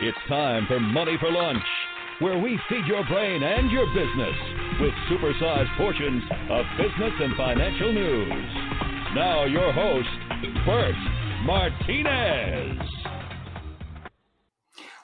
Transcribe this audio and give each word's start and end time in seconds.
It's 0.00 0.16
time 0.28 0.64
for 0.68 0.78
Money 0.78 1.16
for 1.18 1.28
Lunch, 1.28 1.64
where 2.20 2.38
we 2.38 2.56
feed 2.68 2.86
your 2.86 3.04
brain 3.06 3.42
and 3.42 3.68
your 3.68 3.84
business 3.86 4.36
with 4.80 4.92
supersized 5.10 5.76
portions 5.76 6.22
of 6.50 6.64
business 6.76 7.12
and 7.20 7.34
financial 7.36 7.92
news. 7.92 8.54
Now, 9.16 9.44
your 9.46 9.72
host, 9.72 10.08
Bert 10.64 10.94
Martinez. 11.44 12.78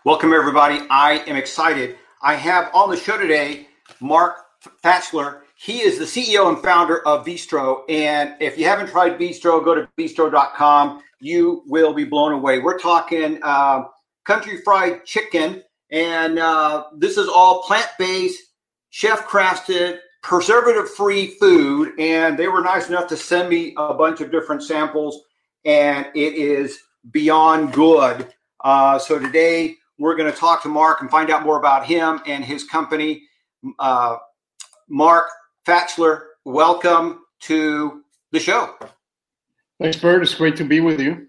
Welcome, 0.05 0.33
everybody. 0.33 0.79
I 0.89 1.25
am 1.27 1.35
excited. 1.35 1.97
I 2.23 2.37
have 2.37 2.71
on 2.73 2.89
the 2.89 2.97
show 2.97 3.19
today 3.19 3.67
Mark 4.01 4.37
Fachler. 4.85 5.41
He 5.57 5.81
is 5.81 5.99
the 5.99 6.05
CEO 6.05 6.49
and 6.49 6.63
founder 6.63 7.05
of 7.05 7.27
Veestro. 7.27 7.83
And 7.89 8.35
if 8.39 8.57
you 8.57 8.67
haven't 8.67 8.91
tried 8.91 9.19
Veestro, 9.19 9.65
go 9.65 9.75
to 9.75 9.89
veestro.com. 9.99 11.03
You 11.19 11.65
will 11.67 11.95
be 11.95 12.05
blown 12.05 12.33
away. 12.33 12.61
We're 12.61 12.79
talking 12.79 13.41
uh, 13.43 13.87
country 14.25 14.61
fried 14.63 15.05
chicken, 15.05 15.63
and 15.91 16.39
uh, 16.39 16.85
this 16.97 17.17
is 17.17 17.29
all 17.29 17.63
plant 17.63 17.89
based, 17.99 18.43
chef 18.91 19.27
crafted, 19.29 19.99
preservative 20.23 20.91
free 20.91 21.37
food. 21.39 21.93
And 21.99 22.39
they 22.39 22.49
were 22.49 22.63
nice 22.63 22.89
enough 22.89 23.07
to 23.09 23.17
send 23.17 23.49
me 23.49 23.75
a 23.77 23.95
bunch 23.95 24.21
of 24.21 24.31
different 24.31 24.63
samples, 24.63 25.23
and 25.65 26.07
it 26.15 26.35
is 26.35 26.79
beyond 27.11 27.73
good. 27.73 28.33
Uh, 28.63 28.99
so 28.99 29.19
today 29.19 29.77
we're 29.99 30.17
going 30.17 30.31
to 30.31 30.37
talk 30.37 30.63
to 30.63 30.69
Mark 30.69 31.01
and 31.01 31.11
find 31.11 31.31
out 31.31 31.45
more 31.45 31.59
about 31.59 31.85
him 31.87 32.21
and 32.27 32.45
his 32.45 32.65
company. 32.65 33.23
Uh, 33.79 34.17
Mark 34.89 35.27
Fachler, 35.67 36.23
welcome 36.45 37.21
to 37.41 38.03
the 38.33 38.41
show. 38.41 38.75
Thanks, 39.81 39.97
Bert. 39.97 40.23
It's 40.23 40.35
great 40.35 40.57
to 40.57 40.65
be 40.65 40.81
with 40.81 41.01
you. 41.01 41.29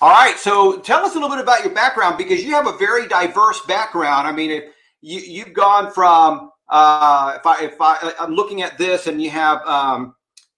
All 0.00 0.10
right. 0.10 0.38
So 0.38 0.78
tell 0.78 1.04
us 1.04 1.16
a 1.16 1.18
little 1.18 1.28
bit 1.28 1.40
about 1.42 1.64
your 1.64 1.74
background 1.74 2.18
because 2.18 2.44
you 2.44 2.52
have 2.52 2.68
a 2.68 2.76
very 2.76 3.08
diverse 3.08 3.60
background. 3.66 4.28
I 4.28 4.32
mean, 4.32 4.62
you, 5.00 5.20
you've 5.20 5.52
gone 5.52 5.92
from, 5.92 6.52
uh, 6.68 7.34
if, 7.36 7.46
I, 7.46 7.64
if 7.64 7.80
I, 7.80 8.12
I'm 8.20 8.32
looking 8.34 8.62
at 8.62 8.78
this 8.78 9.08
and 9.08 9.20
you 9.20 9.30
have, 9.30 9.60
um, 9.66 10.14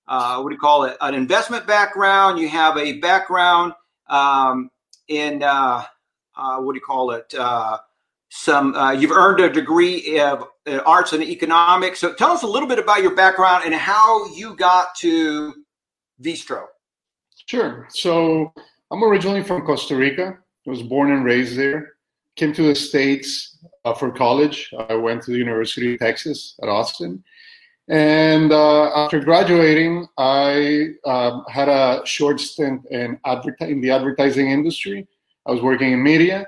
uh, 0.06 0.41
what 0.41 0.50
do 0.50 0.55
you 0.55 0.61
call 0.61 0.84
it, 0.84 0.97
an 1.00 1.15
investment 1.15 1.67
background, 1.67 2.39
you 2.39 2.48
have 2.48 2.77
a 2.77 2.98
background 2.98 3.73
um, 4.09 4.70
in, 5.09 5.43
uh, 5.43 5.84
uh 6.37 6.59
what 6.59 6.75
do 6.75 6.77
you 6.77 6.84
call 6.84 7.12
it, 7.12 7.34
uh, 7.39 7.78
some 8.28 8.75
uh, 8.75 8.93
you've 8.93 9.11
earned 9.11 9.41
a 9.41 9.50
degree 9.50 10.20
of 10.20 10.45
arts 10.87 11.12
and 11.15 11.22
economics. 11.22 11.98
So 11.98 12.12
tell 12.12 12.31
us 12.31 12.43
a 12.43 12.47
little 12.47 12.69
bit 12.69 12.78
about 12.78 13.03
your 13.03 13.15
background 13.17 13.65
and 13.65 13.75
how 13.75 14.33
you 14.34 14.55
got 14.55 14.95
to 14.97 15.55
Veestro. 16.22 16.67
Sure. 17.47 17.89
So 17.91 18.53
I'm 18.91 19.05
originally 19.05 19.43
from 19.43 19.63
Costa 19.63 19.97
Rica. 19.97 20.39
I 20.67 20.71
was 20.71 20.83
born 20.83 21.13
and 21.13 21.25
raised 21.25 21.57
there. 21.57 21.95
Came 22.37 22.53
to 22.53 22.63
the 22.63 22.75
States 22.75 23.59
uh, 23.85 23.95
for 23.95 24.11
college. 24.11 24.73
I 24.89 24.95
went 24.95 25.23
to 25.23 25.31
the 25.31 25.39
University 25.39 25.95
of 25.95 26.01
Texas 26.01 26.57
at 26.63 26.69
Austin. 26.69 27.23
And 27.89 28.53
uh, 28.53 28.91
after 28.95 29.21
graduating, 29.21 30.07
I 30.17 30.91
uh, 31.05 31.41
had 31.49 31.69
a 31.69 32.03
short 32.05 32.41
stint 32.41 32.87
in, 32.91 33.19
adver- 33.25 33.57
in 33.61 33.81
the 33.81 33.91
advertising 33.91 34.51
industry. 34.51 35.09
I 35.47 35.53
was 35.53 35.63
working 35.63 35.93
in 35.93 36.03
media 36.03 36.47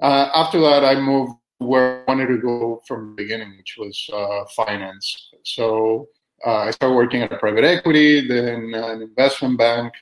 uh, 0.00 0.30
after 0.34 0.60
that, 0.60 0.84
I 0.84 0.96
moved 0.96 1.34
where 1.58 2.02
I 2.02 2.12
wanted 2.12 2.26
to 2.28 2.38
go 2.38 2.82
from 2.86 3.10
the 3.10 3.22
beginning, 3.22 3.56
which 3.56 3.76
was 3.78 4.10
uh, 4.12 4.44
finance. 4.56 5.30
So 5.44 6.08
uh, 6.44 6.56
I 6.56 6.70
started 6.72 6.94
working 6.94 7.22
at 7.22 7.32
a 7.32 7.38
private 7.38 7.64
equity, 7.64 8.26
then 8.26 8.74
an 8.74 9.02
investment 9.02 9.58
bank. 9.58 9.92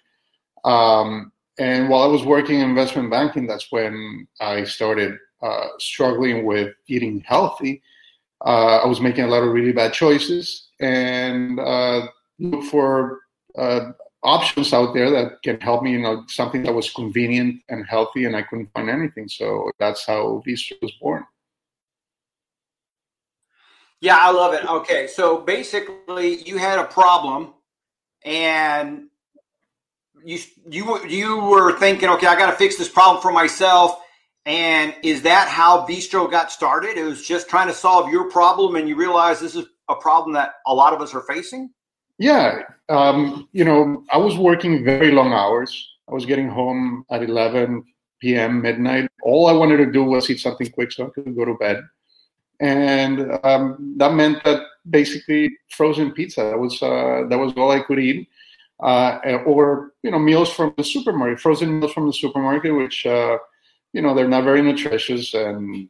Um, 0.65 1.32
and 1.59 1.89
while 1.89 2.03
I 2.03 2.07
was 2.07 2.25
working 2.25 2.61
in 2.61 2.71
investment 2.71 3.11
banking, 3.11 3.47
that's 3.47 3.71
when 3.71 4.27
I 4.41 4.65
started 4.65 5.17
uh, 5.43 5.69
struggling 5.79 6.45
with 6.45 6.75
eating 6.87 7.23
healthy. 7.27 7.83
Uh, 8.45 8.79
I 8.79 8.87
was 8.87 9.01
making 9.01 9.25
a 9.25 9.29
lot 9.29 9.43
of 9.43 9.53
really 9.53 9.73
bad 9.73 9.93
choices 9.93 10.69
and 10.81 11.61
uh, 11.61 12.07
look 12.39 12.65
for 12.65 13.21
options 14.23 14.73
out 14.73 14.95
there 14.95 15.11
that 15.11 15.43
can 15.43 15.61
help 15.61 15.83
me, 15.83 15.93
you 15.93 15.99
know, 15.99 16.25
something 16.29 16.63
that 16.63 16.73
was 16.73 16.91
convenient 16.91 17.61
and 17.69 17.87
healthy, 17.87 18.25
and 18.25 18.37
I 18.37 18.43
couldn't 18.43 18.73
find 18.73 18.89
anything. 18.89 19.29
So 19.29 19.71
that's 19.79 20.07
how 20.07 20.43
Veestro 20.47 20.81
was 20.81 20.93
born. 21.01 21.25
Yeah, 24.01 24.17
I 24.19 24.33
love 24.33 24.53
it. 24.55 24.65
Okay, 24.69 25.07
so 25.07 25.39
basically, 25.39 26.43
you 26.43 26.59
had 26.59 26.79
a 26.79 26.85
problem, 26.85 27.55
and 28.25 29.09
you 30.25 30.39
you 30.69 31.07
you 31.07 31.41
were 31.41 31.79
thinking, 31.79 32.09
okay, 32.11 32.27
I 32.27 32.37
got 32.37 32.51
to 32.51 32.57
fix 32.57 32.77
this 32.77 32.89
problem 32.89 33.23
for 33.23 33.33
myself. 33.33 33.99
And 34.45 34.95
is 35.05 35.23
that 35.23 35.49
how 35.49 35.87
Veestro 35.87 36.29
got 36.31 36.51
started? 36.51 36.97
It 36.97 37.05
was 37.05 37.25
just 37.25 37.49
trying 37.49 37.69
to 37.69 37.75
solve 37.75 38.11
your 38.11 38.29
problem, 38.29 38.75
and 38.75 38.89
you 38.89 38.97
realize 38.97 39.39
this 39.39 39.55
is 39.55 39.67
a 39.89 39.95
problem 39.95 40.35
that 40.35 40.55
a 40.67 40.75
lot 40.75 40.93
of 40.93 41.01
us 41.01 41.15
are 41.15 41.21
facing. 41.23 41.71
Yeah, 42.19 42.63
um, 42.89 43.49
you 43.53 43.65
know, 43.65 44.05
I 44.11 44.19
was 44.19 44.37
working 44.37 44.85
very 44.85 45.13
long 45.13 45.33
hours. 45.33 45.71
I 46.09 46.15
was 46.15 46.27
getting 46.27 46.49
home 46.49 47.05
at 47.11 47.23
11 47.23 47.85
p.m. 48.21 48.63
midnight. 48.63 49.09
All 49.23 49.47
I 49.47 49.53
wanted 49.53 49.79
to 49.79 49.93
do 49.93 50.03
was 50.05 50.29
eat 50.29 50.41
something 50.41 50.71
quick 50.71 50.93
so 50.93 51.07
I 51.07 51.11
could 51.11 51.37
go 51.37 51.45
to 51.45 51.55
bed, 51.55 51.83
and 52.59 53.39
um, 53.45 53.95
that 53.99 54.13
meant 54.15 54.43
that 54.45 54.63
basically 54.91 55.57
frozen 55.71 56.11
pizza. 56.13 56.43
That 56.43 56.59
was 56.59 56.83
uh, 56.83 57.25
that 57.29 57.39
was 57.39 57.53
all 57.57 57.71
I 57.71 57.81
could 57.81 58.01
eat, 58.01 58.29
uh, 58.83 59.19
or 59.47 59.93
you 60.03 60.11
know, 60.11 60.19
meals 60.19 60.53
from 60.53 60.75
the 60.77 60.85
supermarket, 60.85 61.41
frozen 61.41 61.81
meals 61.81 61.93
from 61.93 62.07
the 62.07 62.13
supermarket, 62.13 62.75
which 62.75 63.07
uh, 63.07 63.39
you 63.93 64.03
know 64.03 64.15
they're 64.15 64.29
not 64.29 64.45
very 64.45 64.63
nutritious 64.63 65.35
and 65.35 65.89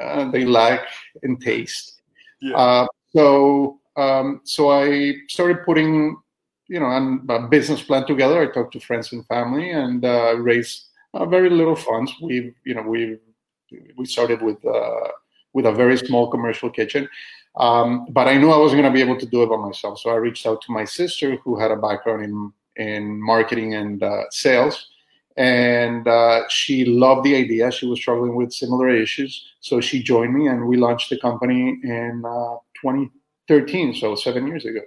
uh, 0.00 0.30
they 0.30 0.44
lack 0.44 0.86
in 1.22 1.36
taste. 1.36 2.00
Yeah. 2.40 2.56
Uh, 2.56 2.86
so 3.14 3.80
um, 3.96 4.40
so 4.44 4.70
I 4.70 5.14
started 5.28 5.64
putting, 5.64 6.16
you 6.68 6.80
know, 6.80 6.86
a 7.28 7.48
business 7.48 7.82
plan 7.82 8.06
together. 8.06 8.40
I 8.40 8.52
talked 8.52 8.72
to 8.74 8.80
friends 8.80 9.12
and 9.12 9.26
family 9.26 9.70
and 9.70 10.04
uh, 10.04 10.36
raised 10.38 10.86
uh, 11.14 11.26
very 11.26 11.50
little 11.50 11.76
funds. 11.76 12.12
We, 12.22 12.54
you 12.64 12.74
know, 12.74 12.82
we 12.82 13.18
we 13.96 14.06
started 14.06 14.42
with 14.42 14.64
uh, 14.64 15.08
with 15.52 15.66
a 15.66 15.72
very 15.72 15.96
small 15.96 16.30
commercial 16.30 16.70
kitchen, 16.70 17.08
um, 17.56 18.06
but 18.10 18.28
I 18.28 18.36
knew 18.36 18.50
I 18.50 18.58
wasn't 18.58 18.82
going 18.82 18.92
to 18.92 18.96
be 18.96 19.02
able 19.02 19.18
to 19.18 19.26
do 19.26 19.42
it 19.42 19.48
by 19.48 19.56
myself. 19.56 19.98
So 19.98 20.10
I 20.10 20.14
reached 20.14 20.46
out 20.46 20.62
to 20.62 20.72
my 20.72 20.84
sister, 20.84 21.36
who 21.36 21.58
had 21.58 21.70
a 21.70 21.76
background 21.76 22.24
in 22.24 22.52
in 22.76 23.20
marketing 23.20 23.74
and 23.74 24.02
uh, 24.02 24.22
sales, 24.30 24.88
and 25.36 26.06
uh, 26.06 26.42
she 26.48 26.84
loved 26.84 27.24
the 27.24 27.36
idea. 27.36 27.70
She 27.70 27.86
was 27.86 27.98
struggling 27.98 28.34
with 28.34 28.52
similar 28.52 28.88
issues, 28.88 29.52
so 29.60 29.80
she 29.80 30.02
joined 30.02 30.34
me, 30.34 30.46
and 30.46 30.66
we 30.66 30.76
launched 30.76 31.10
the 31.10 31.18
company 31.18 31.78
in 31.82 32.22
uh, 32.24 32.56
20 32.80 33.10
13, 33.50 33.96
so 33.96 34.14
seven 34.14 34.46
years 34.46 34.64
ago. 34.64 34.80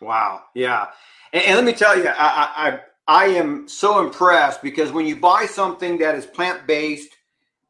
Wow. 0.00 0.44
Yeah. 0.54 0.86
And, 1.34 1.44
and 1.44 1.56
let 1.56 1.64
me 1.66 1.74
tell 1.74 1.96
you, 1.96 2.08
I, 2.08 2.80
I, 3.06 3.24
I 3.24 3.26
am 3.26 3.68
so 3.68 4.02
impressed 4.02 4.62
because 4.62 4.92
when 4.92 5.06
you 5.06 5.16
buy 5.16 5.44
something 5.44 5.98
that 5.98 6.14
is 6.14 6.24
plant 6.24 6.66
based, 6.66 7.10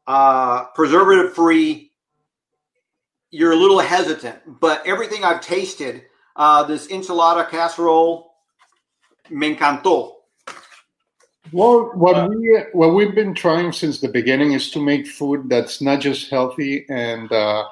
uh, 0.07 0.63
preservative 0.75 1.33
free, 1.33 1.86
you're 3.31 3.51
a 3.51 3.55
little 3.55 3.79
hesitant. 3.79 4.59
But 4.59 4.85
everything 4.85 5.23
I've 5.23 5.41
tasted, 5.41 6.03
uh, 6.35 6.63
this 6.63 6.87
enchilada 6.87 7.49
casserole, 7.49 8.33
me 9.29 9.55
encantó. 9.55 10.13
Well, 11.53 11.91
what 11.95 12.29
we 12.29 12.61
what 12.73 12.93
we've 12.93 13.15
been 13.15 13.33
trying 13.33 13.71
since 13.71 14.01
the 14.01 14.09
beginning 14.09 14.51
is 14.51 14.69
to 14.71 14.81
make 14.81 15.07
food 15.07 15.47
that's 15.47 15.81
not 15.81 16.01
just 16.01 16.29
healthy 16.29 16.85
and 16.89 17.31
uh, 17.31 17.63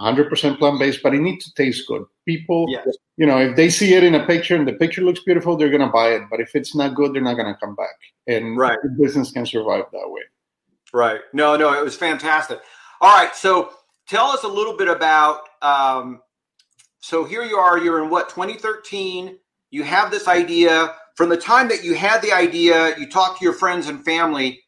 100% 0.00 0.58
plant 0.58 0.78
based, 0.78 1.02
but 1.02 1.14
it 1.14 1.20
needs 1.20 1.44
to 1.46 1.54
taste 1.54 1.86
good. 1.86 2.04
People, 2.26 2.66
yes. 2.68 2.88
you 3.16 3.26
know, 3.26 3.38
if 3.38 3.56
they 3.56 3.70
see 3.70 3.94
it 3.94 4.02
in 4.02 4.14
a 4.14 4.26
picture 4.26 4.56
and 4.56 4.66
the 4.66 4.72
picture 4.74 5.02
looks 5.02 5.20
beautiful, 5.20 5.56
they're 5.56 5.70
going 5.70 5.80
to 5.80 5.88
buy 5.88 6.10
it. 6.10 6.22
But 6.30 6.40
if 6.40 6.54
it's 6.54 6.74
not 6.74 6.94
good, 6.94 7.14
they're 7.14 7.22
not 7.22 7.36
going 7.36 7.52
to 7.52 7.58
come 7.58 7.74
back. 7.74 7.94
And 8.26 8.56
right. 8.56 8.78
the 8.82 8.90
business 8.90 9.30
can 9.30 9.46
survive 9.46 9.84
that 9.92 10.08
way. 10.10 10.22
Right. 10.92 11.20
No, 11.32 11.56
no, 11.56 11.72
it 11.72 11.84
was 11.84 11.96
fantastic. 11.96 12.60
All 13.00 13.16
right. 13.16 13.34
So 13.34 13.70
tell 14.08 14.26
us 14.26 14.44
a 14.44 14.48
little 14.48 14.76
bit 14.76 14.88
about. 14.88 15.40
Um, 15.62 16.20
so 17.00 17.24
here 17.24 17.44
you 17.44 17.56
are, 17.56 17.78
you're 17.78 18.02
in 18.02 18.10
what, 18.10 18.28
2013. 18.28 19.38
You 19.70 19.82
have 19.82 20.10
this 20.10 20.28
idea. 20.28 20.94
From 21.16 21.28
the 21.28 21.36
time 21.36 21.68
that 21.68 21.84
you 21.84 21.94
had 21.94 22.20
the 22.22 22.32
idea, 22.32 22.98
you 22.98 23.08
talked 23.08 23.38
to 23.38 23.44
your 23.44 23.54
friends 23.54 23.88
and 23.88 24.04
family. 24.04 24.60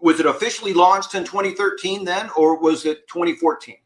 Was 0.00 0.20
it 0.20 0.26
officially 0.26 0.72
launched 0.72 1.14
in 1.14 1.24
2013 1.24 2.04
then, 2.04 2.30
or 2.36 2.58
was 2.58 2.84
it 2.84 3.06
2014? 3.08 3.76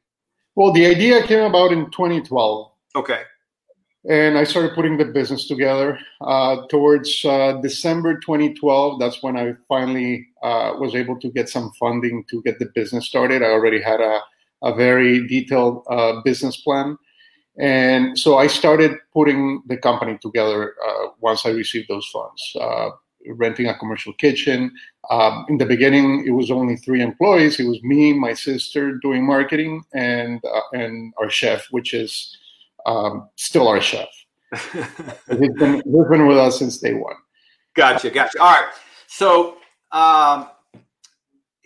Well, 0.55 0.73
the 0.73 0.87
idea 0.87 1.23
came 1.27 1.45
about 1.45 1.73
in 1.73 1.91
2012. 1.91 2.73
Okay. 2.97 3.23
And 4.09 4.39
I 4.39 4.45
started 4.45 4.75
putting 4.75 4.97
the 4.97 5.05
business 5.05 5.47
together. 5.47 5.99
Uh, 6.21 6.67
towards 6.69 7.25
uh, 7.25 7.61
December 7.63 8.19
2012, 8.21 8.99
that's 8.99 9.23
when 9.23 9.37
I 9.37 9.55
finally 9.69 10.27
uh, 10.43 10.73
was 10.79 10.95
able 10.95 11.19
to 11.21 11.31
get 11.31 11.49
some 11.49 11.73
funding 11.79 12.25
to 12.31 12.43
get 12.43 12.59
the 12.59 12.71
business 12.75 13.07
started. 13.07 13.43
I 13.43 13.47
already 13.47 13.83
had 13.83 14.01
a, 14.01 14.21
a 14.63 14.75
very 14.75 15.27
detailed 15.27 15.85
uh, 15.91 16.21
business 16.23 16.57
plan. 16.59 16.97
And 17.59 18.19
so 18.19 18.39
I 18.39 18.47
started 18.47 18.99
putting 19.13 19.63
the 19.67 19.77
company 19.77 20.19
together 20.23 20.75
uh, 20.87 21.09
once 21.21 21.45
I 21.45 21.51
received 21.51 21.89
those 21.89 22.07
funds. 22.13 22.57
Uh, 22.61 22.91
renting 23.27 23.67
a 23.67 23.79
commercial 23.79 24.13
kitchen. 24.15 24.73
Um, 25.11 25.47
in 25.49 25.59
the 25.59 25.67
beginning, 25.67 26.25
it 26.27 26.31
was 26.31 26.51
only 26.51 26.77
three 26.77 27.03
employees. 27.03 27.59
It 27.59 27.67
was 27.67 27.83
me, 27.83 28.13
my 28.13 28.33
sister 28.33 28.93
doing 29.03 29.27
marketing, 29.27 29.83
and 29.95 30.41
uh, 30.45 30.61
and 30.73 31.13
our 31.19 31.31
chef, 31.31 31.67
which 31.71 31.95
is 31.95 32.37
um, 32.87 33.29
still 33.37 33.69
our 33.69 33.81
chef. 33.81 34.09
he's, 34.53 35.53
been, 35.59 35.75
he's 35.75 36.09
been 36.09 36.27
with 36.27 36.39
us 36.39 36.59
since 36.59 36.79
day 36.79 36.95
one. 36.95 37.17
Gotcha, 37.75 38.11
gotcha. 38.11 38.41
All 38.41 38.51
right. 38.51 38.73
So 39.09 39.59
um, 39.93 40.49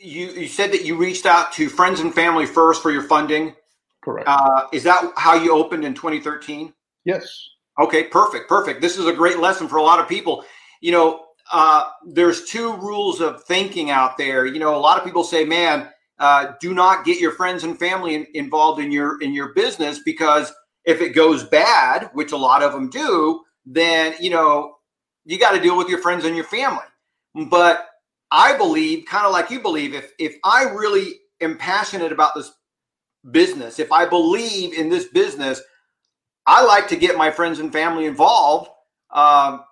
you 0.02 0.28
you 0.32 0.48
said 0.48 0.72
that 0.72 0.84
you 0.84 0.96
reached 0.96 1.26
out 1.26 1.52
to 1.52 1.68
friends 1.68 2.00
and 2.00 2.14
family 2.14 2.46
first 2.46 2.82
for 2.82 2.90
your 2.90 3.02
funding. 3.02 3.54
Correct. 4.02 4.28
Uh, 4.28 4.66
is 4.72 4.82
that 4.82 5.12
how 5.16 5.34
you 5.34 5.52
opened 5.52 5.84
in 5.84 5.94
2013? 5.94 6.72
Yes. 7.04 7.48
Okay, 7.80 8.04
perfect, 8.04 8.48
perfect. 8.48 8.80
This 8.80 8.98
is 8.98 9.06
a 9.06 9.12
great 9.12 9.38
lesson 9.38 9.68
for 9.68 9.76
a 9.76 9.82
lot 9.82 10.00
of 10.00 10.08
people. 10.08 10.44
You 10.80 10.92
know, 10.92 11.24
uh, 11.52 11.88
there's 12.06 12.44
two 12.44 12.74
rules 12.74 13.20
of 13.20 13.44
thinking 13.44 13.90
out 13.90 14.18
there. 14.18 14.44
You 14.44 14.58
know, 14.58 14.74
a 14.74 14.78
lot 14.78 14.98
of 14.98 15.04
people 15.04 15.24
say, 15.24 15.44
"Man, 15.44 15.88
uh, 16.18 16.52
do 16.60 16.74
not 16.74 17.04
get 17.04 17.20
your 17.20 17.32
friends 17.32 17.64
and 17.64 17.78
family 17.78 18.14
in, 18.14 18.26
involved 18.34 18.80
in 18.80 18.90
your 18.90 19.20
in 19.22 19.32
your 19.32 19.54
business 19.54 20.00
because 20.00 20.52
if 20.84 21.00
it 21.00 21.10
goes 21.10 21.44
bad, 21.44 22.10
which 22.12 22.32
a 22.32 22.36
lot 22.36 22.62
of 22.62 22.72
them 22.72 22.90
do, 22.90 23.42
then 23.64 24.14
you 24.20 24.30
know 24.30 24.76
you 25.24 25.38
got 25.38 25.52
to 25.52 25.60
deal 25.60 25.78
with 25.78 25.88
your 25.88 26.00
friends 26.00 26.24
and 26.24 26.34
your 26.34 26.44
family." 26.44 26.84
But 27.48 27.86
I 28.32 28.56
believe, 28.56 29.04
kind 29.06 29.26
of 29.26 29.32
like 29.32 29.50
you 29.50 29.60
believe, 29.60 29.94
if 29.94 30.12
if 30.18 30.36
I 30.42 30.64
really 30.64 31.20
am 31.40 31.58
passionate 31.58 32.12
about 32.12 32.34
this 32.34 32.50
business, 33.30 33.78
if 33.78 33.92
I 33.92 34.06
believe 34.06 34.72
in 34.72 34.88
this 34.88 35.06
business, 35.08 35.60
I 36.46 36.64
like 36.64 36.88
to 36.88 36.96
get 36.96 37.16
my 37.18 37.30
friends 37.30 37.58
and 37.58 37.70
family 37.70 38.06
involved. 38.06 38.70
Um, 39.12 39.62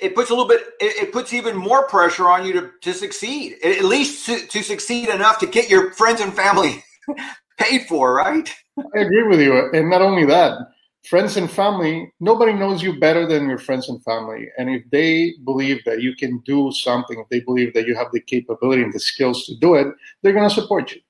it 0.00 0.14
puts 0.14 0.30
a 0.30 0.34
little 0.34 0.48
bit, 0.48 0.62
it, 0.80 1.04
it, 1.04 1.12
puts 1.12 1.32
even 1.32 1.56
more 1.56 1.86
pressure 1.86 2.28
on 2.28 2.46
you 2.46 2.52
to, 2.54 2.70
to 2.82 2.92
succeed, 2.92 3.56
at 3.62 3.84
least 3.84 4.26
to, 4.26 4.46
to 4.46 4.62
succeed 4.62 5.08
enough 5.08 5.38
to 5.38 5.46
get 5.46 5.70
your 5.70 5.92
friends 5.92 6.20
and 6.20 6.34
family 6.34 6.82
paid 7.58 7.86
for, 7.86 8.14
right? 8.14 8.54
I 8.78 9.00
agree 9.00 9.26
with 9.26 9.40
you. 9.40 9.70
And 9.72 9.88
not 9.88 10.02
only 10.02 10.26
that, 10.26 10.58
friends 11.08 11.36
and 11.36 11.50
family, 11.50 12.12
nobody 12.20 12.52
knows 12.52 12.82
you 12.82 12.98
better 12.98 13.26
than 13.26 13.48
your 13.48 13.58
friends 13.58 13.88
and 13.88 14.02
family. 14.02 14.48
And 14.58 14.68
if 14.70 14.82
they 14.90 15.34
believe 15.44 15.84
that 15.84 16.02
you 16.02 16.14
can 16.14 16.40
do 16.44 16.70
something, 16.72 17.18
if 17.18 17.28
they 17.28 17.40
believe 17.40 17.74
that 17.74 17.86
you 17.86 17.94
have 17.94 18.08
the 18.12 18.20
capability 18.20 18.82
and 18.82 18.92
the 18.92 19.00
skills 19.00 19.46
to 19.46 19.56
do 19.56 19.74
it, 19.74 19.86
they're 20.22 20.32
going 20.32 20.48
to 20.48 20.54
support 20.54 20.92
you. 20.92 21.00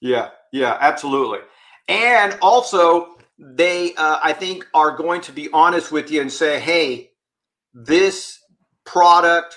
Yeah, 0.00 0.28
yeah, 0.52 0.78
absolutely. 0.80 1.40
And 1.88 2.38
also, 2.40 3.16
they, 3.38 3.94
uh, 3.94 4.18
I 4.22 4.32
think, 4.32 4.66
are 4.74 4.96
going 4.96 5.20
to 5.22 5.32
be 5.32 5.48
honest 5.52 5.90
with 5.90 6.10
you 6.10 6.20
and 6.20 6.32
say, 6.32 6.60
hey, 6.60 7.10
this 7.74 8.38
product 8.84 9.56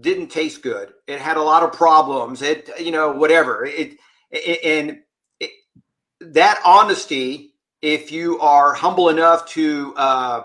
didn't 0.00 0.28
taste 0.28 0.62
good. 0.62 0.92
It 1.06 1.20
had 1.20 1.36
a 1.36 1.42
lot 1.42 1.62
of 1.62 1.72
problems. 1.72 2.42
It, 2.42 2.70
you 2.80 2.90
know, 2.90 3.12
whatever. 3.12 3.64
It, 3.64 3.96
it 4.30 4.64
and 4.64 4.98
it, 5.40 5.50
that 6.20 6.60
honesty, 6.64 7.47
if 7.82 8.10
you 8.10 8.40
are 8.40 8.74
humble 8.74 9.08
enough 9.08 9.46
to 9.50 9.94
uh, 9.96 10.44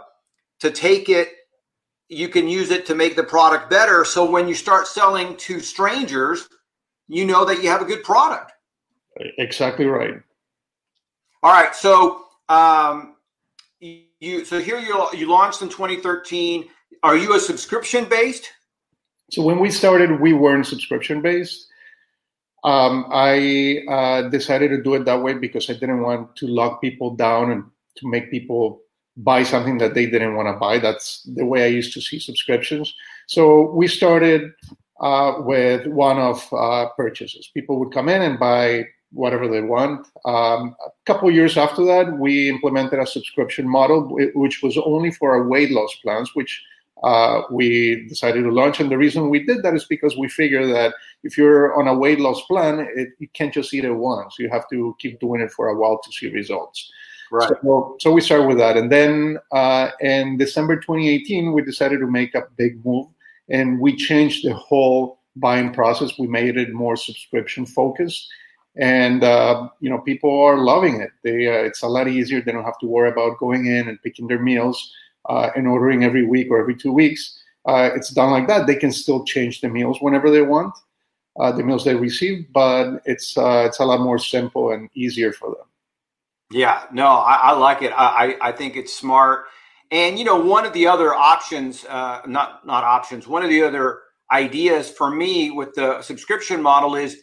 to 0.59 0.71
take 0.71 1.09
it, 1.09 1.30
you 2.09 2.30
can 2.30 2.47
use 2.47 2.71
it 2.71 2.85
to 2.88 2.95
make 2.95 3.15
the 3.15 3.24
product 3.24 3.69
better. 3.69 4.06
So 4.06 4.30
when 4.30 4.47
you 4.47 4.56
start 4.56 4.88
selling 4.88 5.35
to 5.38 5.59
strangers, 5.59 6.47
you 7.07 7.25
know 7.25 7.45
that 7.45 7.63
you 7.63 7.69
have 7.69 7.81
a 7.81 7.85
good 7.85 8.03
product. 8.03 8.51
Exactly 9.38 9.85
right. 9.85 10.15
All 11.41 11.51
right. 11.51 11.75
So 11.75 12.25
um, 12.50 13.15
you 13.79 14.45
so 14.45 14.59
here 14.59 14.79
you 14.79 15.07
you 15.13 15.29
launched 15.29 15.62
in 15.62 15.69
2013. 15.69 16.65
Are 17.01 17.18
you 17.18 17.36
a 17.36 17.39
subscription 17.39 18.06
based? 18.06 18.50
So 19.31 19.41
when 19.41 19.59
we 19.59 19.71
started, 19.71 20.21
we 20.21 20.33
weren't 20.33 20.68
subscription 20.68 21.21
based. 21.21 21.68
Um, 22.63 23.06
I 23.12 23.83
uh, 23.89 24.30
decided 24.30 24.69
to 24.69 24.81
do 24.81 24.94
it 24.94 25.06
that 25.06 25.21
way 25.21 25.33
because 25.33 25.69
I 25.69 25.74
didn't 25.74 26.01
want 26.01 26.36
to 26.38 26.48
lock 26.48 26.81
people 26.81 27.15
down 27.15 27.51
and 27.51 27.63
to 27.98 28.10
make 28.10 28.31
people 28.31 28.81
buy 29.18 29.44
something 29.44 29.77
that 29.77 29.94
they 29.94 30.06
didn't 30.06 30.36
want 30.36 30.48
to 30.48 30.60
buy. 30.60 30.80
That's 30.80 31.24
the 31.36 31.45
way 31.45 31.63
I 31.63 31.68
used 31.68 31.94
to 31.94 32.01
see 32.01 32.19
subscriptions. 32.19 32.94
So 33.27 33.71
we 33.71 33.88
started 33.88 34.51
uh, 35.01 35.36
with 35.39 35.86
one-off 35.88 36.51
uh, 36.54 36.88
purchases. 36.95 37.50
People 37.54 37.80
would 37.80 37.94
come 37.94 38.10
in 38.10 38.21
and 38.21 38.39
buy 38.39 38.86
whatever 39.12 39.48
they 39.48 39.62
want. 39.62 40.07
Um, 40.25 40.75
a 40.86 40.89
couple 41.06 41.30
years 41.30 41.57
after 41.57 41.86
that, 41.86 42.18
we 42.18 42.50
implemented 42.50 43.00
a 43.00 43.06
subscription 43.06 43.68
model, 43.68 44.18
which 44.33 44.63
was 44.63 44.77
only 44.77 45.12
for 45.12 45.31
our 45.31 45.48
weight 45.48 45.71
loss 45.71 45.95
plans, 46.04 46.33
which 46.33 46.63
uh, 47.03 47.41
we 47.51 48.05
decided 48.07 48.44
to 48.44 48.51
launch. 48.51 48.79
And 48.79 48.89
the 48.89 48.97
reason 48.97 49.29
we 49.29 49.44
did 49.44 49.61
that 49.63 49.75
is 49.75 49.85
because 49.85 50.17
we 50.17 50.29
figure 50.29 50.65
that 50.67 50.94
if 51.23 51.38
you're 51.38 51.77
on 51.77 51.88
a 51.88 51.97
weight 51.97 52.19
loss 52.19 52.41
plan, 52.45 52.88
it, 52.95 53.09
you 53.19 53.27
can't 53.33 53.53
just 53.53 53.73
eat 53.73 53.85
it 53.85 53.94
once. 53.94 54.35
You 54.39 54.50
have 54.50 54.69
to 54.69 54.95
keep 55.00 55.19
doing 55.19 55.41
it 55.41 55.51
for 55.51 55.67
a 55.67 55.77
while 55.77 56.00
to 56.00 56.11
see 56.11 56.29
results. 56.29 56.91
Right. 57.31 57.50
So, 57.63 57.97
so 58.00 58.11
we 58.11 58.21
started 58.21 58.47
with 58.47 58.57
that. 58.57 58.77
And 58.77 58.91
then 58.91 59.38
uh, 59.51 59.89
in 60.00 60.38
December 60.38 60.77
2018, 60.77 61.51
we 61.51 61.61
decided 61.61 62.00
to 62.00 62.07
make 62.07 62.35
a 62.35 62.44
big 62.57 62.83
move 62.85 63.07
and 63.50 63.79
we 63.79 63.95
changed 63.95 64.45
the 64.45 64.53
whole 64.53 65.19
buying 65.35 65.73
process. 65.73 66.17
We 66.17 66.27
made 66.27 66.57
it 66.57 66.73
more 66.73 66.95
subscription 66.95 67.65
focused 67.65 68.29
and 68.75 69.23
uh, 69.23 69.69
you 69.81 69.89
know 69.89 70.00
people 70.00 70.41
are 70.41 70.57
loving 70.57 71.01
it. 71.01 71.11
They 71.23 71.47
uh, 71.47 71.63
it's 71.63 71.83
a 71.83 71.88
lot 71.88 72.07
easier. 72.07 72.41
They 72.41 72.51
don't 72.51 72.63
have 72.63 72.79
to 72.79 72.88
worry 72.88 73.09
about 73.09 73.38
going 73.38 73.67
in 73.67 73.88
and 73.88 74.01
picking 74.01 74.27
their 74.27 74.39
meals 74.39 74.91
uh, 75.29 75.49
and 75.55 75.67
ordering 75.67 76.03
every 76.03 76.25
week 76.25 76.47
or 76.49 76.59
every 76.59 76.75
two 76.75 76.91
weeks. 76.91 77.39
Uh, 77.65 77.89
it's 77.95 78.09
done 78.09 78.31
like 78.31 78.47
that. 78.47 78.67
They 78.67 78.75
can 78.75 78.91
still 78.91 79.23
change 79.23 79.61
the 79.61 79.69
meals 79.69 79.97
whenever 80.01 80.29
they 80.29 80.41
want, 80.41 80.75
uh, 81.39 81.51
the 81.51 81.63
meals 81.63 81.85
they 81.85 81.95
receive, 81.95 82.47
but 82.53 83.01
it's 83.05 83.37
uh, 83.37 83.63
it's 83.65 83.79
a 83.79 83.85
lot 83.85 84.01
more 84.01 84.19
simple 84.19 84.71
and 84.71 84.89
easier 84.93 85.31
for 85.31 85.49
them. 85.49 85.65
Yeah, 86.51 86.83
no, 86.91 87.07
I, 87.07 87.35
I 87.35 87.51
like 87.53 87.81
it. 87.81 87.91
I, 87.95 88.35
I 88.39 88.51
think 88.51 88.75
it's 88.75 88.93
smart. 88.93 89.45
And 89.91 90.19
you 90.19 90.25
know, 90.25 90.39
one 90.39 90.65
of 90.65 90.73
the 90.73 90.87
other 90.87 91.15
options, 91.15 91.83
not 91.85 92.65
not 92.65 92.83
options, 92.83 93.27
one 93.27 93.43
of 93.43 93.49
the 93.49 93.63
other 93.63 94.01
ideas 94.31 94.89
for 94.89 95.09
me 95.09 95.51
with 95.51 95.73
the 95.75 96.01
subscription 96.01 96.61
model 96.61 96.95
is 96.95 97.21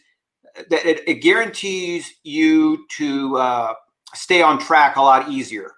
that 0.69 0.85
it, 0.85 1.07
it 1.07 1.15
guarantees 1.15 2.13
you 2.23 2.85
to 2.97 3.37
uh, 3.37 3.73
stay 4.13 4.41
on 4.41 4.59
track 4.59 4.95
a 4.95 5.01
lot 5.01 5.29
easier 5.29 5.71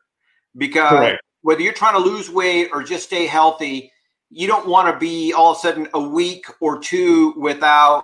because 0.58 0.90
Correct. 0.90 1.22
Whether 1.44 1.62
you're 1.62 1.74
trying 1.74 1.94
to 1.94 2.00
lose 2.00 2.30
weight 2.30 2.70
or 2.74 2.84
just 2.84 3.06
stay 3.06 3.28
healthy, 3.28 3.92
you 4.30 4.48
don't 4.48 4.68
want 4.68 4.92
to 4.92 5.00
be 5.00 5.32
all 5.32 5.52
of 5.52 5.58
a 5.58 5.60
sudden 5.60 5.88
a 5.94 6.02
week 6.02 6.46
or 6.60 6.80
two 6.80 7.34
without 7.38 8.04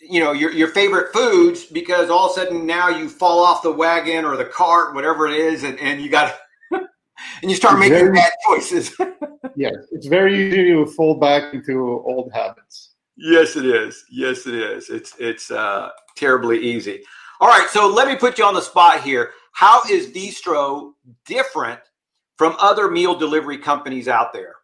you 0.00 0.20
know 0.20 0.32
your, 0.32 0.52
your 0.52 0.68
favorite 0.68 1.12
foods 1.12 1.64
because 1.64 2.08
all 2.08 2.26
of 2.26 2.32
a 2.32 2.34
sudden 2.34 2.64
now 2.64 2.88
you 2.88 3.08
fall 3.08 3.44
off 3.44 3.62
the 3.62 3.72
wagon 3.72 4.24
or 4.24 4.36
the 4.36 4.44
cart 4.44 4.94
whatever 4.94 5.26
it 5.26 5.34
is 5.34 5.64
and, 5.64 5.76
and 5.80 6.00
you 6.00 6.08
got 6.08 6.36
and 6.70 7.50
you 7.50 7.56
start 7.56 7.74
it's 7.74 7.80
making 7.80 8.06
very, 8.06 8.12
bad 8.12 8.30
choices 8.46 8.94
yes 9.56 9.74
it's 9.90 10.06
very 10.06 10.46
easy 10.46 10.68
to 10.68 10.86
fall 10.86 11.16
back 11.16 11.52
into 11.52 12.00
old 12.06 12.30
habits 12.32 12.88
Yes, 13.18 13.56
it 13.56 13.66
is. 13.66 14.04
Yes, 14.10 14.46
it 14.46 14.54
is. 14.54 14.88
It's 14.88 15.14
it's 15.18 15.50
uh, 15.50 15.90
terribly 16.16 16.58
easy. 16.58 17.02
All 17.40 17.48
right, 17.48 17.68
so 17.68 17.88
let 17.88 18.06
me 18.06 18.14
put 18.14 18.38
you 18.38 18.44
on 18.44 18.54
the 18.54 18.60
spot 18.60 19.02
here. 19.02 19.32
How 19.58 19.82
is 19.90 20.06
Veestro 20.10 20.92
different 21.26 21.80
from 22.36 22.54
other 22.60 22.88
meal 22.88 23.16
delivery 23.18 23.58
companies 23.58 24.06
out 24.06 24.32
there? 24.32 24.54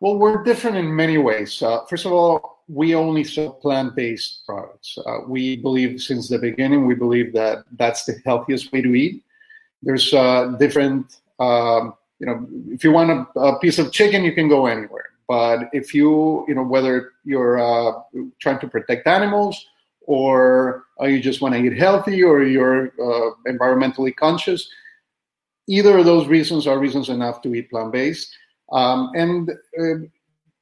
Well, 0.00 0.16
we're 0.16 0.42
different 0.42 0.78
in 0.78 0.96
many 0.96 1.18
ways. 1.18 1.60
Uh, 1.60 1.84
first 1.84 2.06
of 2.06 2.12
all, 2.12 2.62
we 2.66 2.94
only 2.94 3.24
sell 3.24 3.52
plant-based 3.52 4.46
products. 4.46 4.96
Uh, 5.04 5.18
we 5.26 5.56
believe 5.56 6.00
since 6.00 6.30
the 6.30 6.38
beginning, 6.38 6.86
we 6.86 6.94
believe 6.94 7.34
that 7.34 7.64
that's 7.76 8.06
the 8.06 8.14
healthiest 8.24 8.72
way 8.72 8.80
to 8.80 8.94
eat. 8.94 9.22
There's 9.82 10.14
uh, 10.14 10.56
different, 10.58 11.18
um, 11.38 11.92
you 12.20 12.26
know, 12.26 12.48
if 12.70 12.82
you 12.82 12.90
want 12.90 13.10
a, 13.10 13.38
a 13.38 13.58
piece 13.58 13.78
of 13.78 13.92
chicken, 13.92 14.24
you 14.24 14.32
can 14.32 14.48
go 14.48 14.64
anywhere 14.64 15.10
but 15.28 15.68
if 15.74 15.94
you, 15.94 16.46
you 16.48 16.54
know, 16.54 16.62
whether 16.62 17.12
you're 17.22 17.60
uh, 17.60 18.00
trying 18.40 18.58
to 18.60 18.66
protect 18.66 19.06
animals 19.06 19.66
or 20.08 20.86
uh, 21.02 21.04
you 21.04 21.20
just 21.20 21.42
want 21.42 21.54
to 21.54 21.60
eat 21.60 21.76
healthy 21.76 22.22
or 22.22 22.42
you're 22.42 22.86
uh, 22.98 23.30
environmentally 23.46 24.16
conscious, 24.16 24.70
either 25.68 25.98
of 25.98 26.06
those 26.06 26.26
reasons 26.26 26.66
are 26.66 26.78
reasons 26.78 27.10
enough 27.10 27.42
to 27.42 27.54
eat 27.54 27.68
plant 27.68 27.92
based. 27.92 28.34
Um, 28.72 29.10
and 29.14 29.50
uh, 29.78 30.06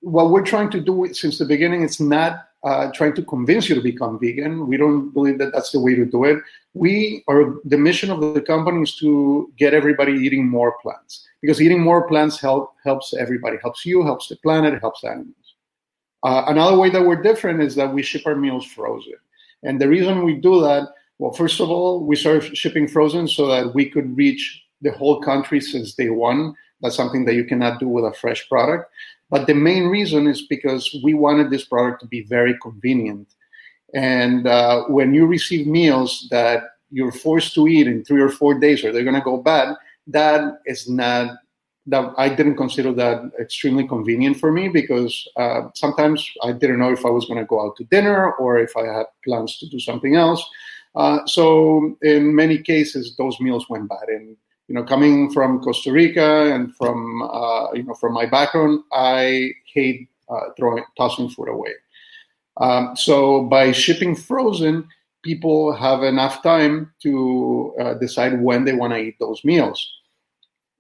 what 0.00 0.30
we're 0.30 0.42
trying 0.42 0.70
to 0.70 0.80
do 0.80 1.08
since 1.12 1.38
the 1.38 1.44
beginning 1.44 1.82
is 1.82 2.00
not 2.00 2.48
uh, 2.64 2.90
trying 2.92 3.14
to 3.14 3.22
convince 3.22 3.68
you 3.68 3.76
to 3.76 3.80
become 3.80 4.18
vegan. 4.18 4.66
We 4.66 4.76
don't 4.76 5.10
believe 5.10 5.38
that 5.38 5.52
that's 5.52 5.70
the 5.70 5.78
way 5.78 5.94
to 5.94 6.04
do 6.04 6.24
it. 6.24 6.42
We 6.74 7.22
are 7.28 7.54
the 7.64 7.78
mission 7.78 8.10
of 8.10 8.18
the 8.34 8.42
company 8.42 8.82
is 8.82 8.96
to 8.96 9.52
get 9.56 9.74
everybody 9.74 10.14
eating 10.14 10.48
more 10.48 10.74
plants 10.82 11.24
because 11.40 11.62
eating 11.62 11.80
more 11.80 12.08
plants 12.08 12.40
help, 12.40 12.74
helps 12.82 13.14
everybody, 13.14 13.58
helps 13.62 13.86
you, 13.86 14.02
helps 14.02 14.26
the 14.26 14.36
planet, 14.38 14.80
helps 14.80 15.04
animals. 15.04 15.54
Uh, 16.24 16.46
another 16.48 16.76
way 16.76 16.90
that 16.90 17.06
we're 17.06 17.22
different 17.22 17.62
is 17.62 17.76
that 17.76 17.94
we 17.94 18.02
ship 18.02 18.22
our 18.26 18.34
meals 18.34 18.66
frozen. 18.66 19.12
And 19.62 19.80
the 19.80 19.88
reason 19.88 20.25
we 20.25 20.34
do 20.34 20.60
that, 20.60 20.88
well, 21.18 21.32
first 21.32 21.60
of 21.60 21.70
all, 21.70 22.04
we 22.04 22.16
started 22.16 22.56
shipping 22.56 22.86
frozen 22.88 23.26
so 23.26 23.46
that 23.46 23.75
we 23.75 23.88
could 23.88 24.16
reach 24.16 24.62
the 24.82 24.92
whole 24.92 25.20
country 25.20 25.60
since 25.60 25.94
day 25.94 26.10
one. 26.10 26.54
That's 26.80 26.96
something 26.96 27.25
that 27.25 27.34
you 27.34 27.44
cannot 27.44 27.80
do 27.80 27.88
with 27.88 28.04
a 28.04 28.12
fresh 28.12 28.48
product. 28.48 28.90
But 29.30 29.46
the 29.46 29.54
main 29.54 29.84
reason 29.84 30.26
is 30.26 30.42
because 30.42 30.94
we 31.02 31.14
wanted 31.14 31.50
this 31.50 31.64
product 31.64 32.00
to 32.02 32.06
be 32.06 32.22
very 32.22 32.56
convenient. 32.60 33.34
And 33.94 34.46
uh, 34.46 34.84
when 34.84 35.14
you 35.14 35.26
receive 35.26 35.66
meals 35.66 36.28
that 36.30 36.62
you're 36.90 37.12
forced 37.12 37.54
to 37.54 37.66
eat 37.66 37.86
in 37.86 38.04
three 38.04 38.20
or 38.20 38.28
four 38.28 38.58
days 38.58 38.84
or 38.84 38.92
they're 38.92 39.04
going 39.04 39.14
to 39.14 39.20
go 39.22 39.38
bad, 39.38 39.75
that 40.06 40.58
is 40.66 40.88
not 40.88 41.36
that 41.87 42.12
I 42.19 42.28
didn't 42.28 42.57
consider 42.57 42.93
that 42.95 43.31
extremely 43.40 43.87
convenient 43.87 44.38
for 44.38 44.50
me 44.50 44.69
because 44.69 45.26
uh, 45.37 45.69
sometimes 45.75 46.28
I 46.43 46.52
didn't 46.52 46.81
know 46.81 46.93
if 46.93 47.07
I 47.07 47.11
was 47.11 47.26
going 47.26 47.38
to 47.38 47.47
go 47.47 47.64
out 47.64 47.76
to 47.76 47.85
dinner 47.85 48.33
or 48.33 48.59
if 48.59 48.76
I 48.76 48.87
had 48.87 49.07
plans 49.25 49.59
to 49.59 49.69
do 49.69 49.78
something 49.78 50.16
else. 50.16 50.45
Uh, 50.97 51.25
so 51.26 51.97
in 52.02 52.35
many 52.35 52.59
cases, 52.59 53.14
those 53.16 53.38
meals 53.38 53.69
went 53.69 53.88
bad. 53.88 54.09
And 54.09 54.37
you 54.69 54.75
know, 54.75 54.83
coming 54.83 55.31
from 55.31 55.61
Costa 55.61 55.93
Rica 55.93 56.52
and 56.52 56.75
from 56.75 57.23
uh, 57.23 57.73
you 57.73 57.85
know 57.85 57.95
from 57.95 58.14
my 58.14 58.26
background, 58.26 58.81
I 58.93 59.52
hate 59.73 60.09
uh, 60.28 60.50
throwing 60.57 60.85
tossing 60.97 61.28
food 61.28 61.49
away. 61.49 61.73
Um, 62.57 62.97
so 62.97 63.45
by 63.45 63.71
shipping 63.73 64.16
frozen, 64.16 64.88
people 65.23 65.73
have 65.73 66.02
enough 66.02 66.43
time 66.43 66.93
to 67.02 67.75
uh, 67.81 67.95
decide 67.95 68.40
when 68.40 68.64
they 68.64 68.73
want 68.73 68.93
to 68.95 68.99
eat 68.99 69.16
those 69.21 69.45
meals. 69.45 69.87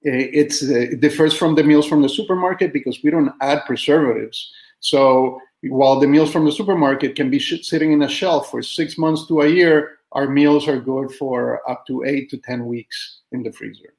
Uh, 0.06 0.12
it's, 0.12 0.62
uh, 0.62 0.74
it 0.92 1.00
differs 1.00 1.36
from 1.36 1.54
the 1.54 1.64
meals 1.64 1.86
from 1.86 2.02
the 2.02 2.08
supermarket 2.08 2.72
because 2.72 3.02
we 3.02 3.10
don't 3.10 3.32
add 3.40 3.64
preservatives. 3.66 4.52
So 4.80 5.40
while 5.62 5.98
the 5.98 6.06
meals 6.06 6.30
from 6.30 6.44
the 6.44 6.52
supermarket 6.52 7.16
can 7.16 7.30
be 7.30 7.40
sitting 7.40 7.92
in 7.92 8.02
a 8.02 8.08
shelf 8.08 8.50
for 8.50 8.62
six 8.62 8.96
months 8.98 9.26
to 9.26 9.40
a 9.40 9.48
year, 9.48 9.98
our 10.12 10.28
meals 10.28 10.68
are 10.68 10.78
good 10.80 11.12
for 11.12 11.68
up 11.68 11.86
to 11.86 12.04
eight 12.04 12.30
to 12.30 12.38
10 12.38 12.66
weeks 12.66 13.22
in 13.32 13.42
the 13.42 13.52
freezer. 13.52 13.94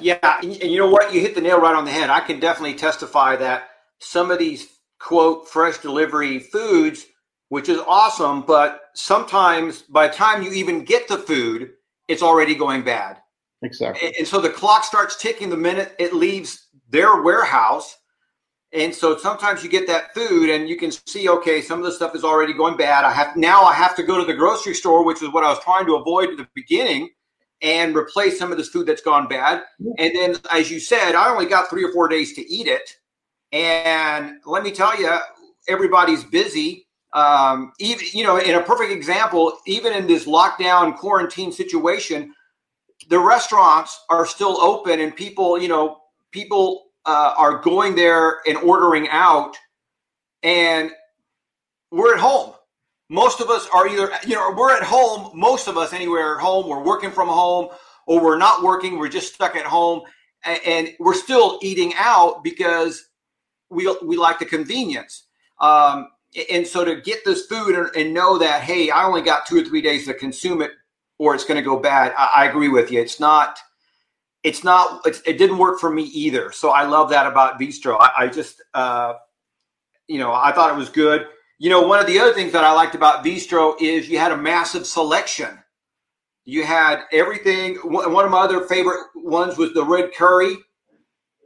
Yeah, 0.00 0.40
and 0.42 0.56
you 0.56 0.78
know 0.78 0.90
what? 0.90 1.14
You 1.14 1.20
hit 1.20 1.34
the 1.34 1.40
nail 1.40 1.60
right 1.60 1.74
on 1.74 1.84
the 1.84 1.90
head. 1.90 2.10
I 2.10 2.20
can 2.20 2.40
definitely 2.40 2.74
testify 2.74 3.36
that 3.36 3.68
some 4.00 4.30
of 4.30 4.38
these 4.38 4.68
quote 4.98 5.48
fresh 5.48 5.78
delivery 5.78 6.40
foods, 6.40 7.06
which 7.50 7.68
is 7.68 7.78
awesome, 7.86 8.42
but 8.42 8.80
sometimes 8.94 9.82
by 9.82 10.08
the 10.08 10.14
time 10.14 10.42
you 10.42 10.52
even 10.52 10.84
get 10.84 11.06
the 11.06 11.18
food, 11.18 11.72
it's 12.08 12.22
already 12.22 12.54
going 12.54 12.82
bad. 12.82 13.21
Exactly. 13.62 14.14
And 14.18 14.26
so 14.26 14.40
the 14.40 14.50
clock 14.50 14.84
starts 14.84 15.16
ticking 15.16 15.50
the 15.50 15.56
minute 15.56 15.94
it 15.98 16.12
leaves 16.12 16.68
their 16.90 17.22
warehouse. 17.22 17.96
And 18.72 18.94
so 18.94 19.16
sometimes 19.18 19.62
you 19.62 19.68
get 19.68 19.86
that 19.86 20.14
food 20.14 20.48
and 20.48 20.68
you 20.68 20.76
can 20.76 20.90
see, 20.90 21.28
okay, 21.28 21.60
some 21.60 21.78
of 21.78 21.84
the 21.84 21.92
stuff 21.92 22.14
is 22.14 22.24
already 22.24 22.54
going 22.54 22.76
bad. 22.76 23.04
I 23.04 23.12
have 23.12 23.36
now 23.36 23.62
I 23.62 23.74
have 23.74 23.94
to 23.96 24.02
go 24.02 24.18
to 24.18 24.24
the 24.24 24.36
grocery 24.36 24.74
store, 24.74 25.04
which 25.04 25.22
is 25.22 25.28
what 25.30 25.44
I 25.44 25.48
was 25.48 25.62
trying 25.62 25.86
to 25.86 25.96
avoid 25.96 26.30
at 26.30 26.38
the 26.38 26.48
beginning, 26.54 27.10
and 27.60 27.94
replace 27.94 28.38
some 28.38 28.50
of 28.50 28.58
this 28.58 28.70
food 28.70 28.86
that's 28.86 29.02
gone 29.02 29.28
bad. 29.28 29.62
And 29.98 30.16
then, 30.16 30.36
as 30.50 30.70
you 30.70 30.80
said, 30.80 31.14
I 31.14 31.30
only 31.30 31.46
got 31.46 31.68
three 31.68 31.84
or 31.84 31.92
four 31.92 32.08
days 32.08 32.32
to 32.34 32.50
eat 32.50 32.66
it. 32.66 32.96
And 33.52 34.38
let 34.46 34.62
me 34.62 34.72
tell 34.72 34.98
you, 34.98 35.18
everybody's 35.68 36.24
busy. 36.24 36.88
Um, 37.12 37.72
even 37.78 38.06
you 38.14 38.24
know, 38.24 38.38
in 38.38 38.54
a 38.54 38.62
perfect 38.62 38.90
example, 38.90 39.58
even 39.66 39.92
in 39.92 40.06
this 40.06 40.24
lockdown 40.24 40.96
quarantine 40.96 41.52
situation, 41.52 42.32
the 43.08 43.18
restaurants 43.18 44.04
are 44.08 44.26
still 44.26 44.60
open 44.60 45.00
and 45.00 45.14
people, 45.14 45.60
you 45.60 45.68
know, 45.68 46.02
people 46.30 46.86
uh, 47.04 47.34
are 47.36 47.58
going 47.58 47.94
there 47.94 48.40
and 48.46 48.56
ordering 48.58 49.08
out, 49.08 49.56
and 50.42 50.90
we're 51.90 52.14
at 52.14 52.20
home. 52.20 52.54
Most 53.08 53.40
of 53.40 53.50
us 53.50 53.68
are 53.74 53.86
either, 53.88 54.10
you 54.26 54.34
know, 54.34 54.54
we're 54.56 54.74
at 54.74 54.82
home. 54.82 55.38
Most 55.38 55.68
of 55.68 55.76
us, 55.76 55.92
anywhere 55.92 56.36
at 56.36 56.40
home, 56.40 56.68
we're 56.68 56.82
working 56.82 57.10
from 57.10 57.28
home, 57.28 57.68
or 58.06 58.22
we're 58.22 58.38
not 58.38 58.62
working. 58.62 58.98
We're 58.98 59.08
just 59.08 59.34
stuck 59.34 59.54
at 59.56 59.66
home, 59.66 60.02
and, 60.44 60.60
and 60.64 60.88
we're 60.98 61.14
still 61.14 61.58
eating 61.62 61.92
out 61.96 62.42
because 62.42 63.08
we 63.68 63.94
we 64.02 64.16
like 64.16 64.38
the 64.38 64.46
convenience. 64.46 65.26
Um, 65.60 66.08
and 66.50 66.66
so 66.66 66.84
to 66.84 67.00
get 67.00 67.24
this 67.24 67.46
food 67.46 67.74
and, 67.74 67.90
and 67.94 68.14
know 68.14 68.38
that, 68.38 68.62
hey, 68.62 68.90
I 68.90 69.04
only 69.04 69.22
got 69.22 69.46
two 69.46 69.58
or 69.58 69.64
three 69.64 69.82
days 69.82 70.06
to 70.06 70.14
consume 70.14 70.62
it 70.62 70.70
or 71.22 71.36
it's 71.36 71.44
going 71.44 71.56
to 71.56 71.62
go 71.62 71.78
bad. 71.78 72.12
I, 72.18 72.30
I, 72.34 72.44
agree 72.46 72.68
with 72.68 72.90
you. 72.90 73.00
It's 73.00 73.20
not. 73.20 73.60
It's 74.42 74.64
not. 74.64 75.02
It's, 75.06 75.22
it 75.24 75.38
didn't 75.38 75.58
work 75.58 75.78
for 75.78 75.88
me 75.88 76.02
either. 76.02 76.50
So 76.50 76.70
I 76.70 76.82
love 76.82 77.10
that 77.10 77.28
about 77.28 77.60
Veestro. 77.60 77.96
I, 78.00 78.24
I 78.24 78.26
just, 78.26 78.60
uh, 78.74 79.14
you 80.08 80.18
know, 80.18 80.32
I 80.32 80.50
thought 80.50 80.72
it 80.72 80.76
was 80.76 80.88
good. 80.88 81.28
You 81.60 81.70
know, 81.70 81.86
one 81.86 82.00
of 82.00 82.08
the 82.08 82.18
other 82.18 82.32
things 82.32 82.50
that 82.54 82.64
I 82.64 82.72
liked 82.72 82.96
about 82.96 83.24
Veestro 83.24 83.80
is 83.80 84.08
you 84.08 84.18
had 84.18 84.32
a 84.32 84.36
massive 84.36 84.84
selection. 84.84 85.62
You 86.44 86.64
had 86.64 87.04
everything. 87.12 87.76
One 87.84 88.24
of 88.24 88.30
my 88.32 88.40
other 88.40 88.62
favorite 88.62 89.06
ones 89.14 89.56
was 89.56 89.72
the 89.74 89.84
red 89.84 90.12
curry. 90.12 90.56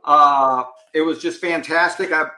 Uh, 0.07 0.65
it 0.95 1.03
was 1.03 1.21
just 1.21 1.39
fantastic. 1.39 2.13
I 2.13 2.29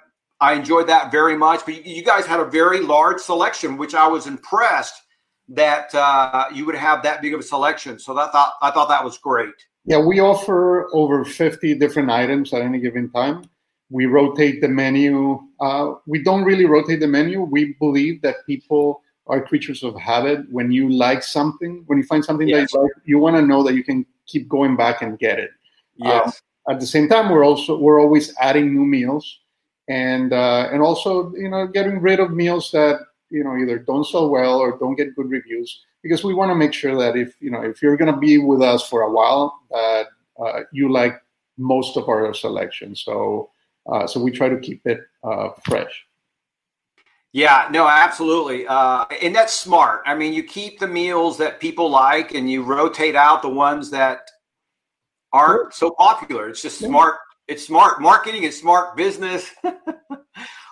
I 0.40 0.54
enjoyed 0.54 0.88
that 0.88 1.12
very 1.12 1.36
much. 1.36 1.64
But 1.64 1.86
you 1.86 2.02
guys 2.02 2.26
had 2.26 2.40
a 2.40 2.44
very 2.44 2.80
large 2.80 3.20
selection, 3.20 3.76
which 3.76 3.94
I 3.94 4.08
was 4.08 4.26
impressed 4.26 5.00
that 5.48 5.94
uh, 5.94 6.46
you 6.52 6.66
would 6.66 6.74
have 6.74 7.02
that 7.02 7.22
big 7.22 7.34
of 7.34 7.40
a 7.40 7.42
selection. 7.42 7.98
So 7.98 8.14
that 8.14 8.32
thought 8.32 8.54
I 8.62 8.70
thought 8.70 8.88
that 8.88 9.04
was 9.04 9.18
great. 9.18 9.54
Yeah, 9.84 9.98
we 9.98 10.20
offer 10.20 10.88
over 10.92 11.24
50 11.24 11.74
different 11.74 12.10
items 12.10 12.52
at 12.52 12.60
any 12.60 12.78
given 12.78 13.10
time. 13.10 13.44
We 13.90 14.04
rotate 14.04 14.60
the 14.60 14.68
menu. 14.68 15.40
Uh, 15.60 15.94
we 16.06 16.22
don't 16.22 16.44
really 16.44 16.66
rotate 16.66 17.00
the 17.00 17.06
menu. 17.06 17.40
We 17.40 17.74
believe 17.80 18.20
that 18.20 18.36
people 18.46 19.02
are 19.26 19.40
creatures 19.40 19.82
of 19.82 19.98
habit. 19.98 20.40
When 20.50 20.70
you 20.70 20.90
like 20.90 21.22
something, 21.22 21.84
when 21.86 21.98
you 21.98 22.04
find 22.04 22.22
something 22.22 22.48
yes. 22.48 22.72
that 22.72 22.76
you 22.76 22.82
like, 22.82 22.92
you 23.04 23.18
want 23.18 23.36
to 23.36 23.42
know 23.42 23.62
that 23.62 23.74
you 23.74 23.82
can 23.82 24.04
keep 24.26 24.46
going 24.48 24.76
back 24.76 25.00
and 25.00 25.18
get 25.18 25.38
it. 25.38 25.50
Yes. 25.96 26.26
Um, 26.26 26.74
at 26.74 26.80
the 26.80 26.86
same 26.86 27.08
time, 27.08 27.30
we're 27.30 27.44
also 27.44 27.78
we're 27.78 28.00
always 28.00 28.34
adding 28.38 28.74
new 28.74 28.84
meals, 28.84 29.40
and 29.88 30.34
uh, 30.34 30.68
and 30.70 30.82
also 30.82 31.32
you 31.34 31.48
know 31.48 31.66
getting 31.66 32.00
rid 32.00 32.20
of 32.20 32.30
meals 32.30 32.70
that 32.72 33.00
you 33.30 33.44
know 33.44 33.56
either 33.56 33.78
don't 33.78 34.06
sell 34.06 34.30
well 34.30 34.58
or 34.58 34.78
don't 34.78 34.96
get 34.96 35.14
good 35.14 35.30
reviews 35.30 35.80
because 36.02 36.24
we 36.24 36.34
want 36.34 36.50
to 36.50 36.54
make 36.54 36.72
sure 36.72 36.96
that 36.96 37.16
if 37.16 37.34
you 37.40 37.50
know 37.50 37.62
if 37.62 37.82
you're 37.82 37.96
going 37.96 38.12
to 38.12 38.18
be 38.18 38.38
with 38.38 38.62
us 38.62 38.88
for 38.88 39.02
a 39.02 39.10
while 39.10 39.60
that 39.70 40.06
uh, 40.42 40.60
you 40.72 40.90
like 40.90 41.20
most 41.56 41.96
of 41.96 42.08
our 42.08 42.32
selection. 42.32 42.94
So 42.94 43.50
uh, 43.90 44.06
so 44.06 44.22
we 44.22 44.30
try 44.30 44.48
to 44.48 44.58
keep 44.58 44.86
it 44.86 45.00
uh, 45.24 45.50
fresh. 45.64 46.04
Yeah 47.32 47.68
no 47.70 47.86
absolutely. 47.86 48.66
Uh, 48.66 49.04
and 49.22 49.34
that's 49.34 49.52
smart. 49.52 50.02
I 50.06 50.14
mean 50.14 50.32
you 50.32 50.42
keep 50.42 50.78
the 50.78 50.88
meals 50.88 51.36
that 51.38 51.60
people 51.60 51.90
like 51.90 52.34
and 52.34 52.50
you 52.50 52.62
rotate 52.62 53.16
out 53.16 53.42
the 53.42 53.48
ones 53.48 53.90
that 53.90 54.30
aren't 55.32 55.74
so 55.74 55.90
popular. 55.90 56.48
It's 56.48 56.62
just 56.62 56.78
smart 56.78 57.16
it's 57.48 57.66
smart 57.66 58.00
marketing 58.00 58.44
and 58.44 58.54
smart 58.54 58.96
business. 58.96 59.50
All 59.64 59.74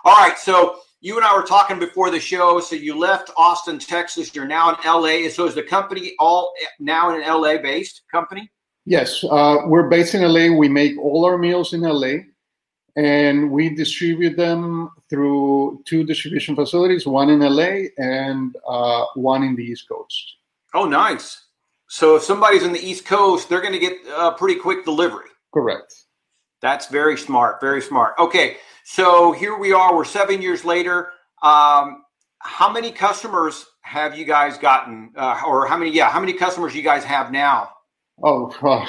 right 0.07 0.39
so 0.39 0.79
you 1.01 1.17
and 1.17 1.25
I 1.25 1.37
were 1.37 1.43
talking 1.43 1.79
before 1.79 2.11
the 2.11 2.21
show. 2.21 2.61
So 2.61 2.75
you 2.75 2.99
left 2.99 3.31
Austin, 3.37 3.79
Texas. 3.79 4.35
You're 4.35 4.47
now 4.47 4.71
in 4.71 4.77
LA. 4.85 5.29
So 5.31 5.47
is 5.47 5.55
the 5.55 5.63
company 5.63 6.15
all 6.19 6.53
now 6.79 7.15
an 7.15 7.23
LA 7.23 7.59
based 7.59 8.03
company? 8.11 8.51
Yes, 8.85 9.25
uh, 9.25 9.59
we're 9.67 9.89
based 9.89 10.15
in 10.15 10.23
LA. 10.23 10.57
We 10.57 10.69
make 10.69 10.97
all 10.99 11.25
our 11.25 11.37
meals 11.37 11.73
in 11.73 11.81
LA, 11.81 12.19
and 12.95 13.51
we 13.51 13.75
distribute 13.75 14.37
them 14.37 14.91
through 15.11 15.83
two 15.87 16.05
distribution 16.05 16.55
facilities: 16.55 17.05
one 17.05 17.31
in 17.31 17.41
LA 17.41 17.89
and 17.99 18.55
uh, 18.67 19.05
one 19.17 19.43
in 19.43 19.57
the 19.57 19.65
East 19.65 19.89
Coast. 19.89 20.37
Oh, 20.73 20.85
nice. 20.85 21.47
So 21.89 22.17
if 22.17 22.23
somebody's 22.23 22.63
in 22.63 22.73
the 22.73 22.85
East 22.85 23.05
Coast, 23.05 23.49
they're 23.49 23.61
going 23.61 23.73
to 23.73 23.79
get 23.79 23.95
a 24.17 24.33
pretty 24.33 24.59
quick 24.59 24.85
delivery. 24.85 25.31
Correct. 25.53 25.95
That's 26.61 26.87
very 26.87 27.17
smart. 27.17 27.61
Very 27.61 27.83
smart. 27.83 28.15
Okay. 28.19 28.57
So 28.89 29.33
here 29.33 29.59
we 29.59 29.73
are. 29.73 29.97
We're 29.97 30.05
seven 30.05 30.41
years 30.41 30.65
later. 30.65 31.09
Um, 31.43 32.05
how 32.39 32.71
many 32.71 32.93
customers 32.93 33.67
have 33.83 34.17
you 34.17 34.25
guys 34.25 34.59
gotten, 34.59 35.11
uh, 35.17 35.43
or 35.45 35.67
how 35.67 35.77
many? 35.77 35.91
Yeah, 35.91 36.09
how 36.09 36.21
many 36.21 36.33
customers 36.33 36.73
you 36.73 36.83
guys 36.85 37.03
have 37.03 37.33
now? 37.33 37.71
Oh, 38.23 38.55
uh, 38.63 38.87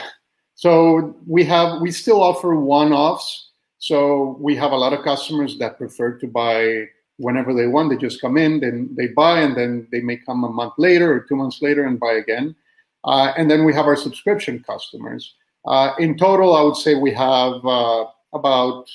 so 0.54 1.16
we 1.26 1.44
have 1.46 1.82
we 1.82 1.90
still 1.90 2.22
offer 2.22 2.56
one-offs. 2.56 3.50
So 3.80 4.38
we 4.40 4.56
have 4.56 4.72
a 4.72 4.76
lot 4.76 4.94
of 4.94 5.04
customers 5.04 5.58
that 5.58 5.80
prefer 5.80 6.16
to 6.20 6.28
buy 6.28 6.86
whenever 7.18 7.56
they 7.56 7.66
want. 7.66 7.90
They 7.90 7.98
just 7.98 8.22
come 8.22 8.38
in, 8.38 8.60
then 8.60 8.94
they 8.96 9.08
buy, 9.08 9.40
and 9.40 9.58
then 9.58 9.88
they 9.92 10.02
may 10.02 10.18
come 10.18 10.44
a 10.44 10.50
month 10.50 10.74
later 10.78 11.12
or 11.12 11.22
two 11.22 11.36
months 11.36 11.60
later 11.64 11.88
and 11.88 12.00
buy 12.00 12.14
again. 12.14 12.56
Uh, 13.04 13.34
and 13.36 13.50
then 13.50 13.66
we 13.66 13.74
have 13.74 13.88
our 13.88 13.96
subscription 13.96 14.64
customers. 14.64 15.34
Uh, 15.66 15.94
in 15.98 16.16
total, 16.16 16.56
I 16.56 16.62
would 16.62 16.78
say 16.78 16.94
we 16.94 17.14
have 17.16 17.66
uh, 17.66 18.06
about 18.34 18.88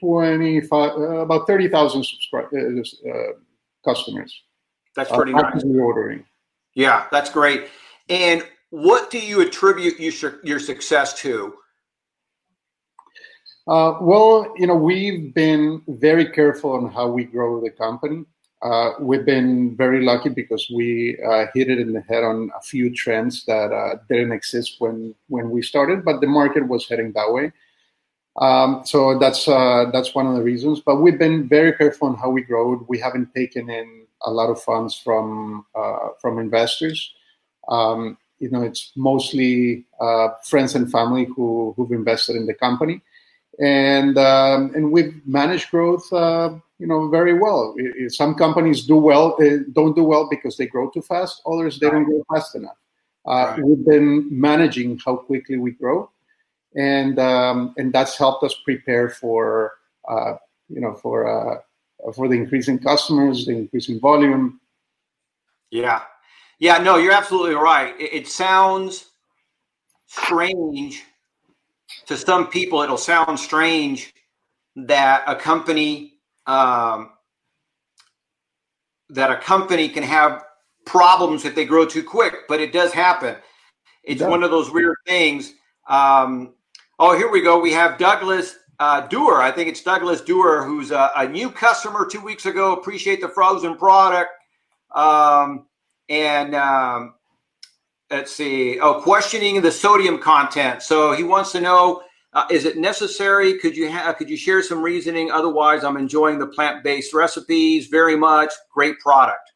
25, 0.00 0.90
uh, 0.90 1.00
about 1.18 1.46
30,000 1.46 2.04
subscribers, 2.04 2.94
uh, 3.06 3.10
uh, 3.10 3.32
customers. 3.84 4.42
That's 4.94 5.10
pretty 5.10 5.32
uh, 5.32 5.42
nice. 5.42 5.64
Ordering. 5.64 6.24
Yeah, 6.74 7.06
that's 7.10 7.30
great. 7.30 7.68
And 8.08 8.42
what 8.70 9.10
do 9.10 9.18
you 9.18 9.40
attribute 9.40 9.98
your, 9.98 10.40
your 10.42 10.58
success 10.60 11.14
to? 11.20 11.54
Uh, 13.66 13.98
well, 14.00 14.54
you 14.56 14.66
know, 14.66 14.74
we've 14.74 15.34
been 15.34 15.82
very 15.88 16.30
careful 16.30 16.72
on 16.72 16.90
how 16.90 17.06
we 17.06 17.24
grow 17.24 17.60
the 17.60 17.70
company. 17.70 18.24
Uh, 18.62 18.92
we've 19.00 19.26
been 19.26 19.76
very 19.76 20.02
lucky 20.02 20.30
because 20.30 20.68
we 20.74 21.16
uh, 21.24 21.46
hit 21.54 21.70
it 21.70 21.78
in 21.78 21.92
the 21.92 22.00
head 22.02 22.24
on 22.24 22.50
a 22.58 22.62
few 22.62 22.92
trends 22.92 23.44
that 23.44 23.70
uh, 23.70 23.96
didn't 24.08 24.32
exist 24.32 24.76
when 24.80 25.14
when 25.28 25.50
we 25.50 25.62
started, 25.62 26.04
but 26.04 26.20
the 26.20 26.26
market 26.26 26.66
was 26.66 26.88
heading 26.88 27.12
that 27.12 27.30
way. 27.30 27.52
Um, 28.40 28.82
so 28.84 29.18
that's 29.18 29.48
uh, 29.48 29.86
that's 29.92 30.14
one 30.14 30.26
of 30.26 30.34
the 30.34 30.42
reasons. 30.42 30.80
But 30.80 30.96
we've 30.96 31.18
been 31.18 31.48
very 31.48 31.72
careful 31.72 32.08
on 32.08 32.16
how 32.16 32.30
we 32.30 32.42
grow. 32.42 32.84
We 32.88 32.98
haven't 32.98 33.34
taken 33.34 33.68
in 33.68 34.06
a 34.22 34.30
lot 34.30 34.50
of 34.50 34.62
funds 34.62 34.94
from 34.96 35.66
uh, 35.74 36.10
from 36.20 36.38
investors. 36.38 37.12
Um, 37.68 38.16
you 38.38 38.50
know, 38.50 38.62
it's 38.62 38.92
mostly 38.94 39.84
uh, 40.00 40.28
friends 40.44 40.74
and 40.76 40.90
family 40.90 41.24
who 41.24 41.74
who've 41.76 41.90
invested 41.90 42.36
in 42.36 42.46
the 42.46 42.54
company, 42.54 43.02
and 43.60 44.16
um, 44.16 44.72
and 44.74 44.92
we've 44.92 45.20
managed 45.26 45.70
growth. 45.70 46.10
Uh, 46.12 46.54
you 46.78 46.86
know, 46.86 47.08
very 47.08 47.34
well. 47.34 47.74
Some 48.06 48.36
companies 48.36 48.86
do 48.86 48.94
well, 48.94 49.36
uh, 49.42 49.64
don't 49.72 49.96
do 49.96 50.04
well 50.04 50.28
because 50.30 50.56
they 50.56 50.66
grow 50.66 50.88
too 50.90 51.02
fast. 51.02 51.42
Others 51.44 51.80
they 51.80 51.90
don't 51.90 52.04
grow 52.04 52.22
fast 52.32 52.54
enough. 52.54 52.76
Uh, 53.26 53.56
right. 53.56 53.64
We've 53.64 53.84
been 53.84 54.28
managing 54.30 55.00
how 55.04 55.16
quickly 55.16 55.56
we 55.56 55.72
grow 55.72 56.08
and 56.78 57.18
um, 57.18 57.74
and 57.76 57.92
that's 57.92 58.16
helped 58.16 58.44
us 58.44 58.54
prepare 58.64 59.10
for 59.10 59.72
uh, 60.08 60.34
you 60.68 60.80
know 60.80 60.94
for 60.94 61.26
uh, 61.26 62.12
for 62.12 62.28
the 62.28 62.36
increasing 62.36 62.78
customers, 62.78 63.44
the 63.44 63.52
increasing 63.52 63.98
volume. 63.98 64.60
Yeah, 65.70 66.02
yeah, 66.60 66.78
no, 66.78 66.96
you're 66.96 67.12
absolutely 67.12 67.56
right. 67.56 68.00
It, 68.00 68.14
it 68.14 68.28
sounds 68.28 69.06
strange 70.06 71.02
to 72.06 72.16
some 72.16 72.46
people. 72.46 72.80
It'll 72.80 72.96
sound 72.96 73.38
strange 73.40 74.14
that 74.76 75.24
a 75.26 75.34
company 75.34 76.14
um, 76.46 77.10
that 79.10 79.32
a 79.32 79.36
company 79.36 79.88
can 79.88 80.04
have 80.04 80.44
problems 80.86 81.44
if 81.44 81.56
they 81.56 81.64
grow 81.64 81.84
too 81.84 82.04
quick, 82.04 82.34
but 82.48 82.60
it 82.60 82.72
does 82.72 82.92
happen. 82.92 83.34
It's 84.04 84.22
one 84.22 84.42
of 84.42 84.50
those 84.50 84.70
weird 84.70 84.96
things. 85.06 85.52
Um, 85.86 86.54
Oh, 87.00 87.16
here 87.16 87.30
we 87.30 87.40
go. 87.40 87.60
We 87.60 87.72
have 87.72 87.96
Douglas 87.96 88.56
uh, 88.80 89.06
Dewar. 89.06 89.40
I 89.40 89.52
think 89.52 89.68
it's 89.68 89.82
Douglas 89.82 90.20
Dewar, 90.20 90.64
who's 90.64 90.90
a, 90.90 91.10
a, 91.16 91.28
new 91.28 91.48
customer 91.48 92.04
two 92.10 92.20
weeks 92.20 92.44
ago. 92.44 92.72
Appreciate 92.72 93.20
the 93.20 93.28
frozen 93.28 93.76
product. 93.76 94.30
Um, 94.92 95.66
and 96.08 96.56
um, 96.56 97.14
let's 98.10 98.34
see. 98.34 98.80
Oh, 98.80 99.00
questioning 99.00 99.60
the 99.62 99.70
sodium 99.70 100.18
content. 100.18 100.82
So 100.82 101.12
he 101.12 101.22
wants 101.22 101.52
to 101.52 101.60
know: 101.60 102.02
uh, 102.32 102.46
Is 102.50 102.64
it 102.64 102.76
necessary? 102.78 103.58
Could 103.58 103.76
you 103.76 103.90
ha- 103.90 104.12
could 104.12 104.28
you 104.28 104.36
share 104.36 104.62
some 104.62 104.82
reasoning? 104.82 105.30
Otherwise, 105.30 105.84
I'm 105.84 105.96
enjoying 105.96 106.40
the 106.40 106.48
plant 106.48 106.82
based 106.82 107.14
recipes 107.14 107.86
very 107.86 108.16
much. 108.16 108.52
Great 108.72 108.98
product. 108.98 109.52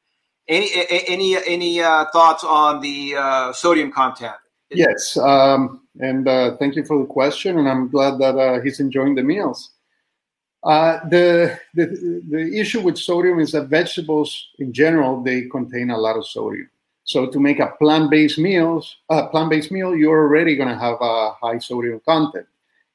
Any 0.47 0.69
any 1.09 1.37
any 1.45 1.81
uh, 1.81 2.07
thoughts 2.13 2.45
on 2.45 2.81
the 2.81 3.17
uh, 3.17 3.53
sodium 3.53 3.91
content? 3.91 4.37
Yes. 4.71 5.17
Um, 5.17 5.82
and 6.01 6.27
uh, 6.27 6.57
thank 6.57 6.77
you 6.77 6.85
for 6.85 6.99
the 6.99 7.07
question. 7.07 7.59
And 7.59 7.69
I'm 7.69 7.89
glad 7.89 8.19
that 8.19 8.37
uh, 8.37 8.61
he's 8.61 8.81
enjoying 8.81 9.15
the 9.15 9.23
meals. 9.23 9.71
Uh, 10.65 11.01
the, 11.09 11.59
the 11.75 12.23
the 12.31 12.59
issue 12.59 12.81
with 12.81 12.97
sodium 12.97 13.41
is 13.41 13.51
that 13.51 13.67
vegetables 13.67 14.49
in 14.61 14.73
general 14.73 15.21
they 15.21 15.43
contain 15.49 15.91
a 15.91 15.99
lot 15.99 16.17
of 16.17 16.27
sodium. 16.27 16.71
So 17.05 17.27
to 17.27 17.41
make 17.41 17.59
a 17.59 17.75
plant-based 17.81 18.39
meals, 18.39 18.97
a 19.09 19.27
plant-based 19.27 19.73
meal, 19.73 19.97
you're 19.97 20.23
already 20.23 20.55
going 20.55 20.69
to 20.69 20.79
have 20.79 20.99
a 21.01 21.33
high 21.33 21.59
sodium 21.59 22.01
content. 22.07 22.47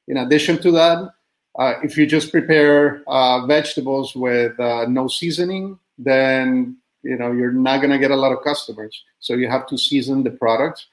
In 0.08 0.18
addition 0.18 0.62
to 0.62 0.72
that, 0.72 1.14
uh, 1.60 1.74
if 1.84 1.98
you 1.98 2.06
just 2.06 2.32
prepare 2.32 3.04
uh, 3.06 3.46
vegetables 3.46 4.16
with 4.16 4.58
uh, 4.62 4.86
no 4.88 5.10
seasoning, 5.10 5.78
then 5.98 6.78
you 7.04 7.18
know 7.18 7.34
you're 7.34 7.52
not 7.52 7.80
going 7.82 7.92
to 7.92 8.00
get 8.00 8.12
a 8.12 8.16
lot 8.16 8.32
of 8.32 8.44
customers. 8.44 9.04
So 9.20 9.34
you 9.34 9.50
have 9.50 9.68
to 9.68 9.78
season 9.78 10.24
the 10.24 10.32
products 10.32 10.88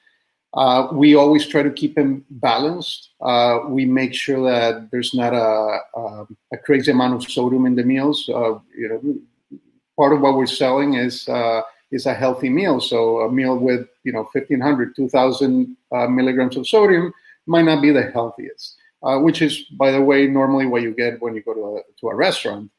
uh, 0.55 0.87
we 0.93 1.15
always 1.15 1.45
try 1.45 1.61
to 1.61 1.69
keep 1.69 1.95
them 1.95 2.23
balanced. 2.29 3.09
Uh, 3.21 3.59
we 3.67 3.85
make 3.85 4.13
sure 4.13 4.49
that 4.49 4.89
there's 4.89 5.13
not 5.13 5.33
a, 5.33 5.79
a, 5.99 6.27
a, 6.53 6.57
crazy 6.63 6.91
amount 6.91 7.13
of 7.13 7.29
sodium 7.29 7.65
in 7.65 7.75
the 7.75 7.83
meals. 7.83 8.29
Uh, 8.29 8.57
you 8.77 8.87
know, 8.87 9.59
part 9.97 10.13
of 10.13 10.21
what 10.21 10.37
we're 10.37 10.45
selling 10.45 10.93
is 10.93 11.27
uh, 11.27 11.61
is 11.91 12.05
a 12.05 12.13
healthy 12.13 12.47
meal. 12.47 12.79
So 12.79 13.19
a 13.21 13.31
meal 13.31 13.57
with 13.57 13.87
you 14.05 14.13
know 14.13 14.29
1,500, 14.31 14.95
2,000 14.95 15.77
uh, 15.91 16.07
milligrams 16.07 16.55
of 16.55 16.67
sodium 16.67 17.13
might 17.47 17.63
not 17.65 17.81
be 17.81 17.91
the 17.91 18.03
healthiest. 18.11 18.77
Which 19.01 19.43
is, 19.43 19.65
by 19.77 19.91
the 19.91 20.01
way, 20.01 20.25
normally 20.25 20.65
what 20.65 20.81
you 20.81 20.91
get 20.91 21.21
when 21.21 21.35
you 21.35 21.43
go 21.43 21.53
to 21.53 21.77
a, 21.77 21.81
to 21.99 22.07
a 22.07 22.15
restaurant. 22.15 22.71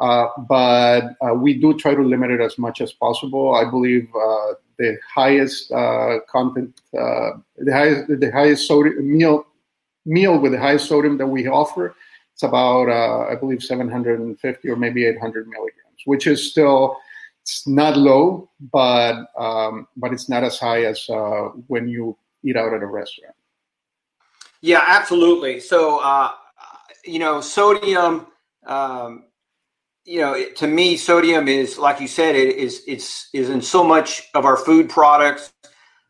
but 0.00 1.14
we 1.36 1.60
do 1.60 1.78
try 1.78 1.94
to 1.94 2.02
limit 2.02 2.32
it 2.32 2.40
as 2.40 2.58
much 2.58 2.80
as 2.80 2.92
possible. 2.92 3.54
I 3.54 3.70
believe 3.70 4.08
the 4.80 4.98
highest 5.14 5.70
uh, 5.70 6.20
content, 6.26 6.80
uh, 6.98 7.32
the 7.58 7.72
highest, 7.72 8.08
the 8.08 8.30
highest 8.32 8.66
sodium 8.66 9.16
meal 9.16 9.46
meal 10.06 10.38
with 10.38 10.52
the 10.52 10.58
highest 10.58 10.88
sodium 10.88 11.18
that 11.18 11.26
we 11.26 11.46
offer. 11.46 11.94
It's 12.32 12.42
about, 12.42 12.88
uh, 12.88 13.30
I 13.30 13.34
believe, 13.34 13.62
750 13.62 14.68
or 14.68 14.76
maybe 14.76 15.04
800 15.04 15.46
milligrams, 15.46 16.00
which 16.06 16.26
is 16.26 16.50
still 16.50 16.96
it's 17.42 17.66
not 17.66 17.98
low, 17.98 18.48
but 18.72 19.26
um, 19.38 19.86
but 19.96 20.12
it's 20.12 20.28
not 20.28 20.44
as 20.44 20.58
high 20.58 20.84
as 20.84 21.08
uh, 21.10 21.50
when 21.66 21.86
you 21.86 22.16
eat 22.42 22.56
out 22.56 22.72
at 22.72 22.82
a 22.82 22.86
restaurant. 22.86 23.34
Yeah, 24.62 24.82
absolutely. 24.86 25.60
So, 25.60 25.98
uh, 25.98 26.32
you 27.04 27.18
know, 27.18 27.40
sodium. 27.40 28.26
Um, 28.66 29.24
you 30.04 30.20
know, 30.20 30.44
to 30.56 30.66
me, 30.66 30.96
sodium 30.96 31.48
is 31.48 31.78
like 31.78 32.00
you 32.00 32.08
said, 32.08 32.34
it 32.34 32.56
is 32.56 32.82
it's 32.86 33.28
is 33.32 33.50
in 33.50 33.60
so 33.60 33.84
much 33.84 34.28
of 34.34 34.44
our 34.44 34.56
food 34.56 34.88
products. 34.88 35.52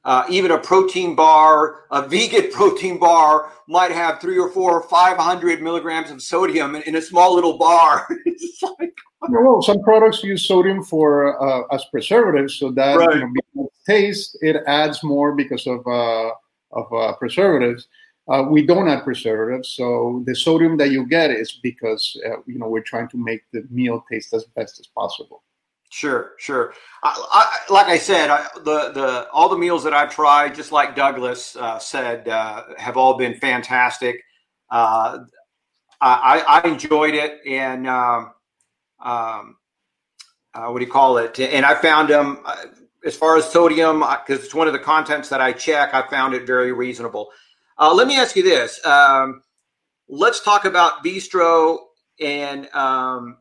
Uh, 0.02 0.24
even 0.30 0.50
a 0.50 0.56
protein 0.56 1.14
bar, 1.14 1.84
a 1.90 2.08
vegan 2.08 2.50
protein 2.52 2.98
bar, 2.98 3.52
might 3.68 3.90
have 3.90 4.18
three 4.18 4.38
or 4.38 4.48
four 4.48 4.72
or 4.72 4.88
five 4.88 5.18
hundred 5.18 5.60
milligrams 5.60 6.10
of 6.10 6.22
sodium 6.22 6.74
in, 6.74 6.82
in 6.82 6.96
a 6.96 7.02
small 7.02 7.34
little 7.34 7.58
bar. 7.58 8.08
like, 8.78 8.94
well, 9.28 9.60
some 9.60 9.82
products 9.82 10.24
use 10.24 10.46
sodium 10.46 10.82
for 10.82 11.40
uh, 11.42 11.74
as 11.74 11.84
preservatives, 11.90 12.54
so 12.54 12.70
that 12.70 12.96
right. 12.96 13.16
you 13.16 13.32
know, 13.54 13.70
taste 13.86 14.38
it 14.40 14.56
adds 14.66 15.02
more 15.02 15.34
because 15.34 15.66
of 15.66 15.86
uh, 15.86 16.30
of 16.72 16.92
uh, 16.92 17.14
preservatives. 17.16 17.88
Uh, 18.30 18.42
we 18.42 18.64
don't 18.64 18.88
add 18.88 19.02
preservatives, 19.02 19.70
so 19.70 20.22
the 20.24 20.36
sodium 20.36 20.76
that 20.76 20.92
you 20.92 21.04
get 21.04 21.32
is 21.32 21.58
because 21.64 22.16
uh, 22.24 22.36
you 22.46 22.60
know 22.60 22.68
we're 22.68 22.80
trying 22.80 23.08
to 23.08 23.16
make 23.16 23.42
the 23.52 23.66
meal 23.70 24.04
taste 24.08 24.32
as 24.32 24.44
best 24.54 24.78
as 24.78 24.86
possible. 24.86 25.42
Sure, 25.90 26.34
sure. 26.38 26.72
I, 27.02 27.26
I, 27.32 27.72
like 27.72 27.88
I 27.88 27.98
said, 27.98 28.30
I, 28.30 28.46
the 28.54 28.92
the 28.92 29.28
all 29.32 29.48
the 29.48 29.58
meals 29.58 29.82
that 29.82 29.92
I've 29.92 30.14
tried, 30.14 30.54
just 30.54 30.70
like 30.70 30.94
Douglas 30.94 31.56
uh, 31.56 31.80
said, 31.80 32.28
uh, 32.28 32.62
have 32.78 32.96
all 32.96 33.18
been 33.18 33.34
fantastic. 33.34 34.22
Uh, 34.70 35.18
I, 36.00 36.62
I, 36.64 36.68
enjoyed 36.68 37.14
it, 37.14 37.40
and 37.44 37.88
um, 37.88 38.32
um, 39.04 39.56
uh, 40.54 40.68
what 40.68 40.78
do 40.78 40.84
you 40.84 40.90
call 40.90 41.18
it? 41.18 41.38
And 41.40 41.66
I 41.66 41.74
found 41.74 42.08
them 42.08 42.44
as 43.04 43.16
far 43.16 43.36
as 43.36 43.50
sodium, 43.50 43.98
because 43.98 44.44
it's 44.44 44.54
one 44.54 44.68
of 44.68 44.72
the 44.72 44.78
contents 44.78 45.28
that 45.30 45.40
I 45.40 45.52
check. 45.52 45.92
I 45.92 46.08
found 46.08 46.34
it 46.34 46.46
very 46.46 46.72
reasonable. 46.72 47.30
Uh, 47.80 47.94
let 47.94 48.06
me 48.06 48.16
ask 48.16 48.36
you 48.36 48.42
this. 48.42 48.84
Um, 48.84 49.42
let's 50.06 50.40
talk 50.40 50.66
about 50.66 51.02
Veestro 51.02 51.78
and 52.20 52.68
um, 52.74 53.38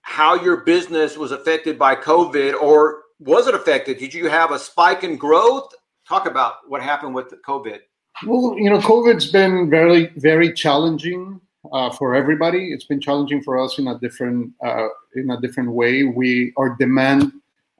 how 0.00 0.34
your 0.34 0.58
business 0.58 1.18
was 1.18 1.32
affected 1.32 1.78
by 1.78 1.94
COVID, 1.94 2.54
or 2.54 3.02
was 3.18 3.46
it 3.46 3.54
affected? 3.54 3.98
Did 3.98 4.14
you 4.14 4.30
have 4.30 4.52
a 4.52 4.58
spike 4.58 5.04
in 5.04 5.18
growth? 5.18 5.70
Talk 6.08 6.24
about 6.24 6.54
what 6.66 6.82
happened 6.82 7.14
with 7.14 7.34
COVID. 7.46 7.80
Well, 8.26 8.56
you 8.56 8.70
know, 8.70 8.78
COVID's 8.78 9.30
been 9.30 9.68
very, 9.68 10.06
very 10.16 10.50
challenging 10.50 11.38
uh, 11.70 11.90
for 11.90 12.14
everybody. 12.14 12.72
It's 12.72 12.84
been 12.86 13.02
challenging 13.02 13.42
for 13.42 13.58
us 13.58 13.78
in 13.78 13.88
a 13.88 13.98
different, 13.98 14.52
uh, 14.64 14.88
in 15.14 15.30
a 15.30 15.40
different 15.42 15.72
way. 15.72 16.04
We 16.04 16.54
our 16.56 16.74
demand 16.76 17.32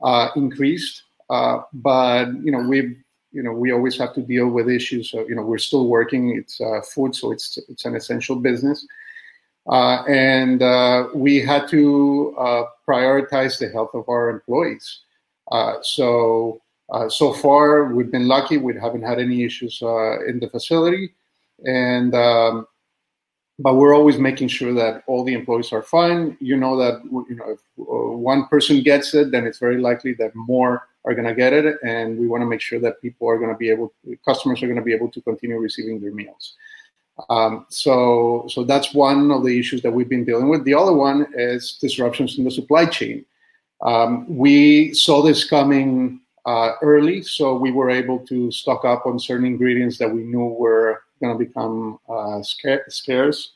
uh, 0.02 0.28
increased, 0.36 1.02
uh, 1.30 1.60
but 1.72 2.26
you 2.42 2.52
know, 2.52 2.68
we've 2.68 3.03
you 3.34 3.42
know 3.42 3.52
we 3.52 3.72
always 3.72 3.98
have 3.98 4.14
to 4.14 4.22
deal 4.22 4.48
with 4.48 4.68
issues. 4.68 5.10
So, 5.10 5.26
you 5.28 5.34
know 5.34 5.42
we're 5.42 5.58
still 5.58 5.88
working. 5.88 6.36
It's 6.36 6.60
uh, 6.60 6.80
food, 6.94 7.14
so 7.14 7.32
it's 7.32 7.58
it's 7.68 7.84
an 7.84 7.96
essential 7.96 8.36
business, 8.36 8.86
uh, 9.68 10.04
and 10.04 10.62
uh, 10.62 11.08
we 11.14 11.40
had 11.40 11.68
to 11.68 12.34
uh, 12.38 12.64
prioritize 12.88 13.58
the 13.58 13.68
health 13.68 13.90
of 13.94 14.08
our 14.08 14.30
employees. 14.30 15.00
Uh, 15.50 15.74
so 15.82 16.60
uh, 16.92 17.08
so 17.08 17.32
far 17.32 17.86
we've 17.92 18.12
been 18.12 18.28
lucky. 18.28 18.56
We 18.56 18.74
haven't 18.74 19.02
had 19.02 19.18
any 19.18 19.42
issues 19.42 19.82
in 19.82 20.38
the 20.40 20.48
facility, 20.50 21.12
and 21.66 22.14
um, 22.14 22.66
but 23.58 23.74
we're 23.74 23.94
always 23.94 24.18
making 24.18 24.48
sure 24.48 24.72
that 24.74 25.02
all 25.08 25.24
the 25.24 25.34
employees 25.34 25.72
are 25.72 25.82
fine. 25.82 26.36
You 26.40 26.56
know 26.56 26.76
that 26.76 27.02
you 27.04 27.36
know 27.36 27.50
if 27.50 27.60
one 27.76 28.46
person 28.46 28.82
gets 28.82 29.12
it, 29.12 29.32
then 29.32 29.44
it's 29.44 29.58
very 29.58 29.78
likely 29.78 30.14
that 30.14 30.34
more 30.36 30.88
are 31.04 31.14
going 31.14 31.26
to 31.26 31.34
get 31.34 31.52
it, 31.52 31.76
and 31.84 32.18
we 32.18 32.26
want 32.26 32.40
to 32.42 32.46
make 32.46 32.60
sure 32.60 32.80
that 32.80 33.00
people 33.02 33.28
are 33.28 33.38
going 33.38 33.50
to 33.50 33.56
be 33.56 33.70
able, 33.70 33.92
customers 34.24 34.62
are 34.62 34.66
going 34.66 34.78
to 34.78 34.82
be 34.82 34.94
able 34.94 35.10
to 35.10 35.20
continue 35.20 35.58
receiving 35.58 36.00
their 36.00 36.12
meals. 36.12 36.54
Um, 37.30 37.66
so, 37.68 38.46
so 38.48 38.64
that's 38.64 38.94
one 38.94 39.30
of 39.30 39.44
the 39.44 39.58
issues 39.58 39.82
that 39.82 39.92
we've 39.92 40.08
been 40.08 40.24
dealing 40.24 40.48
with. 40.48 40.64
The 40.64 40.74
other 40.74 40.92
one 40.92 41.26
is 41.34 41.78
disruptions 41.80 42.38
in 42.38 42.44
the 42.44 42.50
supply 42.50 42.86
chain. 42.86 43.24
Um, 43.82 44.26
we 44.28 44.94
saw 44.94 45.22
this 45.22 45.48
coming 45.48 46.20
uh, 46.46 46.72
early, 46.82 47.22
so 47.22 47.54
we 47.56 47.70
were 47.70 47.90
able 47.90 48.18
to 48.26 48.50
stock 48.50 48.84
up 48.84 49.06
on 49.06 49.18
certain 49.18 49.46
ingredients 49.46 49.98
that 49.98 50.10
we 50.10 50.22
knew 50.22 50.46
were 50.46 51.02
going 51.20 51.38
to 51.38 51.44
become 51.44 51.98
uh, 52.08 52.42
scarce. 52.42 53.52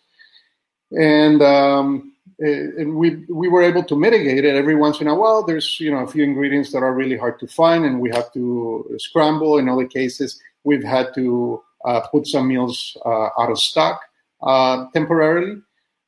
and 0.97 1.43
um, 1.43 2.13
and 2.38 2.96
we 2.96 3.24
we 3.29 3.48
were 3.48 3.62
able 3.62 3.83
to 3.85 3.96
mitigate 3.96 4.44
it 4.44 4.55
every 4.55 4.77
once 4.77 5.01
in 5.01 5.09
a 5.09 5.14
while. 5.14 5.44
There's 5.44 5.81
you 5.81 5.90
know 5.90 5.98
a 5.98 6.07
few 6.07 6.22
ingredients 6.22 6.72
that 6.72 6.83
are 6.83 6.94
really 6.94 7.16
hard 7.16 7.38
to 7.40 7.46
find, 7.46 7.85
and 7.85 8.01
we 8.01 8.11
have 8.11 8.33
to 8.35 8.96
scramble. 8.98 9.59
In 9.59 9.68
other 9.68 9.87
cases, 9.87 10.40
we've 10.64 10.85
had 10.85 11.12
to 11.14 11.62
uh, 11.85 12.01
put 12.09 12.27
some 12.27 12.48
meals 12.48 12.96
uh, 13.05 13.31
out 13.38 13.51
of 13.51 13.59
stock 13.59 14.01
uh, 14.42 14.87
temporarily, 14.92 15.61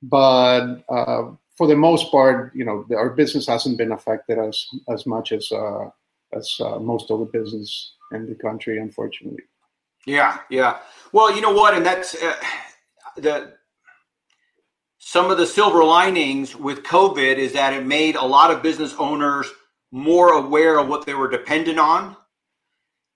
but 0.02 0.84
uh, 0.88 1.30
for 1.56 1.66
the 1.66 1.76
most 1.76 2.10
part, 2.10 2.54
you 2.54 2.64
know, 2.64 2.86
our 2.96 3.10
business 3.10 3.46
hasn't 3.46 3.78
been 3.78 3.92
affected 3.92 4.38
as 4.38 4.66
as 4.88 5.06
much 5.06 5.32
as 5.32 5.50
uh, 5.50 5.90
as 6.32 6.60
uh, 6.60 6.78
most 6.78 7.10
of 7.10 7.18
the 7.18 7.26
business 7.26 7.94
in 8.12 8.28
the 8.28 8.36
country, 8.36 8.78
unfortunately. 8.78 9.42
Yeah, 10.06 10.38
yeah. 10.48 10.78
Well, 11.12 11.34
you 11.34 11.40
know 11.40 11.52
what, 11.52 11.74
and 11.74 11.84
that's 11.84 12.12
the 13.16 13.52
some 15.02 15.30
of 15.30 15.38
the 15.38 15.46
silver 15.46 15.82
linings 15.82 16.54
with 16.54 16.82
COVID 16.82 17.36
is 17.36 17.54
that 17.54 17.72
it 17.72 17.86
made 17.86 18.16
a 18.16 18.24
lot 18.24 18.50
of 18.50 18.62
business 18.62 18.94
owners 18.98 19.50
more 19.90 20.34
aware 20.34 20.78
of 20.78 20.88
what 20.88 21.06
they 21.06 21.14
were 21.14 21.28
dependent 21.28 21.78
on. 21.78 22.16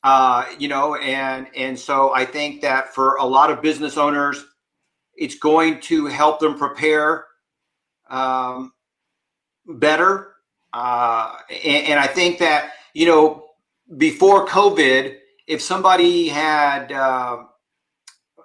Uh, 0.03 0.47
you 0.59 0.67
know, 0.67 0.95
and 0.97 1.47
and 1.55 1.79
so 1.79 2.13
I 2.15 2.25
think 2.25 2.63
that 2.63 2.95
for 2.95 3.17
a 3.17 3.25
lot 3.25 3.51
of 3.51 3.61
business 3.61 3.99
owners, 3.99 4.43
it's 5.15 5.39
going 5.39 5.81
to 5.83 6.07
help 6.07 6.41
them 6.41 6.59
prepare 6.59 7.27
um, 8.09 8.73
better. 9.67 10.33
Uh, 10.73 11.37
and, 11.51 11.87
and, 11.87 12.01
I 12.01 12.07
think 12.07 12.39
that 12.39 12.73
you 12.95 13.07
know 13.07 13.45
before 13.97 14.47
COVID, 14.47 15.17
if 15.47 15.61
somebody 15.61 16.29
had 16.29 16.93
uh, 16.93 17.45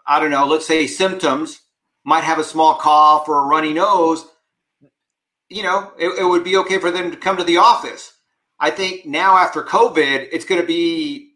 I 0.05 0.19
don't 0.19 0.31
know, 0.31 0.45
let's 0.45 0.67
say 0.67 0.87
symptoms 0.87 1.61
might 2.09 2.23
have 2.23 2.39
a 2.39 2.43
small 2.43 2.73
cough 2.73 3.29
or 3.29 3.43
a 3.43 3.45
runny 3.45 3.71
nose, 3.71 4.25
you 5.47 5.61
know, 5.61 5.93
it, 5.99 6.07
it 6.19 6.25
would 6.25 6.43
be 6.43 6.57
okay 6.57 6.79
for 6.79 6.89
them 6.89 7.11
to 7.11 7.17
come 7.17 7.37
to 7.37 7.43
the 7.43 7.57
office. 7.57 8.13
I 8.59 8.71
think 8.71 9.05
now 9.05 9.37
after 9.37 9.61
COVID, 9.61 10.27
it's 10.31 10.43
going 10.43 10.59
to 10.59 10.65
be 10.65 11.33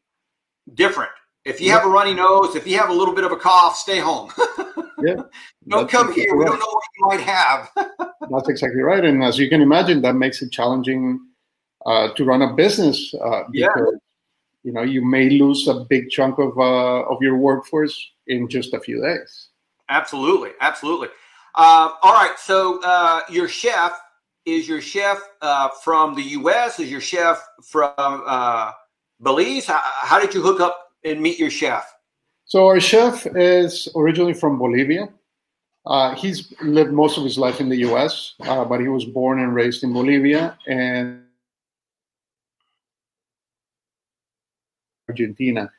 different. 0.73 1.12
If 1.45 1.62
you 1.62 1.69
have 1.71 1.86
a 1.86 1.89
runny 1.89 2.15
nose, 2.15 2.55
if 2.55 2.65
you 2.65 2.75
have 2.79 2.89
a 2.89 2.93
little 2.93 3.13
bit 3.13 3.23
of 3.23 3.31
a 3.31 3.36
cough, 3.36 3.77
stay 3.77 3.99
home. 3.99 4.31
yeah. 5.03 5.21
Don't 5.67 5.88
come 5.88 6.09
exactly 6.09 6.23
here. 6.23 6.31
Right. 6.33 6.39
We 6.39 6.45
don't 6.45 6.59
know 6.59 6.65
what 6.65 6.83
you 6.97 7.07
might 7.07 7.19
have. 7.19 7.69
That's 8.31 8.49
exactly 8.49 8.81
right. 8.81 9.05
And 9.05 9.23
as 9.23 9.38
you 9.38 9.49
can 9.49 9.62
imagine, 9.62 10.01
that 10.01 10.15
makes 10.15 10.41
it 10.41 10.51
challenging 10.51 11.19
uh, 11.86 12.13
to 12.15 12.25
run 12.25 12.41
a 12.41 12.53
business 12.55 13.13
uh, 13.13 13.43
because 13.51 13.71
yeah. 13.75 14.63
you 14.63 14.71
know 14.71 14.81
you 14.81 15.05
may 15.05 15.29
lose 15.29 15.67
a 15.67 15.86
big 15.89 16.09
chunk 16.09 16.39
of 16.39 16.57
uh, 16.57 17.01
of 17.12 17.21
your 17.21 17.38
workforce 17.38 17.95
in 18.25 18.47
just 18.47 18.73
a 18.73 18.79
few 18.79 19.01
days. 19.01 19.49
Absolutely, 19.89 20.51
absolutely. 20.61 21.09
Uh, 21.55 21.91
all 22.01 22.13
right, 22.13 22.37
so 22.37 22.81
uh, 22.83 23.21
your 23.29 23.47
chef 23.47 23.93
is 24.45 24.67
your 24.67 24.81
chef 24.81 25.19
uh, 25.41 25.69
from 25.83 26.15
the 26.15 26.21
U.S. 26.21 26.79
Is 26.79 26.89
your 26.89 27.01
chef 27.01 27.45
from 27.63 27.93
uh, 27.97 28.71
Belize? 29.21 29.65
How, 29.65 29.79
how, 29.83 30.19
did 30.19 30.33
you 30.33 30.41
hook 30.41 30.59
up 30.59 30.91
and 31.03 31.21
meet 31.21 31.39
your 31.39 31.49
chef? 31.49 31.93
So 32.45 32.65
our 32.65 32.79
chef 32.79 33.25
is 33.35 33.87
originally 33.95 34.33
from 34.33 34.57
Bolivia. 34.57 35.09
Uh, 35.85 36.15
he's 36.15 36.53
lived 36.61 36.91
most 36.91 37.17
of 37.17 37.23
his 37.23 37.37
life 37.37 37.59
in 37.59 37.69
the 37.69 37.77
U.S., 37.77 38.33
uh, 38.41 38.65
but 38.65 38.79
he 38.79 38.87
was 38.87 39.05
born 39.05 39.39
and 39.39 39.53
raised 39.53 39.83
in 39.83 39.93
Bolivia 39.93 40.57
and 40.67 41.23
Argentina. 45.09 45.71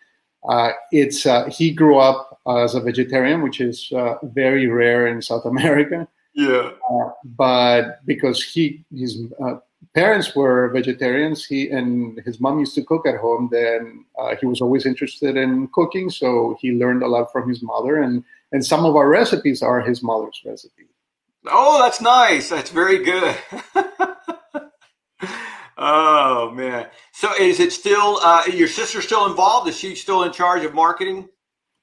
It's 0.93 1.27
he 1.57 1.73
grew 1.73 1.99
up 1.99 2.34
as 2.47 2.75
a 2.75 2.81
vegetarian, 2.81 3.43
which 3.43 3.61
is 3.61 3.91
uh, 3.93 4.17
very 4.23 4.67
rare 4.67 5.07
in 5.07 5.23
South 5.23 5.45
America. 5.45 6.09
Yeah. 6.35 6.71
Uh, 6.91 7.11
but 7.25 8.05
because 8.07 8.43
he 8.43 8.85
his 8.93 9.23
uh, 9.43 9.57
parents 9.95 10.35
were 10.35 10.69
vegetarians, 10.71 11.45
he 11.45 11.71
and 11.71 12.21
his 12.25 12.41
mom 12.41 12.59
used 12.59 12.75
to 12.75 12.83
cook 12.83 13.07
at 13.07 13.17
home. 13.17 13.49
Then 13.53 14.05
uh, 14.19 14.35
he 14.41 14.47
was 14.47 14.61
always 14.61 14.85
interested 14.85 15.37
in 15.37 15.69
cooking, 15.69 16.11
so 16.11 16.57
he 16.61 16.73
learned 16.73 17.03
a 17.03 17.09
lot 17.09 17.31
from 17.33 17.49
his 17.49 17.63
mother, 17.63 18.03
and 18.03 18.25
and 18.53 18.65
some 18.65 18.85
of 18.85 18.97
our 18.97 19.09
recipes 19.09 19.63
are 19.63 19.81
his 19.81 20.03
mother's 20.03 20.41
recipes. 20.45 20.89
Oh, 21.47 21.81
that's 21.81 22.01
nice. 22.01 22.49
That's 22.49 22.71
very 22.71 23.05
good. 23.05 23.37
Oh 25.77 26.53
man! 26.53 26.87
So 27.13 27.35
is 27.39 27.59
it 27.59 27.73
still 27.73 28.21
uh, 28.23 28.45
your 28.53 28.69
sister 28.69 29.03
still 29.03 29.27
involved? 29.27 29.69
Is 29.69 29.77
she 29.77 29.97
still 29.97 30.23
in 30.23 30.33
charge 30.33 30.65
of 30.65 30.73
marketing? 30.73 31.29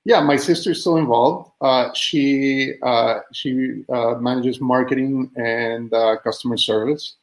Yeah, 0.03 0.21
my 0.21 0.35
sister's 0.35 0.81
still 0.81 0.97
involved. 0.97 1.51
Uh, 1.61 1.93
she 1.93 2.73
uh, 2.81 3.19
she 3.33 3.83
uh, 3.93 4.15
manages 4.15 4.59
marketing 4.59 5.29
and 5.35 5.93
uh, 5.93 6.17
customer 6.23 6.57
service. 6.57 7.15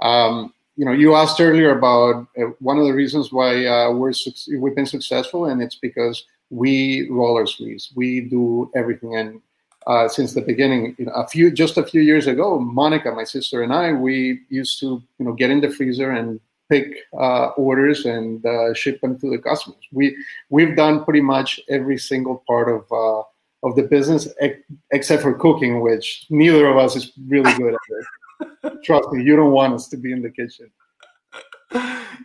Um, 0.00 0.54
you 0.76 0.84
know, 0.84 0.92
you 0.92 1.14
asked 1.16 1.40
earlier 1.40 1.76
about 1.76 2.28
uh, 2.38 2.46
one 2.60 2.78
of 2.78 2.86
the 2.86 2.94
reasons 2.94 3.32
why 3.32 3.88
we're 3.88 4.12
we've 4.56 4.74
been 4.76 4.86
successful, 4.86 5.46
and 5.46 5.60
it's 5.60 5.74
because 5.74 6.24
we 6.50 7.08
roll 7.10 7.36
our 7.36 7.46
sleeves. 7.46 7.92
We 7.96 8.20
do 8.20 8.70
everything, 8.76 9.16
and 9.16 9.40
uh, 9.86 10.08
since 10.08 10.34
the 10.34 10.42
beginning. 10.42 10.94
You 10.98 11.06
know, 11.06 11.12
a 11.12 11.26
few 11.26 11.50
just 11.50 11.76
a 11.76 11.84
few 11.84 12.02
years 12.02 12.28
ago, 12.28 12.58
Monica, 12.58 13.10
my 13.10 13.24
sister, 13.24 13.62
and 13.62 13.72
I, 13.72 13.92
we 13.92 14.40
used 14.48 14.78
to 14.80 15.02
you 15.18 15.24
know 15.24 15.32
get 15.32 15.50
in 15.50 15.60
the 15.60 15.70
freezer 15.70 16.10
and 16.12 16.38
pick 16.70 16.96
uh, 17.18 17.48
orders 17.56 18.04
and 18.04 18.44
uh, 18.44 18.74
ship 18.74 19.00
them 19.00 19.18
to 19.20 19.30
the 19.30 19.38
customers. 19.38 19.80
We 19.92 20.16
we've 20.50 20.76
done 20.76 21.04
pretty 21.04 21.20
much 21.20 21.60
every 21.68 21.98
single 21.98 22.42
part 22.46 22.68
of 22.68 22.90
uh, 22.90 23.22
of 23.66 23.76
the 23.76 23.82
business 23.82 24.28
ex- 24.40 24.62
except 24.90 25.22
for 25.22 25.34
cooking, 25.34 25.80
which 25.80 26.26
neither 26.30 26.66
of 26.66 26.76
us 26.76 26.96
is 26.96 27.12
really 27.28 27.52
good 27.54 27.74
at. 27.74 27.80
It. 27.90 28.82
Trust 28.84 29.10
me, 29.12 29.22
you 29.22 29.36
don't 29.36 29.52
want 29.52 29.74
us 29.74 29.88
to 29.88 29.96
be 29.96 30.12
in 30.12 30.22
the 30.22 30.30
kitchen. 30.30 30.70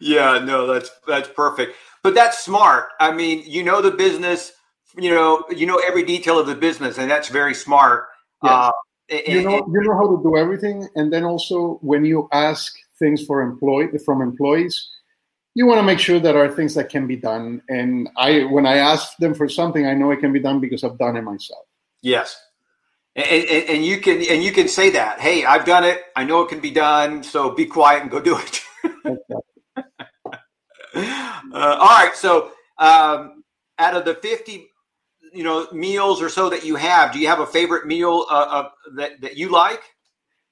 Yeah, 0.02 0.40
no, 0.40 0.68
that's 0.68 0.92
that's 1.08 1.30
perfect. 1.30 1.76
But 2.04 2.16
that's 2.16 2.44
smart. 2.44 2.90
I 3.00 3.12
mean, 3.12 3.44
you 3.46 3.64
know 3.64 3.82
the 3.82 3.92
business 3.92 4.54
you 4.98 5.12
know 5.12 5.44
you 5.50 5.66
know 5.66 5.82
every 5.86 6.04
detail 6.04 6.40
of 6.40 6.48
the 6.48 6.56
business, 6.56 6.98
and 6.98 7.10
that's 7.10 7.30
very 7.30 7.54
smart. 7.54 8.08
Yes. 8.44 8.52
Uh, 8.54 8.72
you 9.10 9.44
know 9.44 9.66
you 9.72 9.82
know 9.82 9.94
how 9.94 10.08
to 10.16 10.22
do 10.24 10.38
everything, 10.38 10.88
and 10.96 11.12
then 11.12 11.24
also 11.24 11.80
when 11.82 12.04
you 12.06 12.28
ask 12.32 12.76
things 13.00 13.26
for 13.26 13.42
employee 13.42 13.90
from 14.06 14.22
employees, 14.22 14.90
you 15.56 15.66
want 15.66 15.80
to 15.80 15.84
make 15.84 16.00
sure 16.00 16.20
that 16.20 16.36
are 16.36 16.50
things 16.50 16.76
that 16.76 16.90
can 16.90 17.08
be 17.08 17.16
done. 17.16 17.62
And 17.70 18.10
I 18.18 18.44
when 18.44 18.66
I 18.66 18.78
ask 18.78 19.18
them 19.18 19.34
for 19.34 19.50
something, 19.50 19.88
I 19.88 19.94
know 19.94 20.12
it 20.12 20.20
can 20.20 20.32
be 20.32 20.40
done 20.40 20.60
because 20.60 20.84
I've 20.84 20.98
done 20.98 21.18
it 21.18 21.24
myself. 21.24 21.66
Yes. 22.02 22.40
And, 23.16 23.26
and, 23.46 23.70
and, 23.70 23.86
you 23.86 24.00
can 24.00 24.22
and 24.30 24.44
you 24.44 24.52
can 24.52 24.68
say 24.68 24.92
that 24.92 25.20
hey 25.20 25.44
i've 25.44 25.66
done 25.66 25.84
it 25.84 26.04
i 26.16 26.24
know 26.24 26.44
it 26.44 26.50
can 26.50 26.60
be 26.60 26.70
done 26.70 27.24
so 27.24 27.50
be 27.50 27.66
quiet 27.66 28.04
and 28.04 28.12
go 28.12 28.20
do 28.20 28.38
it 28.38 28.62
uh, 30.96 31.78
all 31.82 31.98
right 31.98 32.12
so 32.14 32.52
um, 32.78 33.44
out 33.80 33.96
of 33.96 34.06
the 34.06 34.14
50 34.14 34.70
you 35.34 35.44
know 35.44 35.68
meals 35.72 36.22
or 36.22 36.30
so 36.30 36.48
that 36.48 36.64
you 36.64 36.76
have 36.76 37.12
do 37.12 37.18
you 37.18 37.28
have 37.28 37.40
a 37.40 37.48
favorite 37.48 37.88
meal 37.88 38.28
uh, 38.30 38.34
uh, 38.34 38.70
that, 38.96 39.20
that 39.22 39.36
you 39.36 39.50
like 39.50 39.82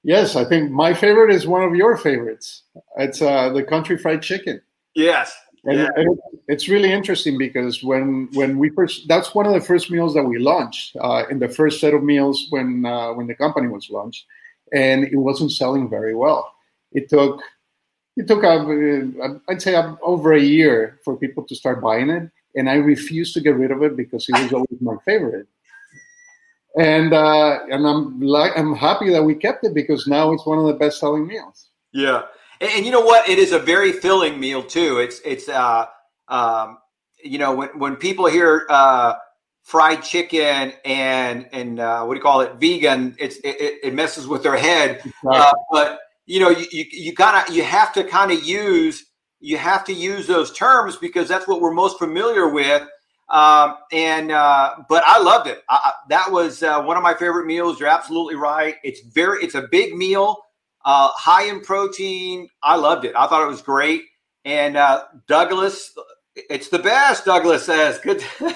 yes 0.06 0.36
i 0.36 0.46
think 0.46 0.72
my 0.72 0.94
favorite 0.94 1.32
is 1.32 1.48
one 1.48 1.64
of 1.64 1.76
your 1.76 1.98
favorites 1.98 2.64
it's 2.98 3.22
uh, 3.22 3.50
the 3.50 3.64
country 3.64 3.98
fried 3.98 4.22
chicken 4.22 4.62
yes 4.96 5.36
and, 5.66 5.80
yeah. 5.80 5.90
and 5.96 6.18
it's 6.48 6.70
really 6.70 6.92
interesting 6.92 7.38
because 7.38 7.84
when 7.84 8.30
when 8.34 8.58
we 8.58 8.70
first 8.70 9.08
that's 9.08 9.34
one 9.34 9.46
of 9.46 9.54
the 9.54 9.62
first 9.62 9.90
meals 9.90 10.14
that 10.14 10.24
we 10.24 10.38
launched 10.38 10.96
uh, 11.02 11.24
in 11.30 11.40
the 11.40 11.50
first 11.50 11.80
set 11.80 11.94
of 11.94 12.04
meals 12.04 12.48
when 12.50 12.86
uh, 12.86 13.12
when 13.14 13.28
the 13.28 13.36
company 13.36 13.68
was 13.68 13.90
launched 13.90 14.26
and 14.74 15.04
it 15.06 15.18
wasn't 15.18 15.52
selling 15.52 15.90
very 15.90 16.16
well 16.16 16.54
it 16.92 17.10
took 17.10 17.42
it 18.16 18.28
took 18.28 18.44
uh, 18.44 18.64
i'd 19.50 19.62
say 19.62 19.76
over 20.02 20.34
a 20.34 20.42
year 20.42 21.00
for 21.04 21.18
people 21.18 21.44
to 21.44 21.56
start 21.56 21.82
buying 21.82 22.10
it 22.10 22.30
and 22.56 22.70
I 22.70 22.76
refused 22.76 23.34
to 23.34 23.42
get 23.42 23.56
rid 23.56 23.72
of 23.72 23.84
it 23.84 23.96
because 23.96 24.28
it 24.30 24.42
was 24.42 24.54
always 24.54 24.82
my 24.82 24.96
favorite. 25.06 25.48
And 26.78 27.14
uh, 27.14 27.60
and 27.72 27.88
I'm 27.88 28.20
like 28.20 28.52
I'm 28.58 28.76
happy 28.76 29.10
that 29.12 29.24
we 29.24 29.36
kept 29.36 29.66
it 29.66 29.74
because 29.74 30.08
now 30.08 30.32
it's 30.34 30.46
one 30.46 30.60
of 30.60 30.66
the 30.66 30.74
best 30.74 31.00
selling 31.00 31.26
meals. 31.26 31.70
Yeah, 31.94 32.24
and, 32.60 32.70
and, 32.72 32.86
you 32.86 32.92
know 32.92 33.02
what? 33.02 33.30
It 33.30 33.40
is 33.40 33.54
a 33.54 33.60
very 33.60 33.94
filling 33.94 34.40
meal 34.40 34.62
too. 34.62 35.00
It's 35.00 35.22
it's 35.24 35.48
uh 35.48 35.86
um 36.28 36.80
you 37.24 37.38
know 37.38 37.56
when 37.56 37.70
when 37.80 37.96
people 37.96 38.26
hear 38.26 38.66
uh 38.70 39.14
fried 39.64 40.04
chicken 40.04 40.74
and 40.84 41.48
and 41.54 41.80
uh, 41.80 42.04
what 42.04 42.14
do 42.14 42.18
you 42.18 42.24
call 42.24 42.42
it 42.42 42.54
vegan 42.58 43.16
it's 43.18 43.38
it, 43.38 43.80
it 43.82 43.94
messes 43.96 44.28
with 44.28 44.44
their 44.44 44.56
head 44.56 45.02
uh, 45.28 45.52
but 45.72 46.02
you 46.28 46.40
know 46.40 46.50
you 46.50 46.68
you, 46.72 46.86
you 46.92 47.14
gotta 47.14 47.52
you 47.52 47.64
have 47.64 47.92
to 47.92 48.04
kind 48.04 48.32
of 48.32 48.44
use 48.44 49.06
you 49.46 49.58
have 49.58 49.86
to 49.86 49.94
use 49.94 50.26
those 50.26 50.52
terms 50.52 50.96
because 50.98 51.28
that's 51.28 51.48
what 51.48 51.62
we're 51.62 51.74
most 51.74 52.00
familiar 52.00 52.50
with. 52.50 52.88
Um, 53.30 53.78
and 53.92 54.32
uh, 54.32 54.76
but 54.88 55.04
I 55.06 55.20
loved 55.20 55.48
it. 55.48 55.64
I, 55.70 55.94
that 56.10 56.32
was 56.32 56.62
uh, 56.62 56.82
one 56.84 56.96
of 56.98 57.04
my 57.04 57.14
favorite 57.14 57.46
meals. 57.46 57.80
You're 57.80 57.90
absolutely 57.90 58.36
right. 58.36 58.76
It's 58.84 59.02
very 59.02 59.44
it's 59.44 59.56
a 59.56 59.68
big 59.72 59.96
meal, 59.96 60.38
uh, 60.86 61.10
high 61.16 61.46
in 61.46 61.62
protein. 61.62 62.48
I 62.62 62.76
loved 62.76 63.06
it. 63.06 63.16
I 63.16 63.28
thought 63.28 63.44
it 63.44 63.50
was 63.50 63.64
great. 63.64 64.04
And 64.46 64.78
uh, 64.78 65.06
Douglas, 65.28 65.92
it's 66.36 66.70
the 66.70 66.80
best. 66.80 67.26
Douglas 67.26 67.66
says 67.66 67.98
good. 68.00 68.24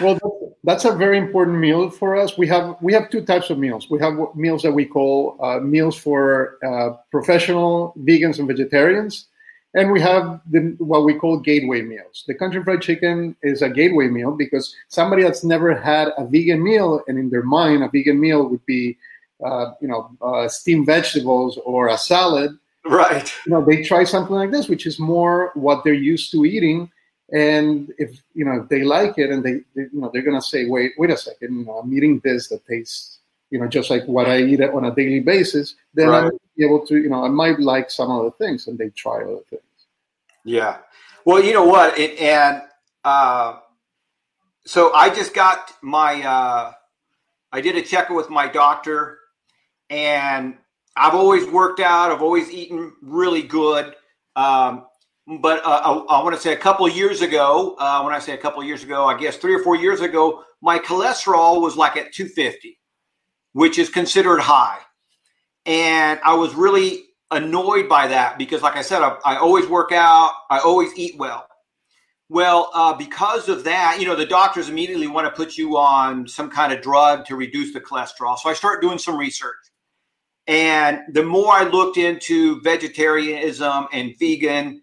well, 0.00 0.18
that's 0.64 0.84
a 0.84 0.92
very 0.92 1.18
important 1.18 1.58
meal 1.58 1.90
for 1.90 2.16
us. 2.16 2.38
We 2.38 2.46
have 2.48 2.76
we 2.80 2.92
have 2.94 3.10
two 3.10 3.24
types 3.24 3.50
of 3.50 3.58
meals. 3.58 3.90
We 3.90 3.98
have 3.98 4.14
meals 4.34 4.62
that 4.62 4.72
we 4.72 4.86
call 4.86 5.36
uh, 5.42 5.60
meals 5.60 5.96
for 5.96 6.58
uh, 6.64 6.96
professional 7.10 7.94
vegans 8.00 8.38
and 8.38 8.48
vegetarians, 8.48 9.28
and 9.74 9.90
we 9.90 10.00
have 10.00 10.40
the, 10.50 10.74
what 10.78 11.04
we 11.04 11.14
call 11.14 11.38
gateway 11.38 11.82
meals. 11.82 12.24
The 12.26 12.34
country 12.34 12.62
fried 12.62 12.82
chicken 12.82 13.36
is 13.42 13.62
a 13.62 13.70
gateway 13.70 14.08
meal 14.08 14.32
because 14.32 14.74
somebody 14.88 15.22
that's 15.22 15.44
never 15.44 15.74
had 15.74 16.08
a 16.18 16.26
vegan 16.26 16.62
meal, 16.62 17.02
and 17.08 17.18
in 17.18 17.30
their 17.30 17.42
mind, 17.42 17.82
a 17.82 17.88
vegan 17.88 18.20
meal 18.20 18.48
would 18.48 18.64
be, 18.66 18.98
uh, 19.44 19.72
you 19.80 19.88
know, 19.88 20.10
uh, 20.20 20.48
steamed 20.48 20.86
vegetables 20.86 21.58
or 21.64 21.88
a 21.88 21.98
salad. 21.98 22.56
Right. 22.84 23.32
You 23.46 23.52
know, 23.52 23.64
they 23.64 23.82
try 23.82 24.04
something 24.04 24.34
like 24.34 24.50
this, 24.50 24.68
which 24.68 24.86
is 24.86 24.98
more 24.98 25.52
what 25.54 25.84
they're 25.84 25.94
used 25.94 26.32
to 26.32 26.44
eating 26.44 26.90
and 27.32 27.92
if 27.98 28.22
you 28.34 28.44
know 28.44 28.62
if 28.62 28.68
they 28.68 28.82
like 28.82 29.18
it 29.18 29.30
and 29.30 29.42
they, 29.42 29.54
they 29.74 29.88
you 29.92 30.00
know 30.00 30.10
they're 30.12 30.22
gonna 30.22 30.42
say 30.42 30.66
wait 30.66 30.92
wait 30.98 31.10
a 31.10 31.16
second 31.16 31.60
you 31.60 31.64
know, 31.64 31.78
i'm 31.78 31.92
eating 31.92 32.20
this 32.22 32.48
that 32.48 32.64
tastes 32.66 33.20
you 33.50 33.58
know 33.58 33.66
just 33.66 33.90
like 33.90 34.04
what 34.04 34.28
i 34.28 34.38
eat 34.38 34.60
on 34.60 34.84
a 34.84 34.94
daily 34.94 35.20
basis 35.20 35.74
then 35.94 36.08
right. 36.08 36.24
i'm 36.24 36.38
able 36.58 36.84
to 36.86 36.96
you 36.96 37.08
know 37.08 37.24
i 37.24 37.28
might 37.28 37.58
like 37.58 37.90
some 37.90 38.10
other 38.10 38.30
things 38.30 38.66
and 38.66 38.78
they 38.78 38.90
try 38.90 39.22
other 39.22 39.40
things 39.48 39.62
yeah 40.44 40.78
well 41.24 41.42
you 41.42 41.52
know 41.52 41.64
what 41.64 41.98
it, 41.98 42.18
and 42.18 42.62
uh, 43.04 43.58
so 44.64 44.92
i 44.94 45.08
just 45.08 45.34
got 45.34 45.72
my 45.82 46.22
uh, 46.22 46.72
i 47.52 47.60
did 47.60 47.76
a 47.76 47.82
checkup 47.82 48.16
with 48.16 48.30
my 48.30 48.46
doctor 48.46 49.18
and 49.90 50.56
i've 50.96 51.14
always 51.14 51.46
worked 51.46 51.80
out 51.80 52.10
i've 52.10 52.22
always 52.22 52.50
eaten 52.50 52.92
really 53.02 53.42
good 53.42 53.94
um, 54.36 54.86
but 55.40 55.64
uh, 55.64 55.80
I, 55.84 56.18
I 56.18 56.22
want 56.22 56.34
to 56.34 56.40
say 56.40 56.52
a 56.52 56.56
couple 56.56 56.88
years 56.88 57.22
ago, 57.22 57.76
uh, 57.78 58.02
when 58.02 58.12
I 58.12 58.18
say 58.18 58.32
a 58.32 58.38
couple 58.38 58.62
years 58.64 58.82
ago, 58.82 59.04
I 59.04 59.18
guess 59.18 59.36
three 59.36 59.54
or 59.54 59.62
four 59.62 59.76
years 59.76 60.00
ago, 60.00 60.42
my 60.60 60.78
cholesterol 60.78 61.60
was 61.60 61.76
like 61.76 61.96
at 61.96 62.12
250, 62.12 62.78
which 63.52 63.78
is 63.78 63.88
considered 63.88 64.40
high. 64.40 64.78
And 65.66 66.20
I 66.24 66.34
was 66.34 66.54
really 66.54 67.04
annoyed 67.30 67.88
by 67.88 68.08
that 68.08 68.38
because, 68.38 68.62
like 68.62 68.76
I 68.76 68.82
said, 68.82 69.02
I, 69.02 69.16
I 69.24 69.36
always 69.36 69.66
work 69.66 69.92
out, 69.92 70.32
I 70.50 70.58
always 70.58 70.96
eat 70.96 71.16
well. 71.18 71.46
Well, 72.28 72.70
uh, 72.72 72.94
because 72.94 73.48
of 73.48 73.64
that, 73.64 73.98
you 74.00 74.06
know, 74.06 74.16
the 74.16 74.24
doctors 74.24 74.68
immediately 74.68 75.06
want 75.06 75.26
to 75.26 75.30
put 75.30 75.58
you 75.58 75.76
on 75.76 76.26
some 76.26 76.50
kind 76.50 76.72
of 76.72 76.80
drug 76.80 77.26
to 77.26 77.36
reduce 77.36 77.74
the 77.74 77.80
cholesterol. 77.80 78.38
So 78.38 78.48
I 78.48 78.54
start 78.54 78.80
doing 78.80 78.98
some 78.98 79.16
research. 79.16 79.54
And 80.46 81.00
the 81.12 81.22
more 81.22 81.52
I 81.52 81.64
looked 81.64 81.98
into 81.98 82.60
vegetarianism 82.62 83.86
and 83.92 84.18
vegan, 84.18 84.82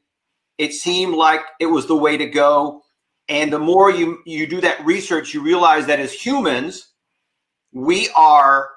it 0.57 0.73
seemed 0.73 1.15
like 1.15 1.41
it 1.59 1.65
was 1.65 1.87
the 1.87 1.97
way 1.97 2.17
to 2.17 2.27
go. 2.27 2.83
And 3.27 3.51
the 3.51 3.59
more 3.59 3.91
you, 3.91 4.19
you 4.25 4.47
do 4.47 4.61
that 4.61 4.85
research, 4.85 5.33
you 5.33 5.41
realize 5.41 5.87
that 5.87 5.99
as 5.99 6.13
humans, 6.13 6.93
we 7.73 8.09
are 8.15 8.69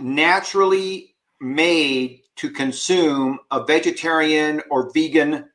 naturally 0.00 1.14
made 1.40 2.20
to 2.36 2.50
consume 2.50 3.38
a 3.50 3.64
vegetarian 3.64 4.62
or 4.70 4.90
vegan 4.92 5.48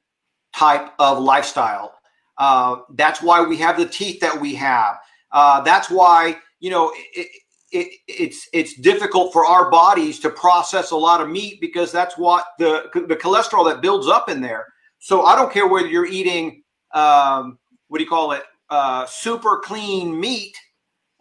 type 0.53 0.93
of 0.99 1.19
lifestyle. 1.19 1.93
Uh, 2.37 2.77
that's 2.95 3.21
why 3.21 3.41
we 3.41 3.57
have 3.57 3.77
the 3.77 3.85
teeth 3.85 4.19
that 4.19 4.39
we 4.39 4.55
have. 4.55 4.97
Uh, 5.31 5.61
that's 5.61 5.89
why 5.89 6.35
you 6.59 6.69
know 6.69 6.91
it, 7.13 7.27
it, 7.71 7.99
it's 8.07 8.49
it's 8.51 8.79
difficult 8.79 9.31
for 9.31 9.45
our 9.45 9.69
bodies 9.69 10.19
to 10.19 10.29
process 10.29 10.91
a 10.91 10.95
lot 10.95 11.21
of 11.21 11.29
meat 11.29 11.61
because 11.61 11.91
that's 11.91 12.17
what 12.17 12.45
the 12.59 12.89
the 13.07 13.15
cholesterol 13.15 13.65
that 13.69 13.81
builds 13.81 14.07
up 14.07 14.29
in 14.29 14.41
there. 14.41 14.65
So 14.99 15.23
I 15.23 15.35
don't 15.35 15.51
care 15.51 15.67
whether 15.67 15.87
you're 15.87 16.05
eating, 16.05 16.61
um, 16.93 17.57
what 17.87 17.97
do 17.97 18.03
you 18.03 18.09
call 18.09 18.33
it, 18.33 18.43
uh, 18.69 19.05
super 19.07 19.59
clean 19.59 20.19
meat. 20.19 20.55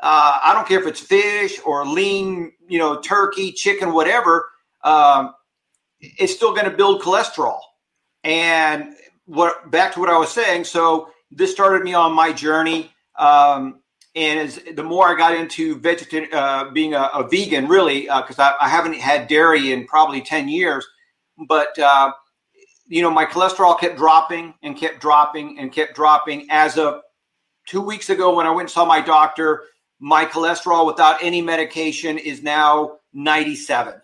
Uh, 0.03 0.39
I 0.45 0.53
don't 0.55 0.67
care 0.67 0.81
if 0.81 0.87
it's 0.87 1.01
fish 1.01 1.61
or 1.65 1.87
lean, 1.87 2.53
you 2.69 2.79
know, 2.79 3.01
turkey, 3.01 3.53
chicken, 3.53 3.93
whatever. 3.93 4.49
Um, 4.83 5.35
it's 6.01 6.35
still 6.35 6.55
going 6.55 6.71
to 6.71 6.77
build 6.77 7.03
cholesterol. 7.03 7.59
And 8.25 8.95
what 9.31 9.71
back 9.71 9.95
to 9.95 10.01
what 10.01 10.11
I 10.11 10.19
was 10.19 10.31
saying. 10.31 10.65
So 10.65 11.11
this 11.31 11.53
started 11.53 11.83
me 11.85 11.95
on 11.95 12.13
my 12.13 12.33
journey. 12.33 12.91
Um, 13.17 13.81
and 14.17 14.41
as 14.41 14.59
the 14.75 14.83
more 14.83 15.07
I 15.09 15.17
got 15.17 15.35
into 15.35 15.79
vegetarian, 15.79 16.33
uh, 16.35 16.71
being 16.71 16.95
a, 16.95 17.11
a, 17.15 17.29
vegan, 17.29 17.69
really, 17.69 18.03
because 18.03 18.41
uh, 18.41 18.53
I, 18.61 18.67
I, 18.67 18.69
haven't 18.69 18.95
had 18.95 19.29
dairy 19.29 19.73
in 19.73 19.87
probably 19.87 20.21
ten 20.21 20.49
years, 20.49 20.85
but 21.47 21.79
uh, 21.79 22.11
you 22.87 23.03
know, 23.03 23.11
my 23.11 23.25
cholesterol 23.25 23.79
kept 23.79 23.97
dropping 23.97 24.55
and 24.65 24.77
kept 24.77 25.01
dropping 25.01 25.61
and 25.61 25.73
kept 25.73 25.95
dropping. 25.95 26.49
As 26.51 26.77
of 26.77 27.03
two 27.67 27.81
weeks 27.81 28.11
ago, 28.11 28.35
when 28.35 28.47
I 28.47 28.51
went 28.51 28.63
and 28.63 28.71
saw 28.71 28.85
my 28.85 29.01
doctor, 29.01 29.63
my 30.01 30.25
cholesterol 30.25 30.87
without 30.87 31.23
any 31.23 31.43
medication 31.43 32.19
is 32.19 32.43
now 32.43 32.97
97. 33.13 33.95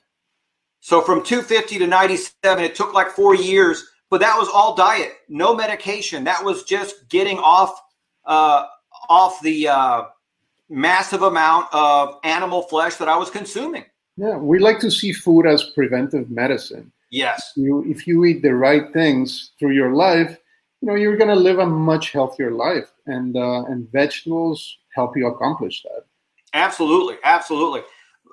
So 0.80 1.00
from 1.00 1.24
250 1.24 1.78
to 1.78 1.86
97, 1.86 2.64
it 2.64 2.74
took 2.74 2.94
like 2.94 3.08
four 3.08 3.34
years, 3.34 3.84
but 4.10 4.20
that 4.20 4.38
was 4.38 4.48
all 4.48 4.76
diet, 4.76 5.14
no 5.28 5.54
medication. 5.54 6.24
That 6.24 6.44
was 6.44 6.62
just 6.62 7.08
getting 7.08 7.38
off 7.38 7.80
uh, 8.24 8.66
off 9.08 9.40
the 9.42 9.68
uh, 9.68 10.04
massive 10.68 11.22
amount 11.22 11.66
of 11.72 12.18
animal 12.24 12.62
flesh 12.62 12.96
that 12.96 13.08
I 13.08 13.16
was 13.16 13.30
consuming. 13.30 13.84
Yeah, 14.16 14.36
we 14.36 14.58
like 14.58 14.80
to 14.80 14.90
see 14.90 15.12
food 15.12 15.46
as 15.46 15.62
preventive 15.74 16.30
medicine. 16.30 16.92
Yes. 17.10 17.52
You, 17.56 17.84
if 17.86 18.06
you 18.06 18.24
eat 18.24 18.42
the 18.42 18.54
right 18.54 18.92
things 18.92 19.52
through 19.58 19.72
your 19.72 19.92
life, 19.92 20.38
you 20.80 20.88
know 20.88 20.94
you're 20.94 21.16
going 21.16 21.30
to 21.30 21.36
live 21.36 21.58
a 21.58 21.66
much 21.66 22.12
healthier 22.12 22.50
life, 22.50 22.92
and 23.06 23.36
uh, 23.36 23.64
and 23.64 23.90
vegetables 23.90 24.78
help 24.96 25.16
you 25.16 25.28
accomplish 25.28 25.82
that. 25.82 26.06
Absolutely, 26.52 27.16
absolutely. 27.22 27.82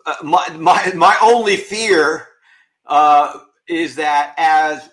Uh, 0.05 0.15
my 0.23 0.47
my 0.57 0.91
my 0.95 1.17
only 1.21 1.57
fear 1.57 2.27
uh, 2.87 3.39
is 3.67 3.95
that 3.95 4.33
as 4.37 4.89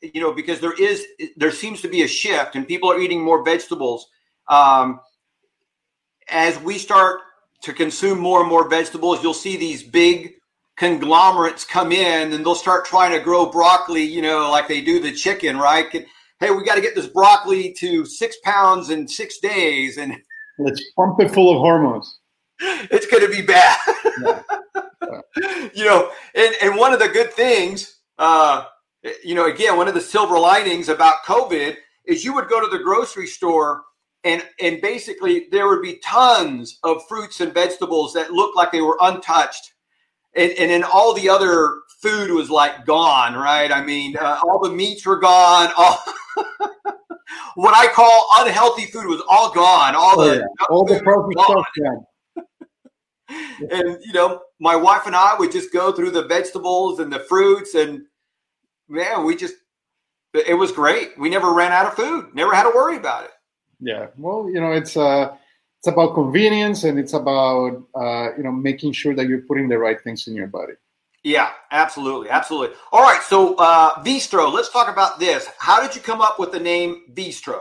you 0.00 0.20
know, 0.20 0.32
because 0.32 0.60
there 0.60 0.72
is 0.72 1.06
there 1.36 1.52
seems 1.52 1.80
to 1.82 1.88
be 1.88 2.02
a 2.02 2.08
shift, 2.08 2.56
and 2.56 2.66
people 2.66 2.90
are 2.90 2.98
eating 2.98 3.22
more 3.22 3.44
vegetables. 3.44 4.08
Um, 4.48 5.00
as 6.28 6.58
we 6.60 6.78
start 6.78 7.20
to 7.62 7.72
consume 7.72 8.18
more 8.18 8.40
and 8.40 8.48
more 8.48 8.68
vegetables, 8.68 9.22
you'll 9.22 9.34
see 9.34 9.56
these 9.56 9.82
big 9.82 10.34
conglomerates 10.76 11.64
come 11.64 11.92
in 11.92 12.32
and 12.32 12.44
they'll 12.44 12.54
start 12.54 12.84
trying 12.84 13.12
to 13.12 13.20
grow 13.20 13.46
broccoli, 13.46 14.02
you 14.02 14.22
know, 14.22 14.50
like 14.50 14.66
they 14.66 14.80
do 14.80 14.98
the 14.98 15.12
chicken, 15.12 15.56
right? 15.58 15.86
Hey, 16.40 16.50
we 16.50 16.64
got 16.64 16.74
to 16.74 16.80
get 16.80 16.94
this 16.94 17.06
broccoli 17.06 17.72
to 17.78 18.04
six 18.04 18.36
pounds 18.42 18.90
in 18.90 19.06
six 19.06 19.38
days, 19.38 19.98
and 19.98 20.16
let's 20.64 20.82
pump 20.96 21.20
it 21.20 21.30
full 21.30 21.54
of 21.54 21.58
hormones. 21.58 22.18
It's 22.60 23.06
going 23.06 23.24
to 23.24 23.30
be 23.30 23.42
bad. 23.42 23.78
Yeah. 24.22 24.42
Yeah. 25.10 25.68
you 25.74 25.84
know, 25.84 26.10
and, 26.34 26.54
and 26.62 26.76
one 26.76 26.92
of 26.92 27.00
the 27.00 27.08
good 27.08 27.32
things, 27.32 27.98
uh, 28.18 28.64
you 29.24 29.34
know, 29.34 29.46
again, 29.46 29.76
one 29.76 29.88
of 29.88 29.94
the 29.94 30.00
silver 30.00 30.38
linings 30.38 30.88
about 30.88 31.24
COVID 31.24 31.76
is 32.06 32.24
you 32.24 32.34
would 32.34 32.48
go 32.48 32.60
to 32.60 32.68
the 32.68 32.82
grocery 32.82 33.26
store 33.26 33.82
and 34.24 34.44
and 34.60 34.80
basically 34.80 35.48
there 35.50 35.68
would 35.68 35.82
be 35.82 35.98
tons 36.04 36.78
of 36.84 37.06
fruits 37.08 37.40
and 37.40 37.52
vegetables 37.52 38.12
that 38.12 38.32
looked 38.32 38.56
like 38.56 38.70
they 38.70 38.80
were 38.80 38.96
untouched 39.00 39.72
and, 40.34 40.52
and 40.52 40.70
then 40.70 40.84
all 40.84 41.14
the 41.14 41.28
other 41.28 41.82
food 42.00 42.30
was 42.30 42.50
like 42.50 42.86
gone, 42.86 43.34
right? 43.34 43.70
I 43.70 43.84
mean, 43.84 44.16
uh, 44.16 44.40
all 44.42 44.60
the 44.60 44.70
meats 44.70 45.06
were 45.06 45.18
gone. 45.18 45.70
All 45.76 46.02
what 47.54 47.74
I 47.74 47.92
call 47.92 48.28
unhealthy 48.38 48.86
food 48.86 49.06
was 49.06 49.22
all 49.28 49.52
gone. 49.52 49.94
All 49.94 50.16
the 50.16 50.30
oh, 50.30 50.34
yeah. 50.34 50.66
all 50.70 50.84
the 50.84 51.00
perfect 51.00 51.40
stuff 51.40 51.66
gone. 51.82 52.06
and 53.70 53.98
you 54.04 54.12
know, 54.12 54.40
my 54.60 54.76
wife 54.76 55.06
and 55.06 55.16
I 55.16 55.36
would 55.38 55.52
just 55.52 55.72
go 55.72 55.92
through 55.92 56.10
the 56.12 56.24
vegetables 56.24 56.98
and 56.98 57.12
the 57.12 57.20
fruits, 57.20 57.74
and 57.74 58.02
man, 58.88 59.24
we 59.24 59.36
just 59.36 59.54
it 60.34 60.54
was 60.54 60.72
great. 60.72 61.18
We 61.18 61.28
never 61.28 61.52
ran 61.52 61.72
out 61.72 61.86
of 61.86 61.94
food. 61.94 62.34
Never 62.34 62.54
had 62.54 62.64
to 62.64 62.72
worry 62.74 62.96
about 62.96 63.24
it. 63.24 63.30
Yeah, 63.80 64.06
well, 64.16 64.48
you 64.48 64.60
know, 64.60 64.72
it's 64.72 64.96
uh 64.96 65.36
it's 65.82 65.88
about 65.88 66.14
convenience 66.14 66.84
and 66.84 66.96
it's 66.96 67.12
about 67.12 67.82
uh, 67.96 68.36
you 68.36 68.44
know 68.44 68.52
making 68.52 68.92
sure 68.92 69.16
that 69.16 69.26
you're 69.26 69.42
putting 69.42 69.68
the 69.68 69.78
right 69.78 70.00
things 70.00 70.28
in 70.28 70.34
your 70.34 70.46
body. 70.46 70.74
Yeah, 71.24 71.50
absolutely, 71.70 72.30
absolutely. 72.30 72.76
All 72.90 73.02
right, 73.02 73.22
so 73.22 73.54
uh, 73.54 74.02
Veestro, 74.02 74.52
let's 74.52 74.70
talk 74.70 74.88
about 74.88 75.20
this. 75.20 75.48
How 75.58 75.80
did 75.80 75.94
you 75.94 76.00
come 76.00 76.20
up 76.20 76.38
with 76.40 76.50
the 76.50 76.58
name 76.58 77.02
Veestro? 77.14 77.60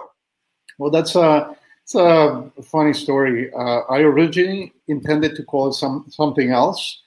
Well, 0.79 0.89
that's 0.89 1.15
a 1.15 1.55
it's 1.83 1.93
a 1.95 2.51
funny 2.63 2.93
story. 2.93 3.51
Uh, 3.53 3.81
I 3.89 3.99
originally 3.99 4.73
intended 4.87 5.35
to 5.35 5.43
call 5.43 5.69
it 5.69 5.73
some 5.73 6.05
something 6.09 6.49
else, 6.49 7.01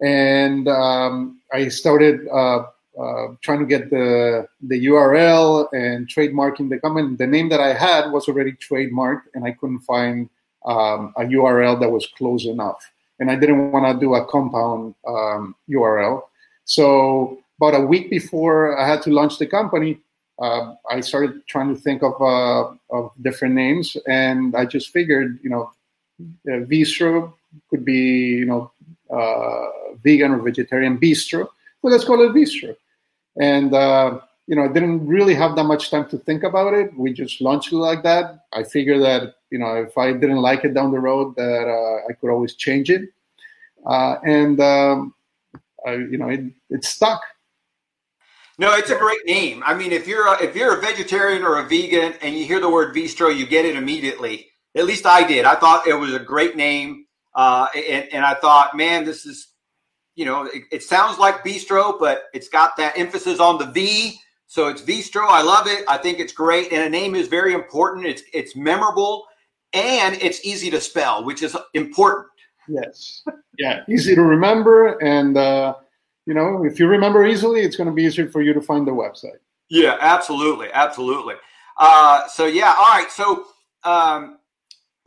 and 0.00 0.68
um, 0.68 1.40
I 1.52 1.66
started 1.68 2.28
uh, 2.28 2.66
uh, 3.00 3.26
trying 3.42 3.58
to 3.58 3.66
get 3.66 3.90
the 3.90 4.46
the 4.62 4.86
URL 4.86 5.68
and 5.72 6.06
trademarking 6.06 6.68
the 6.70 6.78
company. 6.78 7.16
The 7.16 7.26
name 7.26 7.48
that 7.48 7.60
I 7.60 7.72
had 7.74 8.12
was 8.12 8.28
already 8.28 8.52
trademarked, 8.52 9.22
and 9.34 9.44
I 9.44 9.52
couldn't 9.52 9.80
find 9.80 10.28
um, 10.64 11.12
a 11.16 11.22
URL 11.22 11.80
that 11.80 11.90
was 11.90 12.06
close 12.16 12.46
enough. 12.46 12.78
And 13.20 13.30
I 13.30 13.36
didn't 13.36 13.70
want 13.70 13.86
to 13.86 14.00
do 14.00 14.14
a 14.14 14.24
compound 14.26 14.94
um, 15.06 15.54
URL. 15.68 16.22
So 16.64 17.38
about 17.60 17.80
a 17.80 17.84
week 17.84 18.10
before 18.10 18.78
I 18.78 18.88
had 18.88 19.02
to 19.02 19.10
launch 19.10 19.38
the 19.38 19.46
company, 19.46 20.00
uh, 20.40 20.74
I 20.90 21.00
started 21.00 21.46
trying 21.46 21.74
to 21.74 21.80
think 21.80 22.02
of 22.02 22.14
uh, 22.20 22.72
of 22.90 23.12
different 23.20 23.54
names, 23.54 23.96
and 24.08 24.56
I 24.56 24.64
just 24.64 24.90
figured, 24.90 25.38
you 25.42 25.50
know, 25.50 25.70
uh, 26.48 26.64
Veestro 26.64 27.34
could 27.68 27.84
be 27.84 28.40
you 28.40 28.46
know 28.46 28.72
uh, 29.10 29.66
vegan 30.02 30.32
or 30.32 30.38
vegetarian 30.38 30.98
bistro. 30.98 31.48
Well, 31.82 31.92
let's 31.92 32.04
call 32.04 32.22
it 32.22 32.32
Veestro. 32.32 32.74
And 33.38 33.74
uh, 33.74 34.20
you 34.50 34.56
know, 34.56 34.64
I 34.64 34.68
didn't 34.68 35.06
really 35.06 35.34
have 35.34 35.54
that 35.54 35.64
much 35.64 35.92
time 35.92 36.08
to 36.08 36.18
think 36.18 36.42
about 36.42 36.74
it. 36.74 36.90
We 36.98 37.12
just 37.12 37.40
launched 37.40 37.72
it 37.72 37.76
like 37.76 38.02
that. 38.02 38.46
I 38.52 38.64
figured 38.64 39.00
that 39.02 39.36
you 39.50 39.58
know, 39.58 39.74
if 39.76 39.96
I 39.96 40.12
didn't 40.12 40.38
like 40.38 40.64
it 40.64 40.74
down 40.74 40.90
the 40.90 40.98
road, 40.98 41.36
that 41.36 41.68
uh, 41.68 42.08
I 42.08 42.12
could 42.14 42.30
always 42.30 42.54
change 42.54 42.90
it. 42.90 43.10
Uh, 43.86 44.16
and 44.24 44.60
um, 44.60 45.14
I, 45.86 45.92
you 45.94 46.18
know, 46.18 46.28
it, 46.28 46.40
it 46.68 46.84
stuck. 46.84 47.22
No, 48.58 48.74
it's 48.74 48.90
a 48.90 48.98
great 48.98 49.24
name. 49.24 49.62
I 49.64 49.74
mean, 49.74 49.90
if 49.92 50.06
you're 50.06 50.26
a, 50.26 50.42
if 50.42 50.54
you're 50.54 50.76
a 50.76 50.80
vegetarian 50.80 51.44
or 51.44 51.60
a 51.60 51.68
vegan 51.68 52.14
and 52.20 52.36
you 52.36 52.44
hear 52.44 52.60
the 52.60 52.68
word 52.68 52.94
Veestro, 52.94 53.34
you 53.34 53.46
get 53.46 53.64
it 53.64 53.74
immediately. 53.76 54.48
At 54.74 54.84
least 54.84 55.06
I 55.06 55.26
did. 55.26 55.44
I 55.44 55.54
thought 55.54 55.86
it 55.86 55.94
was 55.94 56.12
a 56.12 56.18
great 56.18 56.56
name, 56.56 57.06
uh, 57.34 57.68
and, 57.74 58.06
and 58.12 58.24
I 58.24 58.34
thought, 58.34 58.76
man, 58.76 59.04
this 59.04 59.26
is, 59.26 59.48
you 60.14 60.26
know, 60.26 60.44
it, 60.44 60.64
it 60.70 60.82
sounds 60.82 61.18
like 61.18 61.42
bistro, 61.42 61.98
but 61.98 62.24
it's 62.34 62.48
got 62.48 62.76
that 62.76 62.98
emphasis 62.98 63.40
on 63.40 63.58
the 63.58 63.66
V. 63.66 64.20
So 64.50 64.66
it's 64.66 64.82
Veestro. 64.82 65.28
I 65.28 65.42
love 65.42 65.68
it. 65.68 65.84
I 65.86 65.96
think 65.96 66.18
it's 66.18 66.32
great, 66.32 66.72
and 66.72 66.82
a 66.82 66.90
name 66.90 67.14
is 67.14 67.28
very 67.28 67.54
important. 67.54 68.04
It's 68.04 68.24
it's 68.32 68.56
memorable, 68.56 69.28
and 69.72 70.16
it's 70.20 70.44
easy 70.44 70.72
to 70.72 70.80
spell, 70.80 71.22
which 71.22 71.44
is 71.44 71.56
important. 71.72 72.26
Yes. 72.66 73.22
Yeah, 73.60 73.84
easy 73.88 74.16
to 74.16 74.22
remember, 74.22 74.98
and 74.98 75.36
uh, 75.36 75.74
you 76.26 76.34
know, 76.34 76.64
if 76.64 76.80
you 76.80 76.88
remember 76.88 77.24
easily, 77.24 77.60
it's 77.60 77.76
going 77.76 77.86
to 77.86 77.94
be 77.94 78.02
easier 78.02 78.28
for 78.28 78.42
you 78.42 78.52
to 78.52 78.60
find 78.60 78.84
the 78.88 78.90
website. 78.90 79.38
Yeah, 79.68 79.96
absolutely, 80.00 80.66
absolutely. 80.72 81.36
Uh, 81.78 82.26
so 82.26 82.46
yeah, 82.46 82.74
all 82.76 82.92
right. 82.92 83.08
So 83.08 83.44
um, 83.84 84.38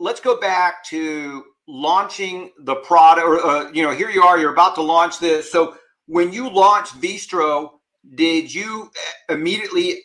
let's 0.00 0.20
go 0.20 0.40
back 0.40 0.82
to 0.84 1.44
launching 1.68 2.50
the 2.60 2.76
product. 2.76 3.26
Or 3.26 3.44
uh, 3.44 3.70
you 3.72 3.82
know, 3.82 3.90
here 3.90 4.08
you 4.08 4.22
are. 4.22 4.38
You're 4.38 4.54
about 4.54 4.74
to 4.76 4.82
launch 4.82 5.18
this. 5.18 5.52
So 5.52 5.76
when 6.06 6.32
you 6.32 6.48
launched 6.48 6.98
Veestro, 6.98 7.72
did 8.14 8.52
you 8.52 8.90
immediately 9.28 10.02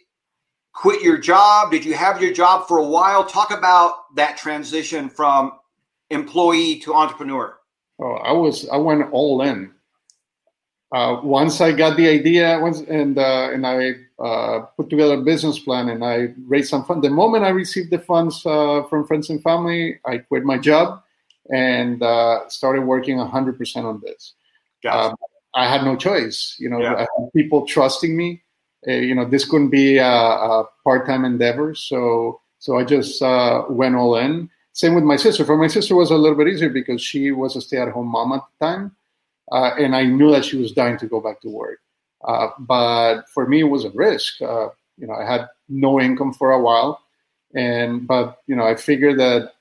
quit 0.73 1.01
your 1.01 1.17
job? 1.17 1.71
Did 1.71 1.83
you 1.83 1.93
have 1.93 2.21
your 2.21 2.33
job 2.33 2.67
for 2.67 2.77
a 2.77 2.85
while? 2.85 3.25
Talk 3.25 3.51
about 3.51 4.15
that 4.15 4.37
transition 4.37 5.09
from 5.09 5.53
employee 6.09 6.79
to 6.79 6.93
entrepreneur. 6.93 7.57
Oh, 8.01 8.13
I 8.13 8.31
was 8.31 8.67
I 8.69 8.77
went 8.77 9.11
all 9.11 9.41
in. 9.41 9.71
Uh, 10.91 11.19
once 11.21 11.61
I 11.61 11.71
got 11.71 11.97
the 11.97 12.07
idea, 12.07 12.59
once 12.59 12.79
and 12.79 13.17
uh, 13.19 13.49
and 13.53 13.67
I 13.67 13.93
uh, 14.23 14.61
put 14.77 14.89
together 14.89 15.15
a 15.15 15.21
business 15.21 15.59
plan 15.59 15.89
and 15.89 16.03
I 16.03 16.33
raised 16.47 16.69
some 16.69 16.85
funds. 16.85 17.03
The 17.03 17.09
moment 17.09 17.43
I 17.43 17.49
received 17.49 17.91
the 17.91 17.99
funds 17.99 18.45
uh, 18.45 18.83
from 18.89 19.05
friends 19.05 19.29
and 19.29 19.41
family, 19.43 19.99
I 20.05 20.17
quit 20.17 20.43
my 20.43 20.57
job 20.57 21.03
and 21.53 22.01
uh, 22.01 22.47
started 22.49 22.81
working 22.81 23.17
100% 23.17 23.83
on 23.83 24.01
this. 24.03 24.33
Gotcha. 24.83 25.15
I 25.53 25.67
had 25.67 25.83
no 25.83 25.95
choice. 25.95 26.55
You 26.59 26.69
know, 26.69 26.79
Yeah. 26.79 26.95
I 26.95 26.99
had 26.99 27.33
people 27.35 27.65
trusting 27.65 28.15
me. 28.15 28.41
Uh, 28.87 28.91
you 28.91 29.13
know, 29.13 29.25
this 29.25 29.45
couldn't 29.45 29.69
be 29.69 29.97
a, 29.97 30.05
a 30.07 30.65
part-time 30.83 31.25
endeavor, 31.25 31.75
so 31.75 32.39
so 32.59 32.77
I 32.77 32.83
just 32.85 33.21
uh, 33.21 33.63
went 33.69 33.95
all 33.95 34.15
in. 34.17 34.49
Same 34.73 34.95
with 34.95 35.03
my 35.03 35.17
sister. 35.17 35.43
For 35.43 35.57
my 35.57 35.67
sister, 35.67 35.95
was 35.95 36.11
a 36.11 36.15
little 36.15 36.37
bit 36.37 36.47
easier 36.47 36.69
because 36.69 37.01
she 37.01 37.31
was 37.31 37.55
a 37.55 37.61
stay-at-home 37.61 38.07
mom 38.07 38.31
at 38.33 38.41
the 38.47 38.65
time, 38.65 38.95
uh, 39.51 39.71
and 39.77 39.95
I 39.95 40.03
knew 40.05 40.31
that 40.31 40.45
she 40.45 40.55
was 40.55 40.71
dying 40.71 40.97
to 40.99 41.07
go 41.07 41.19
back 41.19 41.41
to 41.41 41.49
work. 41.49 41.79
Uh, 42.23 42.49
but 42.59 43.23
for 43.33 43.47
me, 43.47 43.61
it 43.61 43.69
was 43.69 43.83
a 43.83 43.89
risk. 43.91 44.41
Uh, 44.41 44.69
you 44.97 45.07
know, 45.07 45.13
I 45.13 45.29
had 45.29 45.47
no 45.67 45.99
income 45.99 46.33
for 46.33 46.51
a 46.51 46.61
while, 46.61 47.01
and 47.53 48.07
but 48.07 48.41
you 48.47 48.55
know, 48.55 48.63
I 48.65 48.75
figured 48.75 49.19
that 49.19 49.53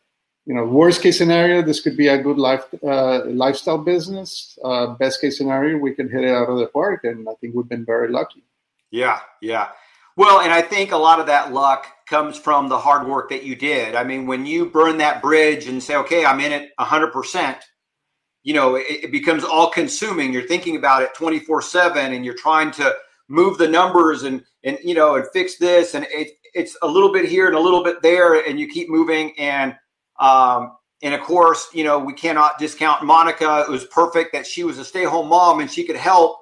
you 0.48 0.54
know, 0.54 0.64
worst 0.64 1.02
case 1.02 1.18
scenario, 1.18 1.60
this 1.60 1.82
could 1.82 1.94
be 1.94 2.08
a 2.08 2.16
good 2.16 2.38
life 2.38 2.64
uh, 2.82 3.26
lifestyle 3.26 3.76
business. 3.76 4.58
Uh, 4.64 4.86
best 4.94 5.20
case 5.20 5.36
scenario, 5.36 5.76
we 5.76 5.92
can 5.92 6.08
hit 6.08 6.24
it 6.24 6.30
out 6.30 6.48
of 6.48 6.58
the 6.58 6.66
park, 6.68 7.04
and 7.04 7.28
I 7.28 7.34
think 7.34 7.54
we've 7.54 7.68
been 7.68 7.84
very 7.84 8.08
lucky. 8.08 8.42
Yeah, 8.90 9.20
yeah. 9.42 9.68
Well, 10.16 10.40
and 10.40 10.50
I 10.50 10.62
think 10.62 10.92
a 10.92 10.96
lot 10.96 11.20
of 11.20 11.26
that 11.26 11.52
luck 11.52 11.86
comes 12.06 12.38
from 12.38 12.70
the 12.70 12.78
hard 12.78 13.06
work 13.06 13.28
that 13.28 13.44
you 13.44 13.56
did. 13.56 13.94
I 13.94 14.04
mean, 14.04 14.26
when 14.26 14.46
you 14.46 14.64
burn 14.64 14.96
that 14.98 15.20
bridge 15.20 15.68
and 15.68 15.82
say, 15.82 15.96
okay, 15.96 16.24
I'm 16.24 16.40
in 16.40 16.50
it 16.50 16.70
100%, 16.80 17.56
you 18.42 18.54
know, 18.54 18.76
it, 18.76 18.86
it 18.88 19.12
becomes 19.12 19.44
all 19.44 19.68
consuming. 19.68 20.32
You're 20.32 20.48
thinking 20.48 20.76
about 20.76 21.02
it 21.02 21.12
24 21.14 21.60
7 21.60 22.14
and 22.14 22.24
you're 22.24 22.32
trying 22.32 22.70
to 22.72 22.94
move 23.28 23.58
the 23.58 23.68
numbers 23.68 24.22
and, 24.22 24.42
and, 24.64 24.78
you 24.82 24.94
know, 24.94 25.16
and 25.16 25.26
fix 25.34 25.58
this. 25.58 25.94
And 25.94 26.06
it, 26.08 26.38
it's 26.54 26.74
a 26.80 26.88
little 26.88 27.12
bit 27.12 27.26
here 27.26 27.48
and 27.48 27.54
a 27.54 27.60
little 27.60 27.84
bit 27.84 28.00
there, 28.00 28.48
and 28.48 28.58
you 28.58 28.66
keep 28.66 28.88
moving. 28.88 29.38
And, 29.38 29.76
um, 30.18 30.72
and 31.02 31.14
of 31.14 31.20
course, 31.20 31.68
you 31.72 31.84
know, 31.84 31.98
we 31.98 32.12
cannot 32.12 32.58
discount 32.58 33.04
Monica. 33.04 33.64
It 33.68 33.70
was 33.70 33.84
perfect 33.86 34.32
that 34.32 34.46
she 34.46 34.64
was 34.64 34.78
a 34.78 34.84
stay 34.84 35.04
home 35.04 35.28
mom 35.28 35.60
and 35.60 35.70
she 35.70 35.84
could 35.84 35.96
help 35.96 36.38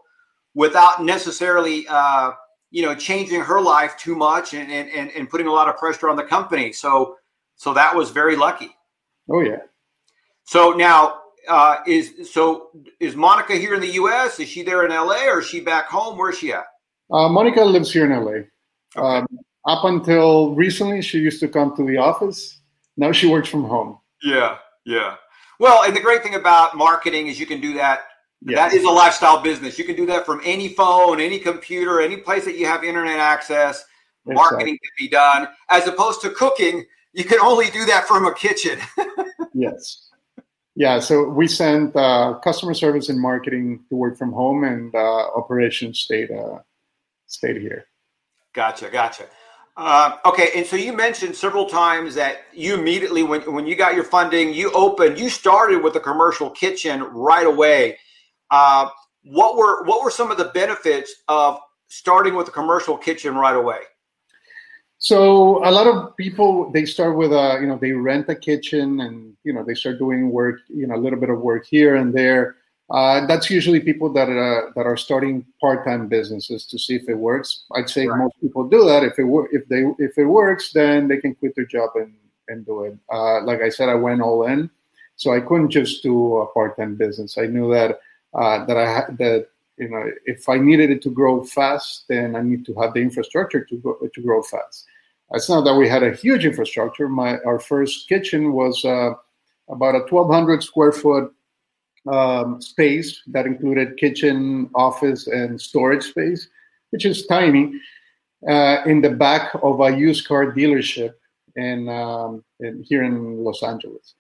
without 0.55 1.05
necessarily, 1.05 1.87
uh, 1.89 2.33
you 2.71 2.83
know, 2.83 2.95
changing 2.95 3.43
her 3.43 3.61
life 3.61 3.97
too 3.99 4.17
much 4.17 4.55
and, 4.55 4.73
and, 4.73 5.11
and, 5.11 5.29
putting 5.29 5.47
a 5.47 5.53
lot 5.53 5.69
of 5.69 5.77
pressure 5.77 6.09
on 6.09 6.17
the 6.17 6.23
company. 6.23 6.73
So, 6.73 7.17
so 7.57 7.75
that 7.75 7.95
was 7.95 8.11
very 8.11 8.37
lucky. 8.37 8.71
Oh 9.31 9.41
yeah. 9.41 9.59
So 10.45 10.71
now, 10.71 11.21
uh, 11.49 11.77
is 11.87 12.33
so 12.33 12.71
is 12.99 13.15
Monica 13.15 13.55
here 13.55 13.75
in 13.75 13.81
the 13.81 13.93
U.S.? 13.93 14.41
Is 14.41 14.49
she 14.49 14.63
there 14.63 14.85
in 14.85 14.91
L.A. 14.91 15.29
or 15.29 15.41
is 15.41 15.47
she 15.47 15.61
back 15.61 15.87
home? 15.87 16.19
Where's 16.19 16.39
she 16.39 16.53
at? 16.53 16.65
Uh, 17.11 17.29
Monica 17.29 17.63
lives 17.63 17.93
here 17.93 18.11
in 18.11 18.25
LA. 18.25 19.01
Um, 19.01 19.27
up 19.67 19.85
until 19.85 20.55
recently, 20.55 21.03
she 21.03 21.19
used 21.19 21.41
to 21.41 21.49
come 21.49 21.77
to 21.77 21.87
the 21.87 21.97
office. 21.97 22.56
Now 22.97 23.13
she 23.13 23.27
works 23.27 23.49
from 23.49 23.65
home. 23.65 23.99
Yeah, 24.23 24.59
yeah. 24.85 25.17
Well, 25.59 25.85
and 25.85 25.97
the 25.97 26.01
great 26.01 26.23
thing 26.23 26.35
about 26.35 26.77
marketing 26.77 27.29
is 27.29 27.41
you 27.41 27.47
can 27.47 27.61
do 27.61 27.75
that. 27.75 28.01
Yeah. 28.43 28.57
That 28.57 28.75
is 28.75 28.85
a 28.85 28.91
lifestyle 28.91 29.41
business. 29.41 29.79
You 29.79 29.85
can 29.85 29.97
do 29.97 30.07
that 30.07 30.27
from 30.27 30.41
any 30.45 30.69
phone, 30.69 31.21
any 31.21 31.39
computer, 31.39 32.01
any 32.01 32.19
place 32.19 32.45
that 32.45 32.57
you 32.57 32.67
have 32.67 32.85
internet 32.85 33.19
access. 33.19 33.85
Marketing 34.27 34.77
can 34.83 34.91
be 34.99 35.09
done 35.09 35.49
as 35.71 35.87
opposed 35.87 36.21
to 36.23 36.31
cooking. 36.31 36.85
You 37.13 37.25
can 37.25 37.39
only 37.41 37.71
do 37.71 37.85
that 37.87 38.07
from 38.07 38.27
a 38.27 38.35
kitchen. 38.35 38.79
Yes. 39.59 40.11
Yeah, 40.75 41.01
so 41.01 41.25
we 41.25 41.49
sent 41.49 41.97
uh, 41.97 42.35
customer 42.45 42.75
service 42.75 43.09
and 43.09 43.19
marketing 43.19 43.83
to 43.89 43.97
work 43.97 44.19
from 44.19 44.33
home, 44.33 44.65
and 44.65 44.95
uh, 44.95 44.99
operations 45.35 46.01
stayed 46.01 46.31
uh, 46.31 46.59
stayed 47.27 47.57
here. 47.57 47.87
Gotcha, 48.53 48.91
gotcha. 48.91 49.25
Uh, 49.77 50.17
okay, 50.25 50.49
and 50.57 50.65
so 50.65 50.75
you 50.75 50.93
mentioned 50.93 51.37
several 51.37 51.67
times 51.67 52.15
that 52.15 52.39
you 52.55 52.75
immediately, 52.75 53.23
when 53.23 53.43
when 53.53 53.67
you 53.67 53.77
got 53.77 53.95
your 53.95 54.05
funding, 54.05 54.55
you 54.55 54.73
opened, 54.73 55.19
you 55.19 55.29
started 55.29 55.83
with 55.83 55.95
a 55.97 56.01
commercial 56.01 56.49
kitchen 56.49 57.03
right 57.03 57.47
away. 57.47 57.99
Uh, 58.51 58.89
what 59.25 59.57
were 59.57 59.85
what 59.85 60.03
were 60.03 60.11
some 60.11 60.31
of 60.31 60.39
the 60.39 60.47
benefits 60.47 61.15
of 61.29 61.59
starting 61.89 62.35
with 62.35 62.49
a 62.49 62.51
commercial 62.51 62.97
kitchen 62.97 63.35
right 63.35 63.57
away? 63.57 63.81
So 64.99 65.63
a 65.63 65.71
lot 65.71 65.87
of 65.87 66.17
people 66.17 66.71
they 66.73 66.87
start 66.87 67.17
with 67.17 67.33
a 67.33 67.59
you 67.61 67.67
know 67.67 67.77
they 67.77 67.93
rent 67.93 68.31
a 68.31 68.35
kitchen 68.35 69.01
and 69.01 69.37
you 69.45 69.53
know 69.53 69.63
they 69.63 69.75
start 69.75 69.99
doing 69.99 70.31
work 70.31 70.61
you 70.69 70.87
know 70.87 70.95
a 70.95 71.03
little 71.05 71.21
bit 71.21 71.29
of 71.29 71.41
work 71.41 71.67
here 71.67 71.97
and 71.97 72.15
there. 72.15 72.57
Uh, 72.89 73.27
that's 73.27 73.51
usually 73.51 73.81
people 73.81 74.13
that 74.13 74.29
uh, 74.29 74.71
that 74.77 74.87
are 74.87 74.97
starting 74.97 75.45
part-time 75.61 76.07
businesses 76.07 76.67
to 76.67 76.79
see 76.79 76.95
if 76.95 77.09
it 77.09 77.15
works. 77.17 77.65
I'd 77.75 77.91
say 77.91 78.07
Right. 78.07 78.19
most 78.19 78.41
people 78.41 78.69
do 78.69 78.85
that. 78.85 79.03
If 79.03 79.19
it 79.19 79.25
wor- 79.25 79.49
if 79.53 79.67
they 79.69 79.83
if 79.99 80.17
it 80.19 80.25
works, 80.27 80.73
then 80.73 81.09
they 81.09 81.17
can 81.17 81.35
quit 81.35 81.55
their 81.57 81.65
job 81.67 81.91
and 81.97 82.15
and 82.49 82.65
do 82.65 82.85
it. 82.85 82.97
Uh, 83.13 83.43
like 83.43 83.61
I 83.61 83.71
said, 83.71 83.89
I 83.89 83.97
went 83.97 84.23
all 84.23 84.47
in, 84.47 84.71
so 85.17 85.33
I 85.33 85.41
couldn't 85.41 85.71
just 85.71 86.03
do 86.05 86.37
a 86.37 86.47
part-time 86.53 86.95
business. 86.95 87.39
I 87.39 87.47
knew 87.47 87.73
that 87.73 87.99
uh, 88.35 88.65
that 88.67 88.77
I 88.77 88.89
had 88.89 89.19
that 89.19 89.49
you 89.79 89.89
know 89.89 90.09
if 90.25 90.49
I 90.49 90.57
needed 90.59 90.91
it 90.91 91.03
to 91.03 91.11
grow 91.11 91.43
fast, 91.43 92.05
then 92.09 92.37
I 92.37 92.43
need 92.43 92.65
to 92.67 92.75
have 92.75 92.95
the 92.95 93.01
infrastructure 93.01 93.65
to 93.65 93.77
go, 93.79 93.95
to 94.15 94.21
grow 94.23 94.43
fast. 94.43 94.87
It's 95.33 95.49
not 95.49 95.63
that 95.65 95.75
we 95.75 95.89
had 95.89 96.05
a 96.05 96.15
huge 96.15 96.47
infrastructure. 96.47 97.09
My 97.09 97.39
our 97.39 97.59
first 97.59 98.09
kitchen 98.09 98.53
was 98.53 98.85
uh, 98.85 99.15
about 99.69 99.97
a 99.97 100.07
1,200 100.09 100.63
square 100.63 100.93
foot 100.93 101.33
um, 102.09 102.61
space 102.61 103.23
that 103.29 103.47
included 103.47 103.97
kitchen, 103.97 104.71
office, 104.75 105.27
and 105.27 105.61
storage 105.61 106.05
space, 106.05 106.49
which 106.91 107.05
is 107.05 107.27
tiny, 107.27 107.81
uh, 108.49 108.79
in 108.87 109.01
the 109.01 109.11
back 109.11 109.51
of 109.63 109.81
a 109.81 109.97
used 109.97 110.27
car 110.27 110.53
dealership 110.53 111.15
in, 111.57 111.89
um, 111.89 112.45
in 112.61 112.83
here 112.83 113.03
in 113.03 113.43
Los 113.43 113.63
Angeles. 113.63 114.15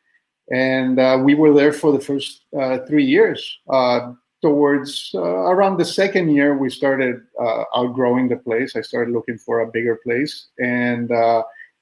And 0.50 0.98
uh, 0.98 1.20
we 1.22 1.34
were 1.34 1.52
there 1.52 1.72
for 1.72 1.92
the 1.92 2.00
first 2.00 2.44
uh, 2.58 2.78
three 2.86 3.04
years. 3.04 3.58
Uh, 3.68 4.12
towards 4.42 5.10
uh, 5.14 5.20
around 5.20 5.76
the 5.76 5.84
second 5.84 6.30
year, 6.30 6.56
we 6.56 6.70
started 6.70 7.22
uh, 7.40 7.64
outgrowing 7.74 8.28
the 8.28 8.36
place. 8.36 8.76
I 8.76 8.82
started 8.82 9.12
looking 9.12 9.38
for 9.38 9.60
a 9.60 9.66
bigger 9.66 9.96
place, 9.96 10.48
and 10.58 11.10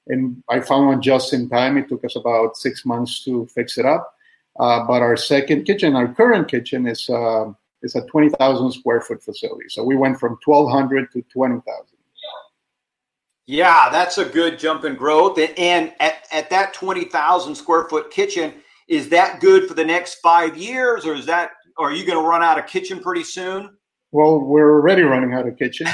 and 0.07 0.43
I 0.49 0.59
found 0.59 0.87
one 0.87 1.01
just 1.01 1.33
in 1.33 1.49
time. 1.49 1.77
It 1.77 1.89
took 1.89 2.05
us 2.05 2.15
about 2.15 2.57
six 2.57 2.85
months 2.85 3.23
to 3.25 3.47
fix 3.47 3.77
it 3.77 3.85
up. 3.85 4.14
Uh, 4.59 4.85
but 4.85 5.01
our 5.01 5.17
second 5.17 5.65
kitchen, 5.65 5.95
our 5.95 6.13
current 6.13 6.47
kitchen, 6.47 6.87
is 6.87 7.09
uh, 7.09 7.51
is 7.81 7.95
a 7.95 8.05
twenty 8.05 8.29
thousand 8.29 8.71
square 8.71 9.01
foot 9.01 9.21
facility. 9.21 9.65
So 9.69 9.83
we 9.83 9.95
went 9.95 10.19
from 10.19 10.37
twelve 10.43 10.71
hundred 10.71 11.11
to 11.13 11.21
twenty 11.23 11.59
thousand. 11.61 11.95
Yeah, 13.47 13.89
that's 13.91 14.17
a 14.17 14.25
good 14.25 14.57
jump 14.57 14.85
in 14.85 14.95
growth. 14.95 15.37
And, 15.37 15.57
and 15.59 15.93
at, 15.99 16.27
at 16.31 16.49
that 16.49 16.73
20,000 16.73 17.53
square 17.53 17.87
foot 17.87 18.09
kitchen, 18.09 18.55
is 18.87 19.09
that 19.09 19.39
good 19.39 19.67
for 19.67 19.75
the 19.75 19.85
next 19.85 20.15
five 20.15 20.57
years, 20.57 21.05
or 21.05 21.13
is 21.13 21.27
that, 21.27 21.51
are 21.77 21.91
you 21.91 22.05
going 22.05 22.17
to 22.17 22.27
run 22.27 22.41
out 22.41 22.57
of 22.57 22.65
kitchen 22.65 22.99
pretty 22.99 23.23
soon? 23.23 23.77
Well, 24.11 24.39
we're 24.39 24.73
already 24.73 25.03
running 25.03 25.33
out 25.33 25.47
of 25.47 25.57
kitchen. 25.57 25.87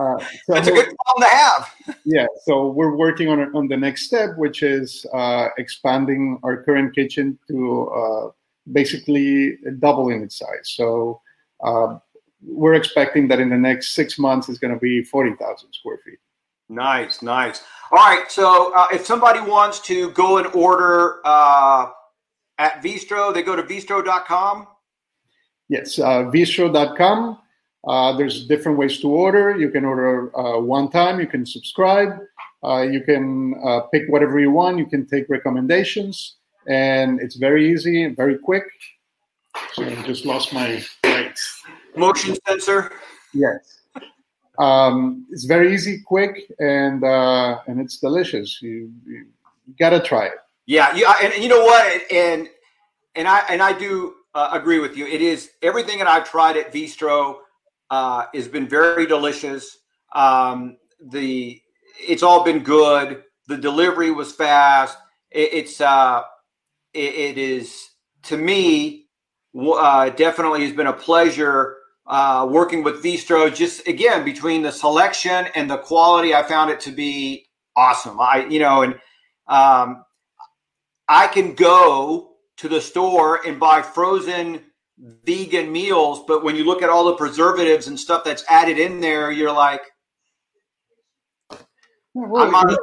Uh, 0.00 0.18
so 0.18 0.54
That's 0.54 0.68
a 0.68 0.72
good 0.72 0.94
problem 0.96 1.28
to 1.28 1.36
have. 1.36 1.98
yeah, 2.04 2.26
so 2.44 2.68
we're 2.68 2.96
working 2.96 3.28
on 3.28 3.54
on 3.54 3.68
the 3.68 3.76
next 3.76 4.06
step, 4.06 4.30
which 4.38 4.62
is 4.62 5.04
uh, 5.12 5.48
expanding 5.58 6.38
our 6.42 6.62
current 6.62 6.94
kitchen 6.94 7.38
to 7.48 7.88
uh, 7.88 8.30
basically 8.72 9.58
doubling 9.78 10.22
its 10.22 10.38
size. 10.38 10.64
So 10.64 11.20
uh, 11.62 11.98
we're 12.42 12.74
expecting 12.74 13.28
that 13.28 13.40
in 13.40 13.50
the 13.50 13.58
next 13.58 13.94
six 13.94 14.18
months 14.18 14.48
it's 14.48 14.58
going 14.58 14.72
to 14.72 14.80
be 14.80 15.04
forty 15.04 15.34
thousand 15.34 15.72
square 15.74 15.98
feet. 15.98 16.18
Nice, 16.70 17.20
nice. 17.20 17.62
All 17.92 17.98
right, 17.98 18.24
so 18.30 18.72
uh, 18.74 18.86
if 18.92 19.04
somebody 19.04 19.40
wants 19.40 19.80
to 19.80 20.12
go 20.12 20.38
and 20.38 20.46
order 20.54 21.20
uh, 21.26 21.90
at 22.56 22.82
Veestro, 22.82 23.34
they 23.34 23.42
go 23.42 23.54
to 23.54 23.64
veestro.com. 23.64 24.66
Yes, 25.68 25.96
veestro.com 25.96 27.38
uh, 27.86 28.16
there's 28.16 28.46
different 28.46 28.78
ways 28.78 29.00
to 29.00 29.08
order. 29.08 29.56
You 29.56 29.70
can 29.70 29.84
order 29.84 30.36
uh, 30.36 30.60
one 30.60 30.90
time. 30.90 31.20
You 31.20 31.26
can 31.26 31.46
subscribe. 31.46 32.18
Uh, 32.62 32.82
you 32.82 33.00
can 33.00 33.54
uh, 33.64 33.80
pick 33.92 34.02
whatever 34.08 34.38
you 34.38 34.50
want. 34.50 34.78
You 34.78 34.86
can 34.86 35.06
take 35.06 35.28
recommendations, 35.30 36.36
and 36.68 37.20
it's 37.20 37.36
very 37.36 37.72
easy, 37.72 38.08
very 38.08 38.36
quick. 38.36 38.64
So 39.72 39.84
I 39.84 39.94
just 40.02 40.26
lost 40.26 40.52
my 40.52 40.84
right 41.04 41.38
motion 41.96 42.36
sensor. 42.46 42.92
Yes, 43.32 43.80
um, 44.58 45.26
it's 45.30 45.44
very 45.44 45.72
easy, 45.72 46.02
quick, 46.02 46.52
and 46.58 47.02
uh, 47.02 47.60
and 47.66 47.80
it's 47.80 47.98
delicious. 47.98 48.60
You, 48.60 48.92
you 49.06 49.26
gotta 49.78 50.00
try 50.00 50.26
it. 50.26 50.34
Yeah, 50.66 50.94
yeah, 50.94 51.14
and, 51.22 51.32
and 51.32 51.42
you 51.42 51.48
know 51.48 51.64
what? 51.64 52.12
And 52.12 52.46
and 53.14 53.26
I 53.26 53.40
and 53.48 53.62
I 53.62 53.76
do 53.76 54.16
uh, 54.34 54.50
agree 54.52 54.80
with 54.80 54.98
you. 54.98 55.06
It 55.06 55.22
is 55.22 55.52
everything 55.62 55.98
that 55.98 56.08
I've 56.08 56.28
tried 56.28 56.58
at 56.58 56.72
Veestro 56.72 57.38
uh, 57.90 58.26
has 58.32 58.48
been 58.48 58.68
very 58.68 59.06
delicious. 59.06 59.78
Um, 60.14 60.76
the 61.00 61.60
it's 61.98 62.22
all 62.22 62.44
been 62.44 62.60
good. 62.60 63.24
The 63.48 63.56
delivery 63.56 64.10
was 64.10 64.32
fast. 64.32 64.96
It, 65.30 65.52
it's 65.52 65.80
uh, 65.80 66.22
it, 66.94 67.14
it 67.14 67.38
is 67.38 67.90
to 68.24 68.36
me 68.36 69.06
uh, 69.58 70.10
definitely 70.10 70.64
has 70.64 70.72
been 70.72 70.86
a 70.86 70.92
pleasure 70.92 71.76
uh, 72.06 72.46
working 72.48 72.82
with 72.82 73.02
Veestro. 73.02 73.54
Just 73.54 73.86
again 73.86 74.24
between 74.24 74.62
the 74.62 74.72
selection 74.72 75.46
and 75.54 75.70
the 75.70 75.78
quality, 75.78 76.34
I 76.34 76.42
found 76.42 76.70
it 76.70 76.80
to 76.80 76.92
be 76.92 77.46
awesome. 77.76 78.20
I 78.20 78.46
you 78.48 78.60
know 78.60 78.82
and 78.82 78.94
um, 79.48 80.04
I 81.08 81.26
can 81.26 81.54
go 81.54 82.34
to 82.58 82.68
the 82.68 82.80
store 82.80 83.46
and 83.46 83.58
buy 83.58 83.82
frozen 83.82 84.60
vegan 85.24 85.72
meals, 85.72 86.24
but 86.26 86.44
when 86.44 86.56
you 86.56 86.64
look 86.64 86.82
at 86.82 86.88
all 86.88 87.04
the 87.04 87.14
preservatives 87.14 87.86
and 87.86 87.98
stuff 87.98 88.24
that's 88.24 88.44
added 88.48 88.78
in 88.78 89.00
there, 89.00 89.30
you're 89.30 89.52
like, 89.52 89.82
well, 92.14 92.42
I 92.42 92.50
might 92.50 92.76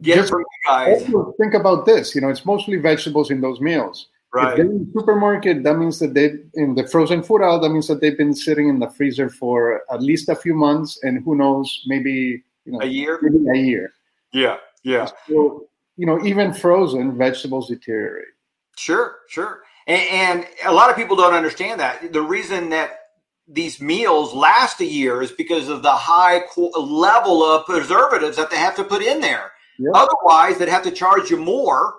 get 0.00 0.18
it 0.18 0.28
from 0.28 0.40
you 0.40 0.46
guys. 0.66 1.02
Think 1.38 1.54
about 1.54 1.86
this. 1.86 2.14
You 2.14 2.20
know, 2.20 2.28
it's 2.28 2.46
mostly 2.46 2.76
vegetables 2.76 3.30
in 3.30 3.40
those 3.40 3.60
meals. 3.60 4.08
Right. 4.32 4.50
If 4.50 4.56
they're 4.56 4.66
in 4.66 4.84
the 4.84 5.00
supermarket, 5.00 5.64
that 5.64 5.76
means 5.76 5.98
that 5.98 6.14
they 6.14 6.36
in 6.54 6.76
the 6.76 6.86
frozen 6.86 7.22
food 7.22 7.42
aisle, 7.42 7.60
that 7.60 7.70
means 7.70 7.88
that 7.88 8.00
they've 8.00 8.16
been 8.16 8.34
sitting 8.34 8.68
in 8.68 8.78
the 8.78 8.88
freezer 8.88 9.28
for 9.28 9.82
at 9.92 10.00
least 10.00 10.28
a 10.28 10.36
few 10.36 10.54
months, 10.54 11.00
and 11.02 11.24
who 11.24 11.34
knows, 11.34 11.82
maybe 11.86 12.42
you 12.64 12.72
know, 12.72 12.80
a 12.80 12.86
year, 12.86 13.18
maybe 13.22 13.58
a 13.58 13.60
year. 13.60 13.92
Yeah, 14.32 14.58
yeah. 14.84 15.08
So 15.26 15.66
you 15.96 16.06
know, 16.06 16.24
even 16.24 16.54
frozen 16.54 17.18
vegetables 17.18 17.68
deteriorate. 17.68 18.28
Sure, 18.76 19.16
sure. 19.28 19.62
And, 19.90 20.44
and 20.44 20.46
a 20.66 20.72
lot 20.72 20.88
of 20.88 20.94
people 20.94 21.16
don't 21.16 21.34
understand 21.34 21.80
that. 21.80 22.12
The 22.12 22.22
reason 22.22 22.68
that 22.68 23.00
these 23.48 23.80
meals 23.80 24.32
last 24.32 24.80
a 24.80 24.84
year 24.84 25.20
is 25.20 25.32
because 25.32 25.68
of 25.68 25.82
the 25.82 25.90
high 25.90 26.42
level 26.56 27.42
of 27.42 27.66
preservatives 27.66 28.36
that 28.36 28.50
they 28.50 28.56
have 28.56 28.76
to 28.76 28.84
put 28.84 29.02
in 29.02 29.20
there. 29.20 29.50
Yep. 29.80 29.92
Otherwise, 29.94 30.58
they'd 30.58 30.68
have 30.68 30.84
to 30.84 30.92
charge 30.92 31.28
you 31.28 31.38
more 31.38 31.94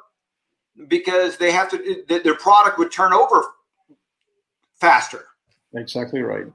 because 0.87 1.35
they 1.37 1.51
have 1.51 1.69
to 1.71 2.03
their 2.07 2.35
product 2.35 2.77
would 2.79 2.93
turn 2.93 3.11
over 3.11 3.43
faster. 4.75 5.25
Exactly 5.75 6.21
right. 6.21 6.45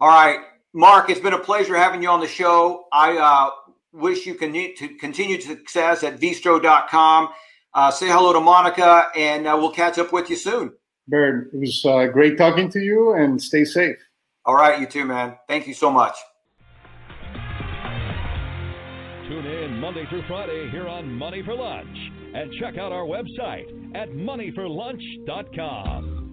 All 0.00 0.08
right, 0.08 0.38
Mark, 0.72 1.10
it's 1.10 1.20
been 1.20 1.32
a 1.32 1.38
pleasure 1.38 1.74
having 1.74 2.02
you 2.02 2.08
on 2.08 2.20
the 2.20 2.28
show. 2.28 2.84
I 2.92 3.16
uh, 3.16 3.50
wish 3.92 4.26
you 4.26 4.34
can 4.34 4.52
to 4.52 4.88
continue 5.00 5.40
success 5.40 6.04
at 6.04 6.20
veestro.com. 6.20 7.30
Uh, 7.76 7.90
say 7.90 8.08
hello 8.08 8.32
to 8.32 8.40
Monica, 8.40 9.08
and 9.14 9.46
uh, 9.46 9.54
we'll 9.60 9.70
catch 9.70 9.98
up 9.98 10.10
with 10.10 10.30
you 10.30 10.36
soon. 10.36 10.72
Bert, 11.08 11.50
it 11.52 11.60
was 11.60 11.84
uh, 11.84 12.06
great 12.06 12.38
talking 12.38 12.70
to 12.70 12.80
you, 12.80 13.12
and 13.12 13.40
stay 13.40 13.66
safe. 13.66 13.98
All 14.46 14.54
right, 14.54 14.80
you 14.80 14.86
too, 14.86 15.04
man. 15.04 15.36
Thank 15.46 15.66
you 15.66 15.74
so 15.74 15.90
much. 15.90 16.16
Tune 19.28 19.44
in 19.44 19.78
Monday 19.78 20.06
through 20.08 20.22
Friday 20.26 20.70
here 20.70 20.88
on 20.88 21.12
Money 21.12 21.42
for 21.44 21.54
Lunch, 21.54 21.98
and 22.34 22.50
check 22.58 22.78
out 22.78 22.92
our 22.92 23.04
website 23.04 23.68
at 23.94 24.08
moneyforlunch.com. 24.08 26.25